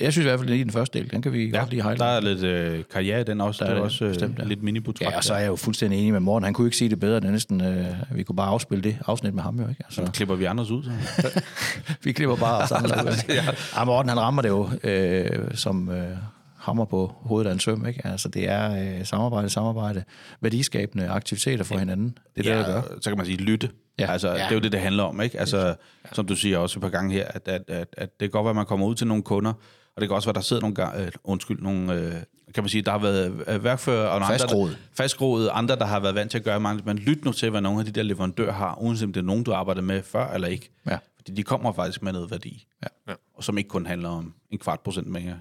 Jeg 0.00 0.12
synes 0.12 0.24
i 0.24 0.28
hvert 0.28 0.40
fald, 0.40 0.50
er 0.50 0.56
den 0.56 0.70
første 0.70 0.98
del. 0.98 1.10
Den 1.10 1.22
kan 1.22 1.32
vi 1.32 1.44
ja, 1.50 1.58
godt 1.58 1.70
lige 1.70 1.82
highlight. 1.82 2.00
Der 2.00 2.30
er 2.30 2.34
lidt 2.34 2.42
øh, 2.44 2.84
karriere 2.92 3.20
i 3.20 3.24
den 3.24 3.40
også. 3.40 3.64
Der, 3.64 3.70
Der 3.70 3.76
er 3.78 3.82
også 3.82 4.04
øh, 4.04 4.10
bestemt, 4.10 4.38
ja. 4.38 4.44
lidt 4.44 4.62
mini-butrakt. 4.62 5.10
Ja, 5.10 5.16
og 5.16 5.24
så 5.24 5.34
er 5.34 5.38
jeg 5.38 5.48
jo 5.48 5.56
fuldstændig 5.56 5.98
enig 5.98 6.12
med 6.12 6.20
Morten. 6.20 6.44
Han 6.44 6.54
kunne 6.54 6.66
ikke 6.66 6.76
sige 6.76 6.90
det 6.90 7.00
bedre. 7.00 7.20
Det 7.20 7.32
næsten, 7.32 7.60
øh, 7.60 7.86
vi 8.12 8.22
kunne 8.22 8.36
bare 8.36 8.48
afspille 8.48 8.84
det 8.84 8.98
afsnit 9.06 9.34
med 9.34 9.42
ham 9.42 9.60
jo, 9.60 9.68
ikke? 9.68 9.84
Så 9.90 10.00
Altså, 10.00 10.12
klipper 10.12 10.34
vi 10.34 10.44
andres 10.44 10.70
ud. 10.70 10.82
Så. 11.20 11.42
vi 12.04 12.12
klipper 12.12 12.36
bare 12.36 12.62
os 12.62 12.72
andre 12.72 13.04
ud. 13.04 13.34
ja. 13.78 13.84
Morten, 13.84 14.08
han 14.08 14.18
rammer 14.20 14.42
det 14.42 14.48
jo 14.48 14.68
øh, 14.84 15.30
som 15.54 15.90
øh, 15.90 16.16
hammer 16.56 16.84
på 16.84 17.14
hovedet 17.20 17.48
af 17.48 17.54
en 17.54 17.60
søm, 17.60 17.86
ikke? 17.86 18.06
Altså, 18.06 18.28
det 18.28 18.48
er 18.48 18.98
øh, 18.98 19.04
samarbejde, 19.06 19.48
samarbejde, 19.48 20.04
værdiskabende 20.40 21.08
aktiviteter 21.08 21.64
for 21.64 21.78
hinanden. 21.78 22.18
Det 22.36 22.46
er 22.46 22.52
ja, 22.52 22.58
det, 22.58 22.66
der 22.66 22.72
gør. 22.72 22.82
så 23.00 23.10
kan 23.10 23.16
man 23.16 23.26
sige 23.26 23.38
lytte. 23.38 23.70
Ja. 23.98 24.04
Ja. 24.04 24.12
Altså, 24.12 24.28
ja. 24.28 24.34
Ja. 24.34 24.42
Det 24.42 24.50
er 24.50 24.54
jo 24.54 24.60
det, 24.60 24.72
det 24.72 24.80
handler 24.80 25.02
om. 25.02 25.20
Ikke? 25.20 25.40
Altså, 25.40 25.58
ja. 25.66 25.74
Som 26.12 26.26
du 26.26 26.36
siger 26.36 26.58
også 26.58 26.78
et 26.78 26.82
par 26.82 26.88
gange 26.88 27.12
her, 27.14 27.24
at, 27.28 27.48
at, 27.48 27.62
at, 27.68 27.88
at 27.96 28.20
det 28.20 28.26
kan 28.26 28.30
godt 28.30 28.44
være, 28.44 28.50
at 28.50 28.56
man 28.56 28.66
kommer 28.66 28.86
ud 28.86 28.94
til 28.94 29.06
nogle 29.06 29.22
kunder, 29.22 29.52
og 29.96 30.00
det 30.00 30.08
kan 30.08 30.14
også 30.16 30.28
være, 30.28 30.32
at 30.32 30.34
der 30.36 30.40
sidder 30.42 30.62
nogle, 30.62 30.82
ga- 30.82 31.00
øh, 31.00 31.12
undskyld, 31.24 31.60
nogle, 31.62 31.94
øh, 31.94 32.12
kan 32.54 32.62
man 32.64 32.68
sige, 32.68 32.82
der 32.82 32.90
har 32.90 32.98
været 32.98 33.44
øh, 33.48 33.64
værkfører 33.64 34.08
og 34.08 34.20
nogle 34.20 34.32
Fastgroede. 34.38 34.62
andre, 34.68 34.74
der, 34.80 34.86
fastgroede, 34.96 35.50
andre, 35.50 35.76
der 35.76 35.84
har 35.84 36.00
været 36.00 36.14
vant 36.14 36.30
til 36.30 36.38
at 36.38 36.44
gøre 36.44 36.60
mange, 36.60 36.82
men 36.86 36.98
lyt 36.98 37.24
nu 37.24 37.32
til, 37.32 37.50
hvad 37.50 37.60
nogle 37.60 37.78
af 37.78 37.84
de 37.84 37.90
der 37.92 38.02
leverandører 38.02 38.52
har, 38.52 38.78
uanset 38.80 39.04
om 39.06 39.12
det 39.12 39.20
er 39.20 39.24
nogen, 39.24 39.44
du 39.44 39.52
arbejder 39.52 39.82
med 39.82 40.02
før 40.02 40.32
eller 40.34 40.48
ikke. 40.48 40.70
Ja. 40.86 40.98
Fordi 41.16 41.32
de 41.32 41.42
kommer 41.42 41.72
faktisk 41.72 42.02
med 42.02 42.12
noget 42.12 42.30
værdi. 42.30 42.66
Ja. 43.08 43.14
Og 43.34 43.44
som 43.44 43.58
ikke 43.58 43.68
kun 43.68 43.86
handler 43.86 44.08
om 44.08 44.34
en 44.50 44.58
kvart 44.58 44.80
procent 44.80 45.06
mere 45.06 45.36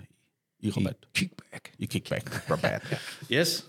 i, 0.59 0.67
i 0.67 0.71
rabat. 0.71 0.95
Kickback. 1.15 1.71
I 1.79 1.85
kickback. 1.85 2.41
Rabat. 2.51 2.81
yes. 3.31 3.65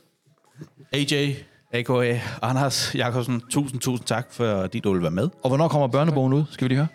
AJ, 0.92 1.34
a.k.a. 1.72 2.20
Anders 2.42 2.94
Jakobsen, 2.94 3.40
tusind, 3.50 3.80
tusind 3.80 4.06
tak, 4.06 4.26
fordi 4.32 4.80
du 4.80 4.92
vil 4.92 5.02
være 5.02 5.10
med. 5.10 5.28
Og 5.42 5.48
hvornår 5.50 5.68
kommer 5.68 5.88
børnebogen 5.88 6.32
ud? 6.32 6.44
Skal 6.50 6.64
vi 6.64 6.68
lige 6.68 6.76
høre? 6.76 6.88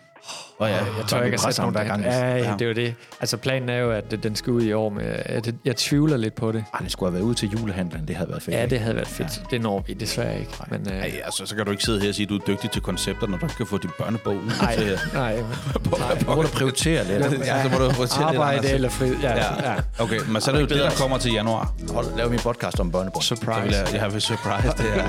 Og 0.57 0.69
ja, 0.69 0.76
Jeg 0.76 0.86
tør 1.07 1.21
ikke 1.24 1.34
at 1.34 1.39
sætte 1.41 1.59
nogen 1.61 1.76
der 1.76 1.82
er 1.82 1.86
gang 1.88 2.01
i. 2.01 2.05
Ja, 2.05 2.19
Ja. 2.30 2.38
ja, 2.38 2.53
det 2.53 2.61
er 2.61 2.65
jo 2.67 2.74
det. 2.74 2.95
Altså, 3.21 3.38
planen 3.38 3.69
er 3.69 3.78
jo, 3.78 3.91
at 3.91 4.24
den 4.24 4.36
skal 4.36 4.53
ud 4.53 4.61
i 4.61 4.74
år, 4.74 4.89
men 4.89 5.05
jeg, 5.30 5.53
jeg 5.65 5.76
tvivler 5.76 6.17
lidt 6.17 6.36
på 6.36 6.51
det. 6.51 6.63
Ej, 6.74 6.80
det 6.80 6.91
skulle 6.91 7.09
have 7.09 7.13
været 7.13 7.24
ude 7.24 7.36
til 7.36 7.49
julehandlen. 7.49 8.07
Det 8.07 8.15
havde 8.15 8.30
været 8.30 8.43
fedt. 8.43 8.55
Ja, 8.57 8.65
det 8.65 8.80
havde 8.80 8.95
været 8.95 9.07
fedt. 9.07 9.41
Det 9.51 9.61
når 9.61 9.84
vi 9.88 9.93
desværre 9.93 10.39
ikke. 10.39 10.51
Men, 10.69 10.88
øh, 10.91 10.97
Ej, 10.97 11.21
altså, 11.26 11.45
så 11.45 11.55
kan 11.55 11.65
du 11.65 11.71
ikke 11.71 11.84
sidde 11.84 12.01
her 12.01 12.09
og 12.09 12.15
sige, 12.15 12.24
at 12.24 12.30
du 12.30 12.36
er 12.36 12.39
dygtig 12.47 12.71
til 12.71 12.82
koncepter, 12.82 13.28
når 13.28 13.38
du 13.38 13.45
ikke 13.45 13.55
kan 13.55 13.65
få 13.67 13.78
din 13.78 13.89
børnebog 13.97 14.36
ud. 14.36 14.51
nej, 14.61 14.76
til- 14.76 14.99
nej, 15.13 15.36
men, 15.36 15.45
Du 15.84 16.32
prioritere 16.53 17.03
lidt. 17.07 17.45
Ja, 17.45 17.63
så 17.63 17.69
må 17.69 17.78
du 17.78 17.91
lidt, 17.99 18.38
arbejde 18.38 18.57
Anders. 18.57 18.71
eller 18.71 18.89
fri. 18.89 19.07
Ja, 19.21 19.36
ja. 19.36 19.71
Ja. 19.71 19.76
Okay, 19.99 20.19
men 20.28 20.41
så 20.41 20.51
er 20.51 20.55
det 20.55 20.61
jo 20.61 20.67
det, 20.67 20.78
der 20.78 20.91
kommer 20.91 21.17
til 21.17 21.32
januar. 21.32 21.74
Hold, 21.93 22.05
lav 22.17 22.30
min 22.30 22.39
podcast 22.39 22.80
om 22.80 22.93
vil 22.93 23.24
Surprise. 23.24 23.80
jeg, 23.93 24.13
ved 24.13 24.19
surprise, 24.19 24.67
det 24.78 24.86
er... 24.99 25.03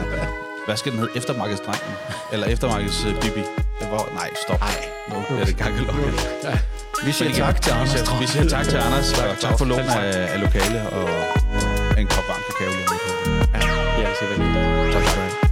Hvad 0.66 0.76
skal 0.76 0.92
den 0.92 1.00
hedde? 1.00 1.12
Eftermarkedsdrengen? 1.16 1.94
Eller 2.32 2.46
eftermarkeds 2.46 3.04
uh, 3.04 3.20
Bibi? 3.20 3.63
Det 3.84 3.92
var, 3.92 4.08
nej, 4.14 4.30
stop. 4.44 4.60
Nej. 4.60 4.76
Nu 5.08 5.36
er 5.38 5.44
det 5.44 5.56
gang 5.56 5.74
Vi 7.06 7.12
siger 7.12 7.32
tak 7.32 7.62
til 7.62 7.70
Anders. 7.70 7.92
Vi 7.92 7.98
siger, 7.98 8.18
vi 8.20 8.26
siger 8.26 8.48
tak 8.48 8.64
til 8.64 8.76
Anders, 8.76 9.12
og 9.12 9.38
tak 9.40 9.58
for 9.58 9.64
lån 9.64 9.80
af, 9.80 10.32
af 10.34 10.40
lokale 10.40 10.88
og 10.88 11.08
en 11.98 12.06
kop 12.06 12.24
varm 12.28 12.42
kakao. 12.46 12.72
lige 12.72 12.88
lidt. 12.92 13.04
Ja, 14.00 14.14
så 14.14 14.24
vel. 14.30 14.92
Tak 14.92 15.02
skal 15.02 15.16
du 15.16 15.20
have. 15.20 15.43